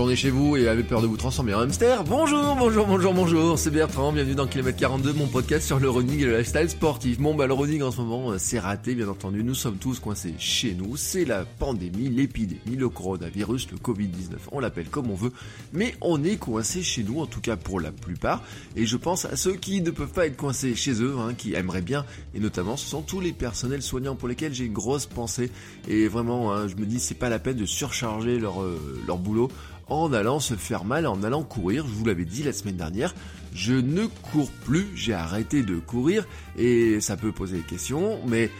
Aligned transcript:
Chez 0.00 0.30
vous 0.30 0.56
et 0.56 0.82
peur 0.82 1.02
de 1.02 1.06
vous 1.06 1.18
transformer 1.18 1.54
en 1.54 1.60
hamster 1.60 2.04
Bonjour, 2.04 2.56
bonjour, 2.58 2.86
bonjour, 2.86 3.12
bonjour, 3.12 3.58
c'est 3.58 3.70
Bertrand, 3.70 4.12
bienvenue 4.12 4.34
dans 4.34 4.46
Kilomètre 4.46 4.78
42, 4.78 5.12
mon 5.12 5.26
podcast 5.26 5.66
sur 5.66 5.78
le 5.78 5.90
running 5.90 6.20
et 6.20 6.24
le 6.24 6.38
lifestyle 6.38 6.70
sportif. 6.70 7.20
Bon 7.20 7.34
bah 7.34 7.46
le 7.46 7.52
running 7.52 7.82
en 7.82 7.90
ce 7.92 8.00
moment, 8.00 8.32
euh, 8.32 8.36
c'est 8.38 8.58
raté 8.58 8.94
bien 8.94 9.08
entendu, 9.08 9.44
nous 9.44 9.54
sommes 9.54 9.76
tous 9.76 10.00
coincés 10.00 10.34
chez 10.38 10.74
nous, 10.74 10.96
c'est 10.96 11.26
la 11.26 11.44
pandémie, 11.44 12.08
l'épidémie, 12.08 12.76
le 12.76 12.88
coronavirus, 12.88 13.68
le 13.70 13.76
Covid-19, 13.76 14.38
on 14.52 14.58
l'appelle 14.58 14.88
comme 14.88 15.10
on 15.10 15.14
veut, 15.14 15.32
mais 15.74 15.94
on 16.00 16.24
est 16.24 16.38
coincés 16.38 16.82
chez 16.82 17.04
nous, 17.04 17.20
en 17.20 17.26
tout 17.26 17.42
cas 17.42 17.56
pour 17.56 17.78
la 17.78 17.92
plupart, 17.92 18.42
et 18.76 18.86
je 18.86 18.96
pense 18.96 19.26
à 19.26 19.36
ceux 19.36 19.54
qui 19.54 19.82
ne 19.82 19.90
peuvent 19.90 20.12
pas 20.12 20.26
être 20.26 20.36
coincés 20.36 20.74
chez 20.74 21.02
eux, 21.02 21.16
hein, 21.20 21.34
qui 21.34 21.52
aimeraient 21.54 21.82
bien, 21.82 22.06
et 22.34 22.40
notamment 22.40 22.76
ce 22.78 22.86
sont 22.86 23.02
tous 23.02 23.20
les 23.20 23.32
personnels 23.32 23.82
soignants 23.82 24.16
pour 24.16 24.28
lesquels 24.28 24.54
j'ai 24.54 24.64
une 24.64 24.72
grosse 24.72 25.06
pensée, 25.06 25.50
et 25.88 26.08
vraiment, 26.08 26.52
hein, 26.52 26.68
je 26.68 26.76
me 26.76 26.86
dis 26.86 26.98
c'est 26.98 27.14
pas 27.14 27.28
la 27.28 27.38
peine 27.38 27.58
de 27.58 27.66
surcharger 27.66 28.38
leur, 28.38 28.62
euh, 28.62 28.78
leur 29.06 29.18
boulot 29.18 29.50
en 29.90 30.12
allant 30.12 30.40
se 30.40 30.54
faire 30.54 30.84
mal, 30.84 31.06
en 31.06 31.22
allant 31.22 31.42
courir. 31.42 31.86
Je 31.86 31.92
vous 31.92 32.04
l'avais 32.04 32.24
dit 32.24 32.42
la 32.42 32.52
semaine 32.52 32.76
dernière, 32.76 33.14
je 33.54 33.74
ne 33.74 34.06
cours 34.06 34.50
plus, 34.64 34.86
j'ai 34.94 35.12
arrêté 35.12 35.62
de 35.62 35.76
courir 35.78 36.26
et 36.56 37.00
ça 37.00 37.16
peut 37.16 37.32
poser 37.32 37.58
des 37.58 37.64
questions, 37.64 38.20
mais 38.26 38.50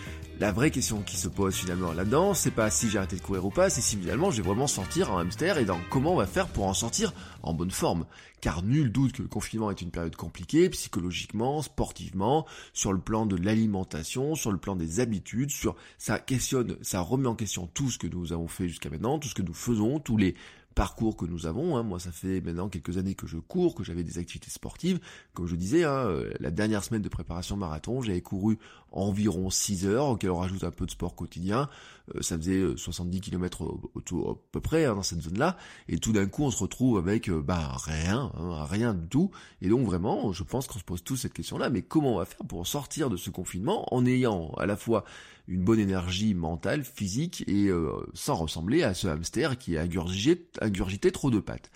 la 0.41 0.53
vraie 0.53 0.71
question 0.71 1.03
qui 1.03 1.19
se 1.19 1.29
pose 1.29 1.55
finalement 1.55 1.93
là-dedans, 1.93 2.33
c'est 2.33 2.51
pas 2.51 2.71
si 2.71 2.89
j'ai 2.89 2.97
arrêté 2.97 3.15
de 3.15 3.21
courir 3.21 3.45
ou 3.45 3.51
pas, 3.51 3.69
c'est 3.69 3.83
si 3.83 3.97
finalement 3.97 4.31
je 4.31 4.39
vais 4.39 4.49
vraiment 4.49 4.67
sortir 4.67 5.13
en 5.13 5.19
hamster 5.19 5.59
et 5.59 5.67
dans 5.67 5.79
comment 5.91 6.15
on 6.15 6.17
va 6.17 6.27
faire 6.27 6.49
pour 6.49 6.67
en 6.67 6.73
sortir 6.73 7.13
en 7.43 7.53
bonne 7.53 7.71
forme. 7.71 8.07
Car 8.41 8.63
nul 8.63 8.91
doute 8.91 9.13
que 9.13 9.21
le 9.21 9.29
confinement 9.29 9.71
est 9.71 9.83
une 9.83 9.91
période 9.91 10.17
compliquée, 10.17 10.71
psychologiquement, 10.71 11.61
sportivement, 11.61 12.47
sur 12.73 12.95
le 12.95 13.01
plan 13.01 13.27
de 13.27 13.37
l'alimentation, 13.37 14.35
sur 14.35 14.51
le 14.51 14.57
plan 14.57 14.77
des 14.77 15.01
habitudes, 15.01 15.51
sur 15.51 15.77
ça 15.99 16.19
questionne, 16.19 16.79
ça 16.81 17.03
remet 17.03 17.29
en 17.29 17.35
question 17.35 17.69
tout 17.75 17.91
ce 17.91 17.99
que 17.99 18.07
nous 18.07 18.33
avons 18.33 18.49
fait 18.49 18.67
jusqu'à 18.67 18.89
maintenant, 18.89 19.19
tout 19.19 19.29
ce 19.29 19.35
que 19.35 19.43
nous 19.43 19.53
faisons, 19.53 20.01
tous 20.01 20.17
les 20.17 20.35
parcours 20.75 21.17
que 21.17 21.27
nous 21.27 21.47
avons. 21.47 21.77
Hein. 21.77 21.83
Moi, 21.83 21.99
ça 21.99 22.13
fait 22.13 22.41
maintenant 22.41 22.69
quelques 22.69 22.97
années 22.99 23.15
que 23.15 23.27
je 23.27 23.39
cours, 23.39 23.75
que 23.75 23.85
j'avais 23.85 24.05
des 24.05 24.19
activités 24.19 24.51
sportives. 24.51 25.01
Comme 25.35 25.47
je 25.47 25.57
disais, 25.57 25.85
hein, 25.85 26.07
euh, 26.07 26.33
la 26.41 26.51
dernière 26.51 26.85
semaine 26.85 27.03
de 27.03 27.09
préparation 27.09 27.57
marathon, 27.57 28.03
j'avais 28.03 28.21
couru 28.21 28.59
environ 28.93 29.51
6 29.51 29.87
heures, 29.87 30.07
auquel 30.07 30.31
on 30.31 30.39
rajoute 30.39 30.65
un 30.65 30.71
peu 30.71 30.87
de 30.87 30.91
sport 30.91 31.15
quotidien. 31.15 31.69
Euh, 32.15 32.23
ça 32.23 32.37
faisait 32.37 32.77
70 32.77 33.21
km 33.21 33.63
autour, 33.95 34.31
à 34.31 34.35
peu 34.53 34.61
près 34.61 34.85
hein, 34.85 34.95
dans 34.95 35.03
cette 35.03 35.23
zone-là. 35.23 35.57
Et 35.89 35.99
tout 35.99 36.13
d'un 36.13 36.27
coup, 36.27 36.45
on 36.45 36.51
se 36.51 36.59
retrouve 36.59 36.99
avec 36.99 37.29
euh, 37.29 37.43
bah 37.43 37.77
rien, 37.85 38.33
hein, 38.39 38.65
rien 38.65 38.95
du 38.95 39.09
tout. 39.09 39.31
Et 39.63 39.69
donc 39.69 39.87
vraiment, 39.87 40.33
je 40.33 40.43
pense 40.43 40.67
qu'on 40.67 40.79
se 40.79 40.85
pose 40.85 41.03
tous 41.03 41.17
cette 41.17 41.35
question-là. 41.35 41.71
Mais 41.71 41.83
comment 41.83 42.15
on 42.15 42.19
va 42.19 42.25
faire 42.25 42.47
pour 42.47 42.67
sortir 42.67 43.11
de 43.11 43.17
ce 43.17 43.31
confinement 43.31 43.93
en 43.95 44.07
ayant 44.07 44.53
à 44.59 44.67
la 44.67 44.77
fois 44.77 45.05
une 45.49 45.63
bonne 45.63 45.81
énergie 45.81 46.35
mentale, 46.35 46.85
physique 46.85 47.45
et 47.47 47.67
euh, 47.67 47.91
sans 48.15 48.37
ressembler 48.37 48.83
à 48.83 48.95
ce 48.95 49.09
hamster 49.09 49.59
qui 49.59 49.77
a 49.77 49.83
ingurgité 49.83 51.13
trop 51.13 51.31
de 51.31 51.41
pâtes. 51.41 51.71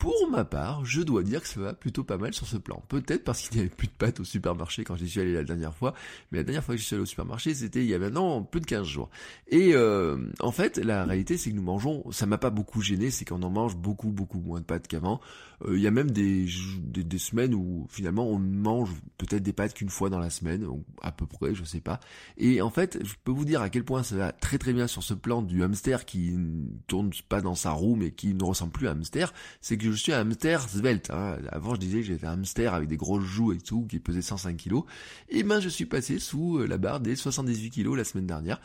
Pour 0.00 0.30
ma 0.30 0.46
part, 0.46 0.82
je 0.86 1.02
dois 1.02 1.22
dire 1.22 1.42
que 1.42 1.46
ça 1.46 1.60
va 1.60 1.74
plutôt 1.74 2.04
pas 2.04 2.16
mal 2.16 2.32
sur 2.32 2.46
ce 2.46 2.56
plan. 2.56 2.82
Peut-être 2.88 3.22
parce 3.22 3.42
qu'il 3.42 3.58
n'y 3.58 3.66
avait 3.66 3.68
plus 3.68 3.86
de 3.86 3.92
pâtes 3.92 4.18
au 4.18 4.24
supermarché 4.24 4.82
quand 4.82 4.96
j'y 4.96 5.06
suis 5.06 5.20
allé 5.20 5.34
la 5.34 5.44
dernière 5.44 5.74
fois, 5.74 5.92
mais 6.32 6.38
la 6.38 6.44
dernière 6.44 6.64
fois 6.64 6.74
que 6.74 6.80
je 6.80 6.86
suis 6.86 6.94
allé 6.94 7.02
au 7.02 7.06
supermarché, 7.06 7.52
c'était 7.52 7.80
il 7.80 7.90
y 7.90 7.94
a 7.94 7.98
maintenant 7.98 8.42
plus 8.42 8.62
de 8.62 8.66
15 8.66 8.86
jours. 8.86 9.10
Et 9.48 9.72
euh, 9.74 10.16
en 10.40 10.52
fait, 10.52 10.78
la 10.78 11.04
réalité, 11.04 11.36
c'est 11.36 11.50
que 11.50 11.54
nous 11.54 11.62
mangeons, 11.62 12.10
ça 12.12 12.24
m'a 12.24 12.38
pas 12.38 12.48
beaucoup 12.48 12.80
gêné, 12.80 13.10
c'est 13.10 13.26
qu'on 13.26 13.42
en 13.42 13.50
mange 13.50 13.76
beaucoup, 13.76 14.08
beaucoup 14.08 14.40
moins 14.40 14.60
de 14.60 14.64
pâtes 14.64 14.88
qu'avant. 14.88 15.20
Euh, 15.66 15.76
il 15.76 15.82
y 15.82 15.86
a 15.86 15.90
même 15.90 16.10
des, 16.10 16.46
des, 16.78 17.04
des, 17.04 17.18
semaines 17.18 17.54
où 17.54 17.86
finalement 17.90 18.26
on 18.26 18.38
mange 18.38 18.90
peut-être 19.18 19.42
des 19.42 19.52
pâtes 19.52 19.74
qu'une 19.74 19.90
fois 19.90 20.08
dans 20.08 20.18
la 20.18 20.30
semaine, 20.30 20.66
à 21.02 21.12
peu 21.12 21.26
près, 21.26 21.54
je 21.54 21.62
sais 21.64 21.80
pas. 21.80 22.00
Et 22.38 22.62
en 22.62 22.70
fait, 22.70 22.98
je 23.04 23.12
peux 23.22 23.32
vous 23.32 23.44
dire 23.44 23.60
à 23.60 23.68
quel 23.68 23.84
point 23.84 24.02
ça 24.02 24.16
va 24.16 24.32
très 24.32 24.56
très 24.56 24.72
bien 24.72 24.86
sur 24.86 25.02
ce 25.02 25.12
plan 25.12 25.42
du 25.42 25.62
hamster 25.62 26.06
qui 26.06 26.32
ne 26.32 26.64
tourne 26.86 27.10
pas 27.28 27.42
dans 27.42 27.54
sa 27.54 27.72
roue, 27.72 27.96
mais 27.96 28.12
qui 28.12 28.32
ne 28.32 28.44
ressemble 28.44 28.72
plus 28.72 28.88
à 28.88 28.92
hamster, 28.92 29.34
c'est 29.60 29.76
que 29.76 29.89
je 29.90 29.96
suis 29.96 30.12
un 30.12 30.20
hamster 30.20 30.68
svelte. 30.68 31.10
Hein. 31.10 31.36
Avant, 31.50 31.74
je 31.74 31.80
disais 31.80 31.98
que 31.98 32.06
j'étais 32.06 32.26
un 32.26 32.32
hamster 32.32 32.74
avec 32.74 32.88
des 32.88 32.96
grosses 32.96 33.24
joues 33.24 33.52
et 33.52 33.58
tout, 33.58 33.86
qui 33.88 33.98
pesait 33.98 34.22
105 34.22 34.56
kilos. 34.56 34.84
Et 35.28 35.42
ben, 35.42 35.60
je 35.60 35.68
suis 35.68 35.86
passé 35.86 36.18
sous 36.18 36.58
euh, 36.58 36.66
la 36.66 36.78
barre 36.78 37.00
des 37.00 37.16
78 37.16 37.70
kilos 37.70 37.96
la 37.96 38.04
semaine 38.04 38.26
dernière. 38.26 38.60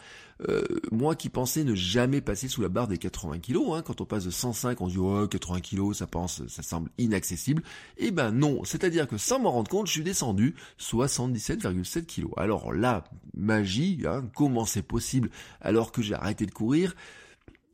Euh, 0.50 0.64
moi 0.92 1.16
qui 1.16 1.30
pensais 1.30 1.64
ne 1.64 1.76
jamais 1.76 2.20
passer 2.20 2.50
sous 2.50 2.62
la 2.62 2.68
barre 2.68 2.90
des 2.90 2.98
80 2.98 3.40
kilos, 3.40 3.74
hein, 3.74 3.82
quand 3.86 4.02
on 4.02 4.06
passe 4.06 4.26
de 4.26 4.32
105, 4.32 4.82
on 4.82 4.90
se 4.90 4.94
dit 4.94 5.00
oh 5.00 5.28
80 5.28 5.62
kilos, 5.62 5.98
ça 6.00 6.08
pense, 6.08 6.46
ça 6.48 6.62
semble 6.62 6.90
inaccessible. 6.98 7.64
Et 7.98 8.12
ben 8.12 8.32
non, 8.32 8.64
c'est-à-dire 8.66 9.08
que 9.08 9.18
sans 9.18 9.40
m'en 9.40 9.52
rendre 9.52 9.70
compte, 9.70 9.88
je 9.88 9.94
suis 9.94 10.04
descendu 10.04 10.56
77,7 10.80 12.06
kilos. 12.06 12.32
Alors 12.36 12.74
là, 12.74 13.06
magie, 13.36 14.02
hein, 14.06 14.26
comment 14.36 14.66
c'est 14.66 14.82
possible 14.82 15.30
alors 15.62 15.94
que 15.94 16.02
j'ai 16.02 16.16
arrêté 16.16 16.46
de 16.46 16.52
courir? 16.52 16.96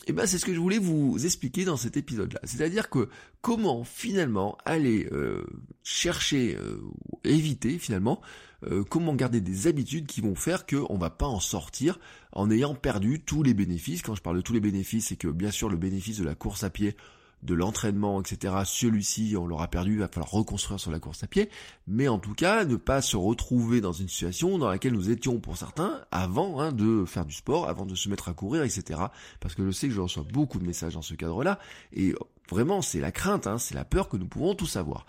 Eh 0.08 0.14
ben 0.14 0.26
c'est 0.26 0.40
ce 0.40 0.46
que 0.46 0.54
je 0.54 0.60
voulais 0.60 0.80
vous 0.80 1.24
expliquer 1.26 1.64
dans 1.64 1.78
cet 1.78 1.96
épisode-là. 1.96 2.40
C'est-à-dire 2.44 2.90
que 2.90 3.10
comment 3.42 3.84
finalement 3.84 4.58
aller 4.66 5.08
euh, 5.12 5.46
chercher, 5.84 6.58
euh, 6.60 6.82
éviter 7.24 7.78
finalement, 7.78 8.20
euh, 8.66 8.84
comment 8.84 9.14
garder 9.14 9.42
des 9.42 9.68
habitudes 9.68 10.08
qui 10.08 10.22
vont 10.22 10.36
faire 10.36 10.66
qu'on 10.66 10.98
va 10.98 11.10
pas 11.10 11.28
en 11.28 11.40
sortir 11.40 12.00
en 12.32 12.50
ayant 12.50 12.74
perdu 12.74 13.22
tous 13.22 13.44
les 13.44 13.54
bénéfices. 13.54 14.02
Quand 14.02 14.16
je 14.16 14.22
parle 14.22 14.38
de 14.38 14.42
tous 14.42 14.54
les 14.54 14.60
bénéfices, 14.60 15.08
c'est 15.08 15.16
que 15.16 15.28
bien 15.28 15.52
sûr 15.52 15.70
le 15.70 15.78
bénéfice 15.78 16.18
de 16.18 16.24
la 16.24 16.36
course 16.36 16.64
à 16.64 16.70
pied, 16.70 16.96
de 17.44 17.54
l'entraînement, 17.54 18.22
etc. 18.22 18.54
Celui-ci, 18.66 19.36
on 19.38 19.48
l'aura 19.48 19.68
perdu, 19.68 19.94
il 19.94 20.00
va 20.00 20.08
falloir 20.08 20.32
reconstruire 20.32 20.80
sur 20.80 20.92
la 20.92 21.00
course 21.00 21.24
à 21.24 21.28
pied, 21.28 21.50
mais 21.88 22.08
en 22.08 22.20
tout 22.20 22.34
cas, 22.34 22.66
ne 22.66 22.76
pas 22.76 23.02
se 23.02 23.18
retrouver 23.18 23.82
dans 23.82 23.92
une 23.92 24.08
situation 24.08 24.58
dans 24.58 24.70
laquelle 24.70 24.94
nous 24.94 25.10
étions 25.10 25.40
pour 25.40 25.58
certains 25.58 26.02
avant 26.12 26.60
hein, 26.60 26.72
de 26.72 27.06
faire 27.06 27.26
du 27.26 27.34
sport, 27.34 27.68
avant 27.68 27.86
de 27.86 27.96
se 27.96 28.10
mettre 28.10 28.30
à 28.30 28.34
courir, 28.34 28.64
etc. 28.64 29.00
Parce 29.40 29.56
que 29.56 29.66
je 29.66 29.72
sais 29.72 29.88
que 29.88 29.94
je 29.94 30.02
reçois 30.02 30.26
beaucoup 30.32 30.60
de 30.60 30.66
messages 30.66 30.94
dans 30.94 31.02
ce 31.02 31.16
cadre-là, 31.16 31.60
et 31.94 32.14
vraiment, 32.50 32.82
c'est 32.82 33.00
la 33.00 33.12
crainte, 33.12 33.48
hein, 33.48 33.58
c'est 33.58 33.76
la 33.76 33.86
peur 33.86 34.10
que 34.10 34.18
nous 34.18 34.28
pouvons 34.28 34.56
tous 34.56 34.76
avoir. 34.76 35.06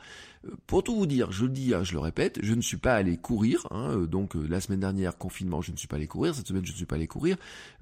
Pour 0.67 0.83
tout 0.83 0.97
vous 0.97 1.07
dire, 1.07 1.31
je 1.31 1.45
le 1.45 1.51
dis, 1.51 1.73
hein, 1.73 1.85
je 1.85 1.93
le 1.93 2.01
répète, 2.01 2.41
je 2.43 2.55
ne 2.55 2.61
suis 2.61 2.77
pas 2.77 2.95
allé 2.95 3.17
courir. 3.17 3.67
Hein, 3.71 3.91
euh, 3.93 4.07
donc 4.07 4.35
euh, 4.35 4.45
la 4.49 4.61
semaine 4.61 4.81
dernière, 4.81 5.17
confinement, 5.17 5.63
je 5.63 5.71
ne 5.71 5.77
suis 5.77 5.87
pas 5.87 5.97
allé 5.97 6.09
courir. 6.09 6.35
Cette 6.35 6.49
semaine, 6.49 6.65
je 6.65 6.73
ne 6.73 6.77
suis 6.77 6.87
pas 6.87 6.97
allé 6.97 7.07
courir. 7.07 7.37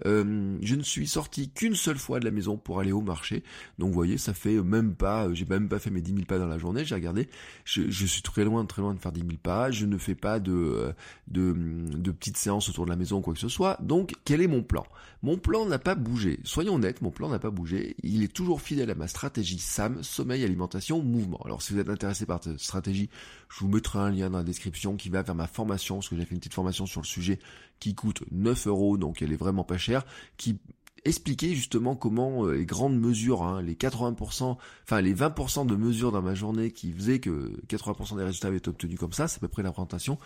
Euh, 0.04 0.58
je 0.60 0.74
ne 0.74 0.82
suis 0.82 1.06
sorti 1.06 1.48
qu'une 1.48 1.74
seule 1.74 1.96
fois 1.96 2.20
de 2.20 2.26
la 2.26 2.30
maison 2.30 2.58
pour 2.58 2.80
aller 2.80 2.92
au 2.92 3.00
marché. 3.00 3.44
Donc 3.78 3.88
vous 3.88 3.94
voyez, 3.94 4.18
ça 4.18 4.34
fait 4.34 4.60
même 4.62 4.94
pas, 4.94 5.32
j'ai 5.32 5.46
même 5.46 5.68
pas 5.68 5.78
fait 5.78 5.90
mes 5.90 6.02
10 6.02 6.12
000 6.12 6.24
pas 6.26 6.38
dans 6.38 6.48
la 6.48 6.58
journée. 6.58 6.84
J'ai 6.84 6.94
regardé, 6.94 7.28
je, 7.64 7.88
je, 7.88 8.06
suis 8.06 8.22
très 8.22 8.44
loin, 8.44 8.66
très 8.66 8.82
loin 8.82 8.92
de 8.92 8.98
faire 8.98 9.12
10 9.12 9.20
000 9.20 9.32
pas. 9.42 9.70
Je 9.70 9.86
ne 9.86 9.96
fais 9.96 10.14
pas 10.14 10.38
de, 10.38 10.92
de, 11.28 11.54
de 11.54 12.10
petites 12.10 12.36
séances 12.36 12.68
autour 12.68 12.84
de 12.84 12.90
la 12.90 12.96
maison 12.96 13.18
ou 13.18 13.20
quoi 13.22 13.32
que 13.32 13.40
ce 13.40 13.48
soit. 13.48 13.78
Donc 13.80 14.12
quel 14.24 14.42
est 14.42 14.48
mon 14.48 14.62
plan? 14.62 14.84
Mon 15.22 15.38
plan 15.38 15.66
n'a 15.66 15.78
pas 15.78 15.94
bougé. 15.94 16.40
Soyons 16.44 16.74
honnêtes, 16.74 17.02
mon 17.02 17.10
plan 17.10 17.28
n'a 17.28 17.38
pas 17.38 17.50
bougé. 17.50 17.94
Il 18.02 18.22
est 18.22 18.32
toujours 18.32 18.60
fidèle 18.60 18.90
à 18.90 18.94
ma 18.94 19.06
stratégie 19.06 19.58
SAM, 19.58 20.02
sommeil, 20.02 20.44
alimentation, 20.44 21.02
mouvement. 21.02 21.40
Alors 21.44 21.62
si 21.62 21.72
vous 21.72 21.78
êtes 21.78 21.90
intéressé 21.90 22.26
par 22.26 22.40
stratégie, 22.58 23.08
je 23.48 23.60
vous 23.60 23.68
mettrai 23.68 23.98
un 23.98 24.10
lien 24.10 24.30
dans 24.30 24.38
la 24.38 24.44
description 24.44 24.96
qui 24.96 25.08
va 25.08 25.22
vers 25.22 25.34
ma 25.34 25.46
formation, 25.46 25.96
parce 25.96 26.08
que 26.08 26.16
j'ai 26.16 26.24
fait 26.24 26.34
une 26.34 26.40
petite 26.40 26.54
formation 26.54 26.86
sur 26.86 27.00
le 27.00 27.06
sujet 27.06 27.38
qui 27.78 27.94
coûte 27.94 28.22
9 28.30 28.66
euros, 28.66 28.98
donc 28.98 29.22
elle 29.22 29.32
est 29.32 29.36
vraiment 29.36 29.64
pas 29.64 29.78
chère, 29.78 30.04
qui 30.36 30.58
expliquait 31.04 31.54
justement 31.54 31.96
comment 31.96 32.46
euh, 32.46 32.56
les 32.56 32.66
grandes 32.66 32.98
mesures, 32.98 33.42
hein, 33.42 33.62
les 33.62 33.74
80%, 33.74 34.56
enfin 34.84 35.00
les 35.00 35.14
20% 35.14 35.66
de 35.66 35.76
mesures 35.76 36.12
dans 36.12 36.22
ma 36.22 36.34
journée 36.34 36.70
qui 36.70 36.92
faisaient 36.92 37.20
que 37.20 37.52
80% 37.68 38.16
des 38.16 38.24
résultats 38.24 38.48
avaient 38.48 38.58
été 38.58 38.68
obtenus 38.68 38.98
comme 38.98 39.12
ça, 39.12 39.28
c'est 39.28 39.38
à 39.38 39.40
peu 39.40 39.48
près 39.48 39.62
la 39.62 39.72
présentation, 39.72 40.18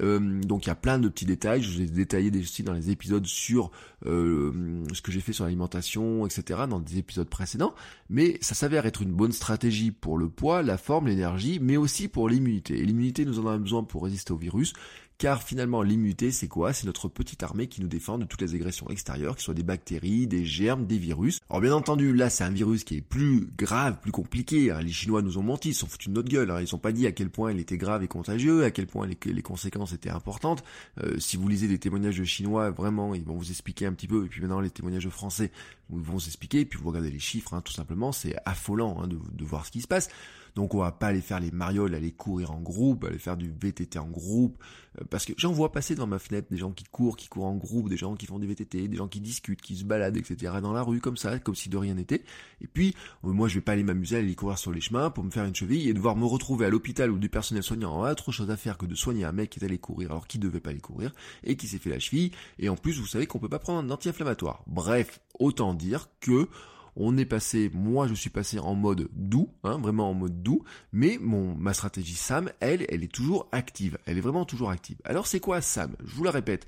euh, 0.00 0.40
donc 0.42 0.66
il 0.66 0.68
y 0.68 0.72
a 0.72 0.76
plein 0.76 0.98
de 0.98 1.08
petits 1.08 1.24
détails, 1.24 1.62
je 1.62 1.78
les 1.78 1.84
ai 1.84 1.88
détaillés 1.88 2.30
aussi 2.38 2.62
dans 2.62 2.72
les 2.72 2.90
épisodes 2.90 3.26
sur 3.26 3.70
euh, 4.06 4.84
ce 4.92 5.02
que 5.02 5.10
j'ai 5.10 5.20
fait 5.20 5.32
sur 5.32 5.44
l'alimentation, 5.44 6.26
etc., 6.26 6.62
dans 6.68 6.80
des 6.80 6.98
épisodes 6.98 7.28
précédents, 7.28 7.74
mais 8.08 8.38
ça 8.40 8.54
s'avère 8.54 8.86
être 8.86 9.02
une 9.02 9.12
bonne 9.12 9.32
stratégie 9.32 9.90
pour 9.90 10.18
le 10.18 10.28
poids, 10.28 10.62
la 10.62 10.78
forme, 10.78 11.08
l'énergie, 11.08 11.58
mais 11.60 11.76
aussi 11.76 12.08
pour 12.08 12.28
l'immunité. 12.28 12.78
Et 12.78 12.84
l'immunité, 12.84 13.24
nous 13.24 13.38
en 13.38 13.46
avons 13.46 13.60
besoin 13.60 13.84
pour 13.84 14.04
résister 14.04 14.32
au 14.32 14.36
virus, 14.36 14.74
car 15.20 15.42
finalement 15.42 15.82
l'immunité 15.82 16.32
c'est 16.32 16.48
quoi? 16.48 16.72
C'est 16.72 16.86
notre 16.86 17.06
petite 17.08 17.42
armée 17.42 17.66
qui 17.66 17.82
nous 17.82 17.88
défend 17.88 18.16
de 18.16 18.24
toutes 18.24 18.40
les 18.40 18.54
agressions 18.54 18.88
extérieures, 18.88 19.34
ce 19.36 19.44
soit 19.44 19.54
des 19.54 19.62
bactéries, 19.62 20.26
des 20.26 20.46
germes, 20.46 20.86
des 20.86 20.96
virus. 20.96 21.40
Alors 21.50 21.60
bien 21.60 21.74
entendu, 21.74 22.14
là 22.14 22.30
c'est 22.30 22.42
un 22.42 22.50
virus 22.50 22.84
qui 22.84 22.96
est 22.96 23.00
plus 23.02 23.46
grave, 23.58 23.98
plus 24.00 24.12
compliqué. 24.12 24.70
Hein. 24.70 24.80
Les 24.80 24.90
Chinois 24.90 25.20
nous 25.20 25.36
ont 25.36 25.42
menti, 25.42 25.68
ils 25.68 25.74
sont 25.74 25.86
foutus 25.86 26.08
de 26.08 26.14
notre 26.14 26.30
gueule. 26.30 26.50
Hein. 26.50 26.62
Ils 26.62 26.74
ont 26.74 26.78
pas 26.78 26.92
dit 26.92 27.06
à 27.06 27.12
quel 27.12 27.28
point 27.28 27.52
il 27.52 27.60
était 27.60 27.76
grave 27.76 28.02
et 28.02 28.08
contagieux, 28.08 28.64
à 28.64 28.70
quel 28.70 28.86
point 28.86 29.06
les, 29.06 29.42
conséquences 29.42 29.92
étaient 29.92 30.08
importantes. 30.08 30.64
Euh, 31.04 31.18
si 31.18 31.36
vous 31.36 31.46
lisez 31.48 31.68
des 31.68 31.78
témoignages 31.78 32.24
Chinois, 32.24 32.70
vraiment, 32.70 33.14
ils 33.14 33.24
vont 33.24 33.36
vous 33.36 33.50
expliquer 33.50 33.84
un 33.84 33.92
petit 33.92 34.08
peu. 34.08 34.24
Et 34.24 34.28
puis 34.28 34.40
maintenant 34.40 34.60
les 34.60 34.70
témoignages 34.70 35.04
de 35.04 35.10
Français, 35.10 35.52
vont 35.90 36.14
vous 36.14 36.26
expliquer. 36.26 36.60
Et 36.60 36.64
puis 36.64 36.78
vous 36.78 36.88
regardez 36.88 37.10
les 37.10 37.18
chiffres, 37.18 37.52
hein, 37.52 37.60
tout 37.60 37.74
simplement, 37.74 38.12
c'est 38.12 38.36
affolant 38.46 39.06
de 39.06 39.44
voir 39.44 39.66
ce 39.66 39.70
qui 39.70 39.82
se 39.82 39.86
passe. 39.86 40.08
Donc 40.54 40.74
on 40.74 40.78
va 40.78 40.92
pas 40.92 41.08
aller 41.08 41.20
faire 41.20 41.40
les 41.40 41.50
marioles, 41.50 41.94
aller 41.94 42.12
courir 42.12 42.50
en 42.50 42.60
groupe, 42.60 43.04
aller 43.04 43.18
faire 43.18 43.36
du 43.36 43.50
VTT 43.50 43.98
en 43.98 44.08
groupe, 44.08 44.58
euh, 44.98 45.04
parce 45.08 45.24
que 45.24 45.32
j'en 45.36 45.52
vois 45.52 45.72
passer 45.72 45.94
dans 45.94 46.06
ma 46.06 46.18
fenêtre 46.18 46.48
des 46.50 46.56
gens 46.56 46.72
qui 46.72 46.84
courent, 46.84 47.16
qui 47.16 47.28
courent 47.28 47.46
en 47.46 47.56
groupe, 47.56 47.88
des 47.88 47.96
gens 47.96 48.14
qui 48.16 48.26
font 48.26 48.38
du 48.38 48.46
VTT, 48.46 48.88
des 48.88 48.96
gens 48.96 49.08
qui 49.08 49.20
discutent, 49.20 49.60
qui 49.60 49.76
se 49.76 49.84
baladent, 49.84 50.16
etc. 50.16 50.54
dans 50.62 50.72
la 50.72 50.82
rue 50.82 51.00
comme 51.00 51.16
ça, 51.16 51.38
comme 51.38 51.54
si 51.54 51.68
de 51.68 51.76
rien 51.76 51.94
n'était. 51.94 52.24
Et 52.60 52.66
puis 52.66 52.94
euh, 53.24 53.28
moi 53.28 53.48
je 53.48 53.56
vais 53.56 53.60
pas 53.60 53.72
aller 53.72 53.82
m'amuser 53.82 54.16
à 54.16 54.18
aller 54.20 54.34
courir 54.34 54.58
sur 54.58 54.72
les 54.72 54.80
chemins 54.80 55.10
pour 55.10 55.24
me 55.24 55.30
faire 55.30 55.44
une 55.44 55.54
cheville 55.54 55.88
et 55.88 55.94
devoir 55.94 56.16
me 56.16 56.24
retrouver 56.24 56.66
à 56.66 56.70
l'hôpital 56.70 57.10
où 57.10 57.18
du 57.18 57.28
personnel 57.28 57.62
soignant 57.62 58.02
a 58.02 58.12
autre 58.12 58.32
chose 58.32 58.50
à 58.50 58.56
faire 58.56 58.78
que 58.78 58.86
de 58.86 58.94
soigner 58.94 59.24
un 59.24 59.32
mec 59.32 59.50
qui 59.50 59.60
est 59.60 59.64
allé 59.64 59.78
courir 59.78 60.10
alors 60.10 60.26
qu'il 60.26 60.40
devait 60.40 60.60
pas 60.60 60.70
aller 60.70 60.80
courir 60.80 61.12
et 61.44 61.56
qui 61.56 61.68
s'est 61.68 61.78
fait 61.78 61.90
la 61.90 61.98
cheville. 61.98 62.32
Et 62.58 62.68
en 62.68 62.76
plus 62.76 62.98
vous 62.98 63.06
savez 63.06 63.26
qu'on 63.26 63.38
peut 63.38 63.48
pas 63.48 63.58
prendre 63.58 63.86
un 63.86 63.90
anti-inflammatoire. 63.90 64.62
Bref, 64.66 65.20
autant 65.38 65.74
dire 65.74 66.08
que 66.20 66.48
on 66.96 67.16
est 67.16 67.24
passé, 67.24 67.70
moi 67.74 68.06
je 68.06 68.14
suis 68.14 68.30
passé 68.30 68.58
en 68.58 68.74
mode 68.74 69.08
doux, 69.12 69.50
hein, 69.64 69.78
vraiment 69.78 70.10
en 70.10 70.14
mode 70.14 70.42
doux, 70.42 70.62
mais 70.92 71.18
ma 71.20 71.74
stratégie 71.74 72.14
SAM, 72.14 72.50
elle, 72.60 72.86
elle 72.88 73.04
est 73.04 73.12
toujours 73.12 73.48
active, 73.52 73.98
elle 74.06 74.18
est 74.18 74.22
vraiment 74.22 74.44
toujours 74.44 74.70
active. 74.70 74.98
Alors 75.04 75.26
c'est 75.26 75.40
quoi 75.40 75.60
SAM? 75.60 75.96
Je 76.04 76.14
vous 76.14 76.24
la 76.24 76.30
répète 76.30 76.66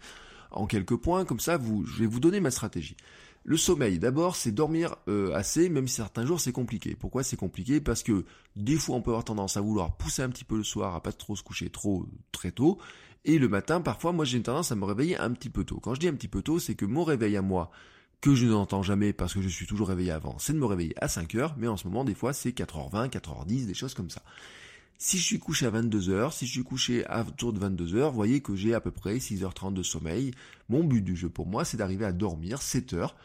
en 0.51 0.67
quelques 0.67 0.97
points, 0.97 1.25
comme 1.25 1.41
ça 1.41 1.59
je 1.59 1.99
vais 1.99 2.07
vous 2.07 2.21
donner 2.21 2.41
ma 2.41 2.51
stratégie. 2.51 2.97
Le 3.45 3.57
sommeil, 3.57 3.99
d'abord, 3.99 4.37
c'est 4.37 4.53
dormir 4.53 4.95
euh, 5.09 5.35
assez, 5.35 5.69
même 5.69 5.89
si 5.89 5.97
certains 5.97 6.25
jours 6.25 6.39
c'est 6.41 6.53
compliqué. 6.53 6.95
Pourquoi 6.95 7.25
c'est 7.25 7.37
compliqué? 7.37 7.81
Parce 7.81 8.05
que 8.05 8.25
des 8.55 8.77
fois 8.77 8.95
on 8.95 9.03
peut 9.03 9.11
avoir 9.11 9.25
tendance 9.25 9.57
à 9.57 9.61
vouloir 9.61 9.97
pousser 9.97 10.23
un 10.23 10.29
petit 10.29 10.45
peu 10.45 10.57
le 10.57 10.63
soir, 10.63 10.95
à 10.95 11.03
pas 11.03 11.13
trop 11.13 11.35
se 11.35 11.43
coucher 11.43 11.69
trop 11.69 12.07
très 12.31 12.53
tôt, 12.53 12.79
et 13.25 13.39
le 13.39 13.49
matin, 13.49 13.81
parfois, 13.81 14.13
moi 14.13 14.25
j'ai 14.25 14.37
une 14.37 14.43
tendance 14.43 14.73
à 14.73 14.77
me 14.77 14.85
réveiller 14.85 15.17
un 15.17 15.31
petit 15.33 15.51
peu 15.51 15.65
tôt. 15.65 15.79
Quand 15.81 15.95
je 15.95 16.01
dis 16.01 16.09
un 16.09 16.15
petit 16.15 16.29
peu 16.29 16.43
tôt, 16.43 16.59
c'est 16.59 16.75
que 16.75 16.85
mon 16.85 17.05
réveil 17.05 17.37
à 17.37 17.43
moi, 17.43 17.71
que 18.23 18.37
je 18.37 18.47
n'entends 18.47 18.85
jamais 18.85 19.13
parce 19.13 19.35
que 19.35 19.43
je 19.43 19.49
suis 19.49 19.67
toujours 19.67 19.89
réveillé 19.89 20.13
avant, 20.13 20.39
c'est 20.39 20.53
de 20.53 20.59
me 20.59 20.65
réveiller 20.65 20.95
à 21.03 21.09
5 21.09 21.35
heures, 21.35 21.55
mais 21.59 21.67
en 21.67 21.77
ce 21.77 21.89
moment, 21.89 22.05
des 22.05 22.15
fois, 22.15 22.33
c'est 22.33 22.51
4h20, 22.51 23.11
4h10, 23.11 23.67
des 23.67 23.75
choses 23.75 23.95
comme 23.95 24.11
ça. 24.11 24.23
Si 24.97 25.19
je 25.19 25.25
suis 25.25 25.41
couché 25.41 25.67
à 25.67 25.71
22h, 25.73 26.33
si 26.33 26.47
je 26.47 26.53
suis 26.53 26.63
couché 26.63 27.05
à 27.07 27.23
autour 27.23 27.53
de 27.53 27.59
22h, 27.59 28.05
vous 28.11 28.15
voyez 28.15 28.41
que 28.41 28.55
j'ai 28.55 28.75
à 28.75 28.81
peu 28.81 28.93
près 28.93 29.17
6h30 29.17 29.75
de 29.75 29.83
sommeil. 29.83 30.31
Mon 30.69 30.85
but 30.85 31.03
du 31.03 31.17
jeu 31.17 31.29
pour 31.29 31.47
moi, 31.49 31.65
c'est 31.65 31.77
d'arriver 31.77 32.05
à 32.05 32.13
dormir 32.13 32.63
7 32.63 32.93
heures 32.93 33.17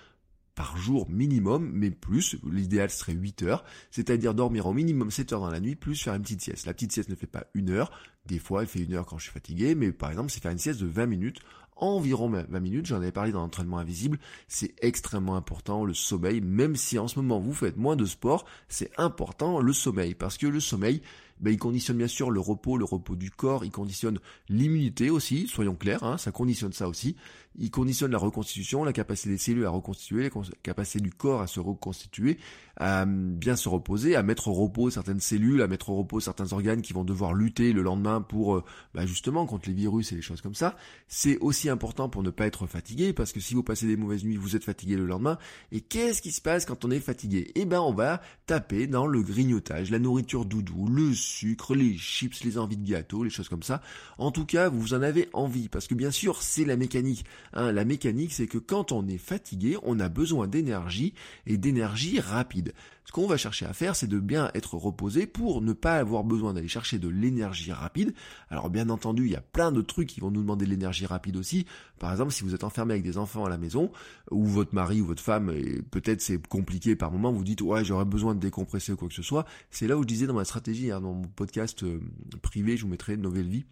par 0.55 0.75
jour 0.75 1.07
minimum, 1.07 1.69
mais 1.71 1.91
plus, 1.91 2.35
l'idéal 2.51 2.89
serait 2.89 3.13
8 3.13 3.43
heures, 3.43 3.63
c'est-à-dire 3.91 4.33
dormir 4.33 4.65
au 4.65 4.73
minimum 4.73 5.11
7 5.11 5.33
heures 5.33 5.41
dans 5.41 5.51
la 5.51 5.59
nuit, 5.59 5.75
plus 5.75 6.01
faire 6.01 6.15
une 6.15 6.23
petite 6.23 6.41
sieste. 6.41 6.65
La 6.65 6.73
petite 6.73 6.91
sieste 6.91 7.09
ne 7.09 7.15
fait 7.15 7.27
pas 7.27 7.45
une 7.53 7.69
heure, 7.69 7.91
des 8.25 8.39
fois 8.39 8.63
elle 8.63 8.67
fait 8.67 8.79
une 8.79 8.95
heure 8.95 9.05
quand 9.05 9.19
je 9.19 9.25
suis 9.25 9.31
fatigué, 9.31 9.75
mais 9.75 9.91
par 9.91 10.09
exemple 10.09 10.31
c'est 10.31 10.41
faire 10.41 10.51
une 10.51 10.57
sieste 10.57 10.81
de 10.81 10.87
20 10.87 11.05
minutes 11.05 11.41
environ 11.79 12.29
20 12.29 12.59
minutes, 12.59 12.85
j'en 12.85 12.97
avais 12.97 13.11
parlé 13.11 13.31
dans 13.31 13.41
l'entraînement 13.41 13.77
invisible, 13.77 14.19
c'est 14.47 14.73
extrêmement 14.81 15.35
important 15.35 15.85
le 15.85 15.93
sommeil, 15.93 16.41
même 16.41 16.75
si 16.75 16.99
en 16.99 17.07
ce 17.07 17.19
moment 17.19 17.39
vous 17.39 17.53
faites 17.53 17.77
moins 17.77 17.95
de 17.95 18.05
sport, 18.05 18.45
c'est 18.67 18.91
important 18.97 19.59
le 19.59 19.73
sommeil, 19.73 20.15
parce 20.15 20.37
que 20.37 20.47
le 20.47 20.59
sommeil, 20.59 21.01
ben, 21.39 21.51
il 21.51 21.57
conditionne 21.57 21.97
bien 21.97 22.07
sûr 22.07 22.31
le 22.31 22.39
repos, 22.39 22.77
le 22.77 22.85
repos 22.85 23.15
du 23.15 23.31
corps, 23.31 23.65
il 23.65 23.71
conditionne 23.71 24.19
l'immunité 24.49 25.09
aussi, 25.09 25.47
soyons 25.47 25.75
clairs, 25.75 26.03
hein, 26.03 26.17
ça 26.17 26.31
conditionne 26.31 26.73
ça 26.73 26.87
aussi, 26.87 27.15
il 27.57 27.71
conditionne 27.71 28.11
la 28.11 28.17
reconstitution, 28.17 28.83
la 28.83 28.93
capacité 28.93 29.29
des 29.29 29.37
cellules 29.37 29.65
à 29.65 29.69
reconstituer, 29.69 30.23
la 30.23 30.29
capacité 30.61 30.99
du 30.99 31.11
corps 31.11 31.41
à 31.41 31.47
se 31.47 31.59
reconstituer, 31.59 32.37
à 32.79 33.05
bien 33.07 33.55
se 33.55 33.67
reposer, 33.67 34.15
à 34.15 34.21
mettre 34.21 34.47
au 34.47 34.53
repos 34.53 34.91
certaines 34.91 35.19
cellules, 35.19 35.61
à 35.61 35.67
mettre 35.67 35.89
au 35.89 35.95
repos 35.95 36.19
certains 36.19 36.53
organes 36.53 36.81
qui 36.83 36.93
vont 36.93 37.03
devoir 37.03 37.33
lutter 37.33 37.73
le 37.73 37.81
lendemain 37.81 38.21
pour 38.21 38.57
euh, 38.57 38.63
bah, 38.93 39.05
justement 39.07 39.47
contre 39.47 39.69
les 39.69 39.75
virus 39.75 40.11
et 40.11 40.15
les 40.15 40.21
choses 40.21 40.41
comme 40.41 40.53
ça. 40.53 40.75
C'est 41.07 41.37
aussi 41.39 41.69
important 41.69 42.09
pour 42.09 42.21
ne 42.21 42.29
pas 42.29 42.45
être 42.45 42.67
fatigué, 42.67 43.13
parce 43.13 43.33
que 43.33 43.39
si 43.39 43.55
vous 43.55 43.63
passez 43.63 43.87
des 43.87 43.97
mauvaises 43.97 44.23
nuits, 44.23 44.37
vous 44.37 44.55
êtes 44.55 44.63
fatigué 44.63 44.95
le 44.95 45.07
lendemain. 45.07 45.39
Et 45.71 45.81
qu'est-ce 45.81 46.21
qui 46.21 46.31
se 46.31 46.41
passe 46.41 46.65
quand 46.65 46.85
on 46.85 46.91
est 46.91 46.99
fatigué? 46.99 47.51
Eh 47.55 47.65
ben 47.65 47.81
on 47.81 47.93
va 47.93 48.21
taper 48.45 48.85
dans 48.85 49.07
le 49.07 49.23
grignotage, 49.23 49.89
la 49.89 49.99
nourriture 49.99 50.45
doudou, 50.45 50.87
le 50.87 51.13
sucre, 51.27 51.75
les 51.75 51.97
chips, 51.97 52.43
les 52.43 52.57
envies 52.57 52.77
de 52.77 52.87
gâteau, 52.87 53.23
les 53.23 53.29
choses 53.29 53.49
comme 53.49 53.63
ça. 53.63 53.81
En 54.17 54.31
tout 54.31 54.45
cas, 54.45 54.69
vous 54.69 54.93
en 54.93 55.01
avez 55.01 55.29
envie, 55.33 55.69
parce 55.69 55.87
que 55.87 55.95
bien 55.95 56.11
sûr, 56.11 56.41
c'est 56.41 56.65
la 56.65 56.77
mécanique. 56.77 57.25
Hein. 57.53 57.71
la 57.71 57.85
mécanique, 57.85 58.33
c'est 58.33 58.47
que 58.47 58.57
quand 58.57 58.91
on 58.91 59.07
est 59.07 59.17
fatigué, 59.17 59.77
on 59.83 59.99
a 59.99 60.09
besoin 60.09 60.47
d'énergie 60.47 61.13
et 61.45 61.57
d'énergie 61.57 62.19
rapide. 62.19 62.73
Ce 63.07 63.13
qu'on 63.13 63.25
va 63.25 63.37
chercher 63.37 63.65
à 63.65 63.71
faire, 63.71 63.95
c'est 63.95 64.07
de 64.07 64.19
bien 64.19 64.51
être 64.53 64.75
reposé 64.75 65.27
pour 65.27 65.61
ne 65.61 65.71
pas 65.71 65.95
avoir 65.95 66.25
besoin 66.25 66.53
d'aller 66.53 66.67
chercher 66.67 66.99
de 66.99 67.07
l'énergie 67.07 67.71
rapide. 67.71 68.13
Alors 68.49 68.69
bien 68.69 68.89
entendu, 68.89 69.27
il 69.27 69.31
y 69.31 69.37
a 69.37 69.41
plein 69.41 69.71
de 69.71 69.79
trucs 69.81 70.09
qui 70.09 70.19
vont 70.19 70.29
nous 70.29 70.41
demander 70.41 70.65
de 70.65 70.71
l'énergie 70.71 71.05
rapide 71.05 71.37
aussi. 71.37 71.65
Par 71.99 72.11
exemple, 72.11 72.33
si 72.33 72.43
vous 72.43 72.53
êtes 72.53 72.65
enfermé 72.65 72.95
avec 72.95 73.05
des 73.05 73.17
enfants 73.17 73.45
à 73.45 73.49
la 73.49 73.57
maison, 73.57 73.93
ou 74.29 74.45
votre 74.45 74.75
mari 74.75 74.99
ou 74.99 75.05
votre 75.05 75.23
femme, 75.23 75.49
et 75.51 75.81
peut-être 75.83 76.19
c'est 76.19 76.45
compliqué 76.47 76.97
par 76.97 77.09
moment, 77.09 77.31
vous 77.31 77.45
dites 77.45 77.61
ouais 77.61 77.85
j'aurais 77.85 78.03
besoin 78.03 78.35
de 78.35 78.41
décompresser 78.41 78.91
ou 78.91 78.97
quoi 78.97 79.07
que 79.07 79.13
ce 79.13 79.23
soit. 79.23 79.45
C'est 79.71 79.87
là 79.87 79.97
où 79.97 80.01
je 80.01 80.07
disais 80.07 80.27
dans 80.27 80.33
ma 80.33 80.43
stratégie, 80.43 80.91
hein, 80.91 80.99
dans 80.99 81.13
mon 81.13 81.27
podcast 81.29 81.83
euh, 81.83 82.01
privé, 82.41 82.75
je 82.75 82.83
vous 82.83 82.89
mettrai 82.89 83.13
une 83.13 83.21
nouvelle 83.21 83.47
vie 83.47 83.63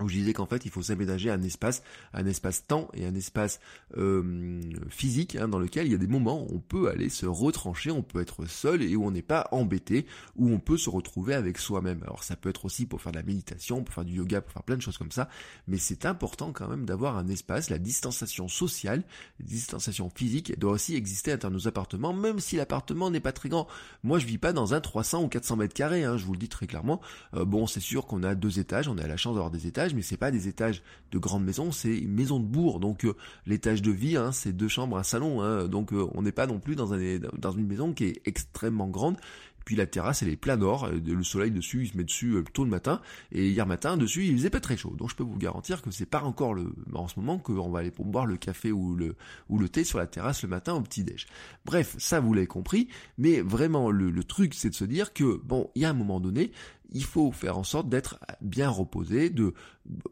où 0.00 0.08
je 0.08 0.14
disais 0.14 0.32
qu'en 0.32 0.46
fait 0.46 0.64
il 0.64 0.70
faut 0.70 0.82
s'aménager 0.82 1.30
un 1.30 1.42
espace, 1.42 1.82
un 2.12 2.26
espace-temps 2.26 2.88
et 2.94 3.06
un 3.06 3.14
espace 3.14 3.60
euh, 3.96 4.60
physique 4.88 5.36
hein, 5.36 5.48
dans 5.48 5.58
lequel 5.58 5.86
il 5.86 5.92
y 5.92 5.94
a 5.94 5.98
des 5.98 6.06
moments 6.06 6.42
où 6.42 6.56
on 6.56 6.60
peut 6.60 6.88
aller 6.88 7.08
se 7.08 7.26
retrancher, 7.26 7.90
on 7.90 8.02
peut 8.02 8.20
être 8.20 8.46
seul 8.46 8.82
et 8.82 8.96
où 8.96 9.04
on 9.04 9.10
n'est 9.10 9.22
pas 9.22 9.48
embêté, 9.52 10.06
où 10.36 10.50
on 10.50 10.60
peut 10.60 10.76
se 10.76 10.90
retrouver 10.90 11.34
avec 11.34 11.58
soi-même. 11.58 12.02
Alors 12.02 12.22
ça 12.24 12.36
peut 12.36 12.48
être 12.48 12.64
aussi 12.64 12.86
pour 12.86 13.00
faire 13.00 13.12
de 13.12 13.18
la 13.18 13.24
méditation, 13.24 13.82
pour 13.82 13.94
faire 13.94 14.04
du 14.04 14.14
yoga, 14.14 14.40
pour 14.40 14.52
faire 14.52 14.62
plein 14.62 14.76
de 14.76 14.82
choses 14.82 14.98
comme 14.98 15.12
ça, 15.12 15.28
mais 15.66 15.78
c'est 15.78 16.06
important 16.06 16.52
quand 16.52 16.68
même 16.68 16.84
d'avoir 16.84 17.16
un 17.16 17.28
espace, 17.28 17.70
la 17.70 17.78
distanciation 17.78 18.48
sociale, 18.48 19.02
la 19.40 19.46
distanciation 19.46 20.10
physique 20.14 20.58
doit 20.58 20.72
aussi 20.72 20.94
exister 20.94 21.32
à 21.32 21.34
l'intérieur 21.34 21.52
de 21.52 21.62
nos 21.62 21.68
appartements, 21.68 22.12
même 22.12 22.40
si 22.40 22.56
l'appartement 22.56 23.10
n'est 23.10 23.20
pas 23.20 23.32
très 23.32 23.48
grand. 23.48 23.66
Moi 24.02 24.18
je 24.18 24.26
vis 24.26 24.38
pas 24.38 24.52
dans 24.52 24.74
un 24.74 24.80
300 24.80 25.24
ou 25.24 25.28
400 25.28 25.56
mètres 25.56 25.74
carrés, 25.74 26.04
hein, 26.04 26.16
je 26.16 26.24
vous 26.24 26.32
le 26.32 26.38
dis 26.38 26.48
très 26.48 26.66
clairement. 26.66 27.00
Euh, 27.34 27.44
bon 27.44 27.66
c'est 27.66 27.80
sûr 27.80 28.06
qu'on 28.06 28.22
a 28.22 28.34
deux 28.34 28.58
étages, 28.58 28.88
on 28.88 28.98
a 28.98 29.06
la 29.06 29.16
chance 29.16 29.34
d'avoir 29.34 29.50
des 29.50 29.66
étages 29.66 29.87
mais 29.94 30.02
c'est 30.02 30.16
pas 30.16 30.30
des 30.30 30.48
étages 30.48 30.82
de 31.12 31.18
grandes 31.18 31.44
maisons, 31.44 31.72
c'est 31.72 31.96
une 31.96 32.14
maison 32.14 32.40
de 32.40 32.46
bourg. 32.46 32.80
Donc 32.80 33.04
euh, 33.04 33.14
l'étage 33.46 33.82
de 33.82 33.90
vie, 33.90 34.16
hein, 34.16 34.32
c'est 34.32 34.52
deux 34.52 34.68
chambres, 34.68 34.98
un 34.98 35.02
salon. 35.02 35.42
Hein. 35.42 35.68
donc 35.68 35.92
euh, 35.92 36.06
on 36.14 36.22
n'est 36.22 36.32
pas 36.32 36.46
non 36.46 36.58
plus 36.58 36.76
dans, 36.76 36.94
un, 36.94 36.98
dans 37.38 37.52
une 37.52 37.66
maison 37.66 37.92
qui 37.92 38.04
est 38.04 38.22
extrêmement 38.24 38.88
grande. 38.88 39.16
Puis 39.64 39.76
la 39.76 39.86
terrasse, 39.86 40.22
elle 40.22 40.30
est 40.30 40.36
plein 40.36 40.56
d'or. 40.56 40.86
Euh, 40.86 40.98
le 41.04 41.22
soleil 41.22 41.50
dessus, 41.50 41.82
il 41.82 41.88
se 41.88 41.96
met 41.96 42.04
dessus 42.04 42.42
tôt 42.54 42.64
le 42.64 42.70
matin. 42.70 43.02
Et 43.32 43.50
hier 43.50 43.66
matin, 43.66 43.98
dessus, 43.98 44.24
il 44.24 44.34
faisait 44.36 44.48
pas 44.48 44.60
très 44.60 44.78
chaud. 44.78 44.94
Donc 44.96 45.10
je 45.10 45.14
peux 45.14 45.24
vous 45.24 45.36
garantir 45.36 45.82
que 45.82 45.90
c'est 45.90 46.06
pas 46.06 46.22
encore 46.22 46.56
en 46.94 47.06
ce 47.08 47.20
moment 47.20 47.38
qu'on 47.38 47.68
va 47.68 47.80
aller 47.80 47.90
pour 47.90 48.06
boire 48.06 48.24
le 48.24 48.38
café 48.38 48.72
ou 48.72 48.96
le, 48.96 49.68
thé 49.68 49.84
sur 49.84 49.98
la 49.98 50.06
terrasse 50.06 50.42
le 50.42 50.48
matin 50.48 50.74
au 50.74 50.80
petit 50.80 51.04
déj. 51.04 51.26
Bref, 51.66 51.96
ça 51.98 52.18
vous 52.18 52.32
l'avez 52.32 52.46
compris. 52.46 52.88
Mais 53.18 53.42
vraiment, 53.42 53.90
le 53.90 54.24
truc, 54.24 54.54
c'est 54.54 54.70
de 54.70 54.74
se 54.74 54.84
dire 54.84 55.12
que, 55.12 55.38
bon, 55.44 55.70
il 55.74 55.82
y 55.82 55.84
a 55.84 55.90
un 55.90 55.94
moment 55.94 56.18
donné, 56.18 56.50
il 56.90 57.04
faut 57.04 57.32
faire 57.32 57.58
en 57.58 57.64
sorte 57.64 57.88
d'être 57.88 58.18
bien 58.40 58.68
reposé, 58.68 59.30
de 59.30 59.54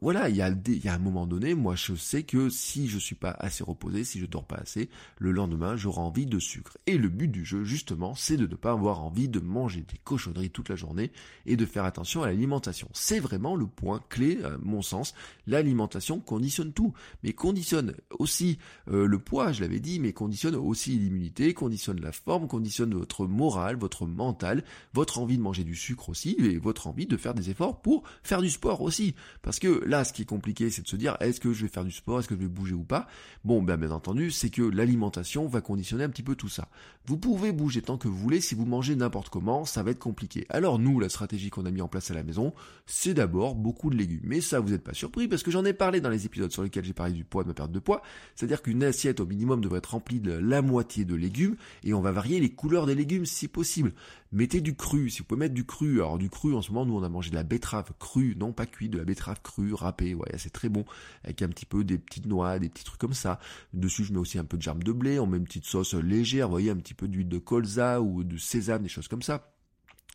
voilà, 0.01 0.29
il 0.29 0.37
y 0.37 0.43
a 0.43 0.51
il 0.67 0.85
y 0.85 0.89
a 0.89 0.95
un 0.95 0.99
moment 0.99 1.27
donné, 1.27 1.55
moi 1.55 1.75
je 1.75 1.95
sais 1.95 2.23
que 2.23 2.49
si 2.49 2.89
je 2.89 2.99
suis 2.99 3.15
pas 3.15 3.37
assez 3.39 3.63
reposé, 3.63 4.05
si 4.05 4.19
je 4.19 4.27
dors 4.27 4.47
pas 4.47 4.57
assez, 4.57 4.89
le 5.19 5.33
lendemain 5.33 5.77
j'aurai 5.77 6.01
envie 6.01 6.27
de 6.27 6.39
sucre. 6.39 6.79
Et 6.87 6.97
le 6.97 7.09
but 7.09 7.29
du 7.29 7.45
jeu 7.45 7.65
justement, 7.65 8.15
c'est 8.15 8.37
de 8.37 8.47
ne 8.47 8.55
pas 8.55 8.73
avoir 8.73 9.03
envie 9.03 9.29
de 9.29 9.41
manger 9.41 9.83
des 9.83 9.99
cochonneries 10.03 10.51
toute 10.51 10.69
la 10.69 10.77
journée 10.77 11.13
et 11.45 11.57
de 11.57 11.67
faire 11.67 11.85
attention 11.85 12.23
à 12.23 12.27
l'alimentation. 12.27 12.89
C'est 12.93 13.21
vraiment 13.21 13.55
le 13.55 13.67
point 13.67 14.01
clé 14.09 14.43
à 14.45 14.57
mon 14.63 14.83
sens. 14.83 15.15
L'alimentation 15.47 16.21
conditionne 16.21 16.73
tout, 16.73 16.95
mais 17.23 17.33
conditionne 17.33 17.95
aussi 18.19 18.59
euh, 18.91 19.07
le 19.07 19.19
poids, 19.19 19.53
je 19.53 19.61
l'avais 19.61 19.81
dit, 19.81 20.01
mais 20.01 20.13
conditionne 20.13 20.55
aussi 20.55 20.99
l'immunité, 20.99 21.55
conditionne 21.55 22.01
la 22.01 22.13
forme, 22.13 22.49
conditionne 22.49 22.95
votre 22.95 23.27
morale, 23.27 23.77
votre 23.77 24.07
mental, 24.07 24.65
votre 24.95 25.19
envie 25.19 25.37
de 25.37 25.43
manger 25.43 25.65
du 25.65 25.75
sucre 25.75 26.09
aussi 26.09 26.37
votre 26.67 26.87
envie 26.87 27.07
de 27.07 27.17
faire 27.17 27.33
des 27.33 27.51
efforts 27.51 27.81
pour 27.81 28.03
faire 28.23 28.43
du 28.43 28.51
sport 28.51 28.83
aussi. 28.83 29.15
Parce 29.43 29.59
que 29.59 29.85
là, 29.87 30.05
ce 30.05 30.13
qui 30.13 30.23
est 30.23 30.27
compliqué, 30.27 30.69
c'est 30.69 30.83
de 30.83 30.89
se 30.89 30.97
dire, 30.97 31.17
est-ce 31.21 31.41
que 31.41 31.53
je 31.53 31.63
vais 31.63 31.69
faire 31.69 31.85
du 31.85 31.93
sport, 31.93 32.19
est-ce 32.19 32.29
que 32.29 32.35
je 32.35 32.41
vais 32.41 32.49
bouger 32.49 32.75
ou 32.75 32.83
pas? 32.83 33.07
Bon, 33.45 33.63
ben, 33.63 33.77
bien 33.77 33.93
entendu, 33.93 34.31
c'est 34.31 34.51
que 34.51 34.63
l'alimentation 34.63 35.47
va 35.47 35.61
conditionner 35.61 36.05
un 36.05 36.09
petit 36.09 36.23
peu 36.23 36.35
tout 36.35 36.49
ça. 36.49 36.69
Vous 37.07 37.17
pouvez 37.17 37.53
bouger 37.53 37.83
tant 37.83 37.99
que 37.99 38.09
vous 38.09 38.17
voulez, 38.17 38.41
si 38.41 38.57
vous 38.57 38.67
mangez 38.67 38.97
n'importe 38.97 39.29
comment, 39.29 39.65
ça 39.65 39.83
va 39.85 39.93
être 39.93 40.01
compliqué. 40.01 40.45
Alors 40.49 40.79
nous, 40.79 40.99
la 40.99 41.09
stratégie 41.09 41.51
qu'on 41.51 41.67
a 41.67 41.71
mis 41.71 41.81
en 41.81 41.89
place 41.89 42.11
à 42.11 42.15
la 42.15 42.25
maison, 42.25 42.53
c'est 42.85 43.15
d'abord 43.15 43.55
beaucoup 43.55 43.91
de 43.91 43.97
légumes. 43.97 44.23
Mais 44.25 44.41
ça, 44.41 44.59
vous 44.59 44.71
n'êtes 44.71 44.83
pas 44.83 44.95
surpris, 44.95 45.29
parce 45.29 45.45
que 45.45 45.53
j'en 45.53 45.65
ai 45.65 45.73
parlé 45.73 46.01
dans 46.01 46.11
les 46.11 46.27
épisodes 46.27 46.51
sur 46.51 46.65
lesquels 46.65 46.85
j'ai 46.85 46.93
parlé 46.93 47.13
du 47.13 47.25
poids, 47.25 47.45
de 47.45 47.49
ma 47.49 47.55
perte 47.55 47.71
de 47.71 47.79
poids. 47.79 48.03
C'est-à-dire 48.35 48.61
qu'une 48.61 48.83
assiette 48.83 49.21
au 49.21 49.27
minimum 49.27 49.61
devrait 49.61 49.79
être 49.79 49.93
remplie 49.93 50.19
de 50.19 50.33
la 50.33 50.63
moitié 50.63 51.05
de 51.05 51.15
légumes, 51.15 51.57
et 51.85 51.95
on 51.95 52.01
va 52.01 52.11
varier 52.11 52.41
les 52.41 52.51
couleurs 52.51 52.87
des 52.87 52.97
légumes 52.97 53.27
si 53.27 53.47
possible. 53.47 53.93
Mettez 54.37 54.61
du 54.61 54.75
cru, 54.75 55.09
si 55.09 55.21
vous 55.21 55.25
pouvez 55.25 55.39
mettre 55.39 55.55
du 55.55 55.65
cru. 55.65 55.95
Alors 55.95 56.19
du 56.19 56.29
cru, 56.29 56.55
en 56.55 56.61
ce 56.61 56.71
moment, 56.71 56.85
nous 56.85 56.95
on 56.95 57.03
a 57.03 57.09
mangé 57.09 57.31
de 57.31 57.37
la 57.37 57.43
betterave 57.43 57.93
crue, 57.99 58.37
non 58.37 58.53
pas 58.53 58.67
cuite, 58.67 58.93
de 58.93 58.99
la 58.99 59.05
betterave 59.05 59.41
crue, 59.43 59.73
râpée, 59.73 60.15
ouais, 60.15 60.29
c'est 60.37 60.53
très 60.53 60.69
bon, 60.69 60.85
avec 61.25 61.41
un 61.41 61.49
petit 61.49 61.65
peu 61.65 61.85
des 61.85 61.97
petites 61.97 62.27
noix, 62.27 62.59
des 62.59 62.69
petits 62.69 62.85
trucs 62.85 63.01
comme 63.01 63.15
ça. 63.15 63.41
Dessus, 63.73 64.05
je 64.05 64.13
mets 64.13 64.19
aussi 64.19 64.39
un 64.39 64.45
peu 64.45 64.59
de 64.59 64.63
germe 64.63 64.83
de 64.83 64.93
blé, 64.93 65.19
on 65.19 65.27
met 65.27 65.39
une 65.39 65.45
petite 65.45 65.65
sauce 65.65 65.95
légère, 65.95 66.49
vous 66.49 66.53
voyez, 66.53 66.69
un 66.69 66.77
petit 66.77 66.93
peu 66.93 67.09
d'huile 67.09 67.31
de 67.31 67.39
colza 67.39 68.03
ou 68.03 68.25
de 68.25 68.37
sésame, 68.37 68.83
des 68.83 68.91
choses 68.91 69.09
comme 69.09 69.23
ça. 69.23 69.56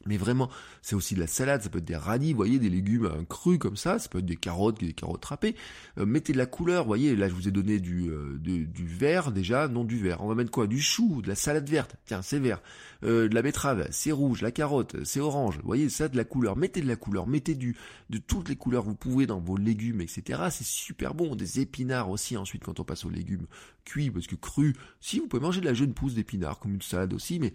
Mais 0.05 0.17
vraiment, 0.17 0.49
c'est 0.81 0.95
aussi 0.95 1.15
de 1.15 1.19
la 1.19 1.27
salade, 1.27 1.61
ça 1.61 1.69
peut 1.69 1.79
être 1.79 1.85
des 1.85 1.95
radis, 1.95 2.31
vous 2.31 2.37
voyez, 2.37 2.59
des 2.59 2.69
légumes 2.69 3.05
euh, 3.05 3.23
crus 3.27 3.59
comme 3.59 3.75
ça, 3.75 3.99
ça 3.99 4.09
peut 4.09 4.19
être 4.19 4.25
des 4.25 4.35
carottes, 4.35 4.79
des 4.79 4.93
carottes 4.93 5.23
râpées. 5.25 5.55
Euh, 5.97 6.05
mettez 6.05 6.33
de 6.33 6.37
la 6.37 6.45
couleur, 6.45 6.83
vous 6.83 6.89
voyez, 6.89 7.15
là 7.15 7.29
je 7.29 7.33
vous 7.33 7.47
ai 7.47 7.51
donné 7.51 7.79
du, 7.79 8.09
euh, 8.09 8.37
du 8.39 8.87
vert 8.87 9.31
déjà, 9.31 9.67
non 9.67 9.83
du 9.83 9.97
vert. 9.99 10.23
On 10.23 10.27
va 10.27 10.35
mettre 10.35 10.51
quoi? 10.51 10.67
Du 10.67 10.81
chou, 10.81 11.21
de 11.21 11.27
la 11.27 11.35
salade 11.35 11.69
verte, 11.69 11.95
tiens, 12.05 12.21
c'est 12.21 12.39
vert. 12.39 12.61
de 13.03 13.29
la 13.31 13.41
betterave, 13.41 13.87
c'est 13.91 14.11
rouge, 14.11 14.41
la 14.41 14.51
carotte, 14.51 15.03
c'est 15.03 15.19
orange. 15.19 15.57
Vous 15.57 15.67
voyez, 15.67 15.89
ça 15.89 16.07
de 16.07 16.17
la 16.17 16.23
couleur. 16.23 16.57
Mettez 16.57 16.81
de 16.81 16.87
la 16.87 16.95
couleur, 16.95 17.27
mettez 17.27 17.55
du 17.55 17.75
de 18.09 18.17
toutes 18.17 18.49
les 18.49 18.55
couleurs 18.57 18.83
que 18.83 18.89
vous 18.89 18.95
pouvez 18.95 19.25
dans 19.25 19.39
vos 19.39 19.57
légumes, 19.57 20.01
etc. 20.01 20.41
C'est 20.51 20.65
super 20.65 21.13
bon. 21.13 21.35
Des 21.35 21.61
épinards 21.61 22.09
aussi 22.09 22.35
ensuite 22.37 22.63
quand 22.63 22.79
on 22.79 22.83
passe 22.83 23.05
aux 23.05 23.09
légumes 23.09 23.47
cuits, 23.85 24.11
parce 24.11 24.27
que 24.27 24.35
crus, 24.35 24.75
si 24.99 25.19
vous 25.19 25.27
pouvez 25.27 25.41
manger 25.41 25.61
de 25.61 25.65
la 25.65 25.73
jeune 25.73 25.93
pousse 25.93 26.13
d'épinards 26.13 26.59
comme 26.59 26.73
une 26.73 26.81
salade 26.81 27.13
aussi, 27.13 27.39
mais 27.39 27.53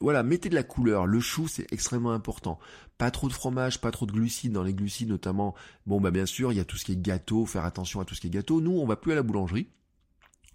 voilà, 0.00 0.22
mettez 0.22 0.48
de 0.48 0.54
la 0.54 0.62
couleur. 0.62 1.06
Le 1.06 1.20
chou, 1.20 1.48
c'est 1.48 1.66
extrêmement 1.72 2.12
important. 2.12 2.58
Pas 2.98 3.10
trop 3.10 3.28
de 3.28 3.32
fromage, 3.32 3.80
pas 3.80 3.90
trop 3.90 4.06
de 4.06 4.12
glucides. 4.12 4.52
Dans 4.52 4.62
les 4.62 4.74
glucides, 4.74 5.08
notamment, 5.08 5.54
bon, 5.86 6.00
bah 6.00 6.10
bien 6.10 6.26
sûr, 6.26 6.52
il 6.52 6.56
y 6.56 6.60
a 6.60 6.64
tout 6.64 6.76
ce 6.76 6.84
qui 6.84 6.92
est 6.92 7.00
gâteau. 7.00 7.46
Faire 7.46 7.64
attention 7.64 8.00
à 8.00 8.04
tout 8.04 8.14
ce 8.14 8.20
qui 8.20 8.28
est 8.28 8.30
gâteau. 8.30 8.60
Nous, 8.60 8.72
on 8.72 8.86
va 8.86 8.96
plus 8.96 9.12
à 9.12 9.16
la 9.16 9.22
boulangerie. 9.22 9.68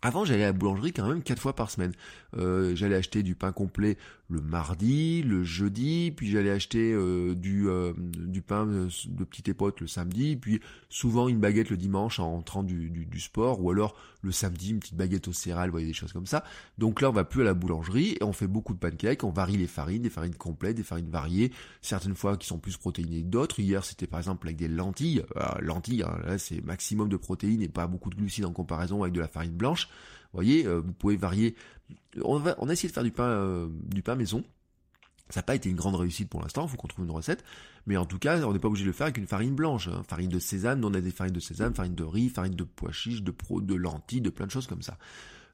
Avant, 0.06 0.26
j'allais 0.26 0.44
à 0.44 0.48
la 0.48 0.54
boulangerie 0.54 0.92
quand 0.92 1.08
même 1.08 1.24
quatre 1.24 1.40
fois 1.40 1.56
par 1.56 1.72
semaine. 1.72 1.94
Euh, 2.38 2.76
j'allais 2.76 2.96
acheter 2.96 3.24
du 3.24 3.36
pain 3.36 3.54
complet 3.54 3.98
le 4.30 4.42
mardi, 4.42 5.22
le 5.22 5.44
jeudi, 5.44 6.12
puis 6.12 6.30
j'allais 6.30 6.50
acheter 6.50 6.92
euh, 6.92 7.36
du, 7.36 7.70
euh, 7.70 7.94
du 7.98 8.42
pain 8.42 8.66
de 8.66 9.24
petite 9.24 9.48
époque 9.48 9.80
le 9.80 9.88
samedi, 9.88 10.36
puis 10.36 10.60
souvent 10.90 11.28
une 11.28 11.40
baguette 11.40 11.70
le 11.70 11.78
dimanche 11.78 12.20
en 12.20 12.32
rentrant 12.32 12.64
du, 12.64 12.90
du, 12.90 13.20
sport, 13.20 13.62
ou 13.62 13.70
alors 13.70 13.96
le 14.22 14.32
samedi 14.32 14.72
une 14.72 14.80
petite 14.80 14.96
baguette 14.96 15.28
au 15.28 15.34
céréales, 15.34 15.70
vous 15.70 15.74
voyez 15.74 15.88
des 15.88 15.94
choses 15.94 16.14
comme 16.14 16.26
ça. 16.26 16.44
Donc 16.78 17.02
là, 17.02 17.10
on 17.10 17.14
va 17.14 17.24
plus 17.24 17.42
à 17.42 17.46
la 17.46 17.54
boulangerie 17.54 18.18
et 18.20 18.24
on 18.24 18.34
fait 18.34 18.48
beaucoup 18.48 18.74
de 18.74 18.80
pancakes, 18.80 19.24
on 19.24 19.30
varie 19.30 19.58
les 19.58 19.68
farines, 19.68 20.02
des 20.02 20.10
farines 20.10 20.36
complètes, 20.36 20.76
des 20.76 20.84
farines 20.84 21.10
variées, 21.10 21.52
certaines 21.82 22.16
fois 22.16 22.36
qui 22.36 22.48
sont 22.48 22.58
plus 22.58 22.78
protéinées 22.78 23.22
que 23.22 23.28
d'autres. 23.28 23.60
Hier, 23.60 23.86
c'était 23.86 24.08
par 24.08 24.20
exemple 24.20 24.48
avec 24.48 24.58
des 24.58 24.68
lentilles. 24.68 25.24
lentilles, 25.60 26.04
hein, 26.04 26.18
là 26.26 26.38
c'est 26.38 26.62
maximum 26.66 27.08
de 27.08 27.18
protéines 27.18 27.62
et 27.62 27.70
pas 27.70 27.88
beaucoup 27.88 28.10
de 28.10 28.16
glucides 28.16 28.46
en 28.46 28.52
comparaison 28.52 29.04
avec 29.04 29.14
de 29.14 29.22
la 29.22 29.28
farine 29.28 29.52
blanche. 29.52 29.88
Vous 30.32 30.38
voyez, 30.38 30.66
euh, 30.66 30.80
vous 30.80 30.94
pouvez 30.94 31.16
varier. 31.16 31.56
On, 32.24 32.38
va, 32.40 32.56
on 32.60 32.70
a 32.70 32.74
essayé 32.74 32.90
de 32.90 32.94
faire 32.94 33.04
du 33.04 33.12
pain, 33.12 33.24
euh, 33.24 33.68
du 33.70 34.02
pain 34.02 34.16
maison. 34.16 34.44
Ça 35.30 35.40
n'a 35.40 35.44
pas 35.44 35.56
été 35.56 35.70
une 35.70 35.76
grande 35.76 35.96
réussite 35.96 36.30
pour 36.30 36.42
l'instant, 36.42 36.66
il 36.66 36.70
faut 36.70 36.78
qu'on 36.78 36.88
trouve 36.88 37.06
une 37.06 37.12
recette. 37.12 37.44
Mais 37.86 37.98
en 37.98 38.06
tout 38.06 38.20
cas, 38.20 38.42
on 38.44 38.54
n'est 38.54 38.60
pas 38.60 38.68
obligé 38.68 38.84
de 38.84 38.90
le 38.90 38.94
faire 38.94 39.06
avec 39.06 39.18
une 39.18 39.28
farine 39.28 39.56
blanche. 39.56 39.88
Hein. 39.88 40.04
Farine 40.08 40.30
de 40.30 40.40
sésame, 40.40 40.84
on 40.84 40.94
a 40.94 41.02
des 41.02 41.12
farines 41.12 41.34
de 41.34 41.40
sésame, 41.40 41.74
farine 41.74 41.96
de 41.96 42.04
riz, 42.04 42.30
farine 42.30 42.56
de 42.56 42.64
pois 42.64 42.92
chiches, 42.92 43.24
de 43.24 43.32
pro, 43.32 43.62
de 43.62 43.76
lentilles, 43.76 44.22
de 44.22 44.30
plein 44.30 44.46
de 44.46 44.52
choses 44.52 44.68
comme 44.68 44.82
ça. 44.82 44.98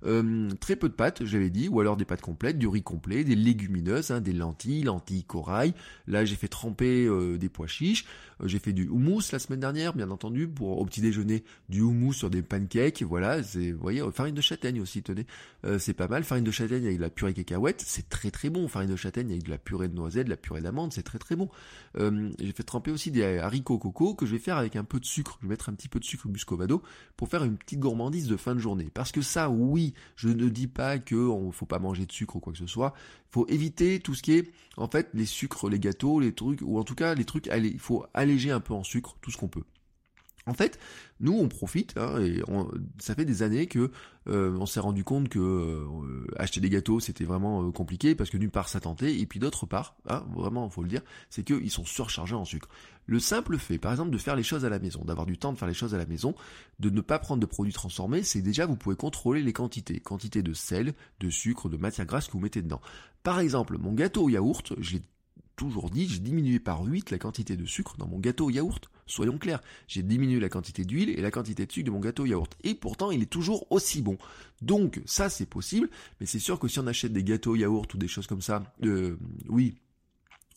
Euh, 0.06 0.50
très 0.60 0.76
peu 0.76 0.88
de 0.88 0.94
pâtes, 0.94 1.26
j'avais 1.26 1.50
dit, 1.50 1.68
ou 1.68 1.80
alors 1.80 1.98
des 1.98 2.06
pâtes 2.06 2.22
complètes, 2.22 2.58
du 2.58 2.68
riz 2.68 2.84
complet, 2.84 3.24
des 3.24 3.36
légumineuses, 3.36 4.12
hein, 4.12 4.22
des 4.22 4.34
lentilles, 4.34 4.84
lentilles 4.84 5.24
corail. 5.24 5.74
Là, 6.08 6.26
j'ai 6.26 6.36
fait 6.36 6.48
tremper 6.48 7.06
euh, 7.06 7.38
des 7.38 7.50
pois 7.50 7.68
chiches. 7.68 8.06
Euh, 8.42 8.48
j'ai 8.48 8.60
fait 8.60 8.74
du 8.74 8.88
houmous 8.88 9.22
la 9.32 9.40
semaine 9.40 9.60
dernière, 9.60 9.94
bien 9.94 10.10
entendu, 10.10 10.48
pour 10.48 10.80
au 10.80 10.86
petit 10.86 11.02
déjeuner 11.02 11.44
du 11.68 11.82
houmous 11.82 12.14
sur 12.14 12.30
des 12.30 12.42
pancakes. 12.42 13.04
Voilà, 13.04 13.44
c'est, 13.44 13.72
vous 13.72 13.82
voyez, 13.82 14.02
farine 14.14 14.36
de 14.36 14.42
châtaigne 14.42 14.80
aussi, 14.80 15.04
tenez, 15.04 15.26
c'est 15.78 15.94
pas 15.94 16.08
mal. 16.08 16.24
Farine 16.24 16.44
de 16.44 16.52
châtaigne 16.52 16.86
avec 16.86 16.98
de 16.98 17.02
la 17.02 17.10
purée 17.10 17.34
cacahuète, 17.34 17.84
c'est 17.86 18.08
très 18.10 18.32
très 18.32 18.50
bon. 18.50 18.68
Farine 18.68 18.90
de 18.90 18.96
châtaigne 18.96 19.32
avec 19.32 19.44
de 19.44 19.50
la 19.50 19.58
purée 19.58 19.88
de 19.88 19.96
noisettes, 19.96 20.26
de 20.26 20.30
la 20.30 20.38
purée 20.38 20.62
d'amande, 20.62 20.94
c'est 20.94 21.04
très 21.04 21.20
très 21.20 21.36
bon. 21.36 21.50
j'ai 21.96 22.52
fait 22.54 22.64
tremper 22.64 22.92
aussi 22.92 23.12
des 23.12 23.40
haricots 23.40 23.78
coco 23.78 24.14
que 24.14 24.26
je 24.26 24.32
vais 24.32 24.40
faire 24.40 24.58
avec 24.58 24.76
un 24.76 24.84
peu 24.84 25.00
de 25.00 25.06
sucre. 25.06 25.38
Je 25.42 25.48
vais 25.48 25.52
mettre 25.52 25.70
un 25.70 25.74
petit 25.74 25.90
peu 25.90 26.00
de 26.00 26.06
sucre 26.06 26.28
muscovado 26.28 26.82
pour 27.18 27.28
faire 27.28 27.44
une 27.44 27.58
petite 27.58 27.80
gourmandise 27.80 28.28
de 28.28 28.38
fin 28.38 28.56
de 28.56 28.60
journée. 28.60 28.90
Parce 28.94 29.12
que 29.12 29.22
ça, 29.22 29.50
oui, 29.50 29.89
je 30.16 30.30
ne 30.30 30.50
dis 30.50 30.68
pas 30.68 31.00
que 31.00 31.16
on 31.16 31.52
faut 31.52 31.66
pas 31.66 31.80
manger 31.80 32.06
de 32.06 32.12
sucre 32.12 32.36
ou 32.36 32.40
quoi 32.40 32.54
que 32.54 32.60
ce 32.60 32.68
soit. 32.68 32.94
Il 33.30 33.34
faut 33.34 33.48
éviter 33.48 34.00
tout 34.00 34.16
ce 34.16 34.24
qui 34.24 34.34
est, 34.34 34.52
en 34.78 34.88
fait, 34.88 35.10
les 35.14 35.26
sucres, 35.26 35.70
les 35.70 35.80
gâteaux, 35.80 36.20
les 36.20 36.34
trucs, 36.34 36.62
ou 36.62 36.80
en 36.80 36.84
tout 36.84 36.96
cas 36.96 37.16
les 37.16 37.26
trucs, 37.26 37.48
il 37.48 37.80
faut 37.80 38.06
alléger 38.14 38.52
un 38.52 38.60
peu 38.60 38.74
en 38.74 38.84
sucre 38.84 39.18
tout 39.22 39.32
ce 39.32 39.38
qu'on 39.38 39.48
peut. 39.48 39.64
En 40.50 40.54
fait, 40.54 40.80
nous 41.20 41.34
on 41.34 41.48
profite, 41.48 41.96
hein, 41.98 42.20
et 42.20 42.42
ça 42.98 43.14
fait 43.14 43.26
des 43.26 43.44
années 43.44 43.68
que 43.68 43.92
euh, 44.28 44.58
on 44.60 44.66
s'est 44.66 44.80
rendu 44.80 45.04
compte 45.04 45.30
que 45.30 45.40
euh, 45.40 46.26
acheter 46.38 46.60
des 46.60 46.70
gâteaux 46.70 47.00
c'était 47.00 47.24
vraiment 47.24 47.64
euh, 47.64 47.72
compliqué 47.72 48.16
parce 48.16 48.30
que 48.30 48.38
d'une 48.38 48.50
part 48.50 48.68
ça 48.68 48.80
tentait 48.80 49.16
et 49.16 49.26
puis 49.28 49.40
d'autre 49.40 49.66
part, 49.68 49.96
hein, 50.08 50.26
vraiment 50.36 50.68
faut 50.70 50.82
le 50.82 50.90
dire, 50.90 51.02
c'est 51.30 51.44
qu'ils 51.44 51.70
sont 51.70 51.86
surchargés 51.86 52.36
en 52.36 52.46
sucre. 52.46 52.68
Le 53.06 53.20
simple 53.20 53.58
fait, 53.58 53.78
par 53.78 53.92
exemple, 53.92 54.12
de 54.12 54.18
faire 54.18 54.36
les 54.36 54.44
choses 54.44 54.66
à 54.66 54.70
la 54.70 54.80
maison, 54.80 55.04
d'avoir 55.04 55.26
du 55.26 55.38
temps 55.38 55.54
de 55.54 55.58
faire 55.58 55.68
les 55.68 55.74
choses 55.74 55.96
à 55.96 55.98
la 55.98 56.06
maison, 56.06 56.36
de 56.80 56.90
ne 56.90 57.02
pas 57.02 57.20
prendre 57.20 57.42
de 57.42 57.46
produits 57.46 57.74
transformés, 57.74 58.24
c'est 58.24 58.42
déjà 58.42 58.66
vous 58.66 58.76
pouvez 58.76 58.96
contrôler 58.96 59.42
les 59.42 59.54
quantités, 59.54 60.00
quantité 60.00 60.42
de 60.42 60.54
sel, 60.54 60.94
de 61.20 61.30
sucre, 61.30 61.70
de 61.70 61.78
matière 61.78 62.06
grasse 62.06 62.28
que 62.28 62.34
vous 62.34 62.40
mettez 62.40 62.62
dedans. 62.62 62.82
Par 63.24 63.40
exemple, 63.40 63.78
mon 63.78 63.94
gâteau 63.94 64.24
au 64.24 64.30
yaourt, 64.30 64.74
j'ai 64.80 65.02
toujours 65.60 65.90
dit, 65.90 66.08
j'ai 66.08 66.20
diminué 66.20 66.58
par 66.58 66.86
8 66.86 67.12
la 67.12 67.18
quantité 67.18 67.58
de 67.58 67.66
sucre 67.66 67.98
dans 67.98 68.08
mon 68.08 68.18
gâteau 68.18 68.46
au 68.46 68.50
yaourt. 68.50 68.90
Soyons 69.08 69.38
clairs, 69.38 69.62
j'ai 69.90 70.04
diminué 70.04 70.40
la 70.40 70.48
quantité 70.48 70.86
d'huile 70.86 71.10
et 71.10 71.22
la 71.22 71.32
quantité 71.32 71.66
de 71.66 71.72
sucre 71.72 71.88
de 71.88 71.92
mon 71.92 72.00
gâteau 72.00 72.24
au 72.24 72.28
yaourt. 72.28 72.56
Et 72.64 72.76
pourtant, 72.76 73.12
il 73.12 73.22
est 73.22 73.30
toujours 73.30 73.70
aussi 73.70 74.02
bon. 74.02 74.18
Donc, 74.62 75.02
ça, 75.06 75.30
c'est 75.30 75.46
possible, 75.46 75.90
mais 76.22 76.26
c'est 76.26 76.40
sûr 76.40 76.60
que 76.60 76.70
si 76.70 76.80
on 76.80 76.88
achète 76.88 77.12
des 77.12 77.26
gâteaux 77.26 77.52
au 77.52 77.56
yaourt 77.58 77.94
ou 77.94 77.98
des 77.98 78.08
choses 78.08 78.26
comme 78.26 78.42
ça, 78.42 78.64
euh, 78.86 79.18
oui, 79.50 79.76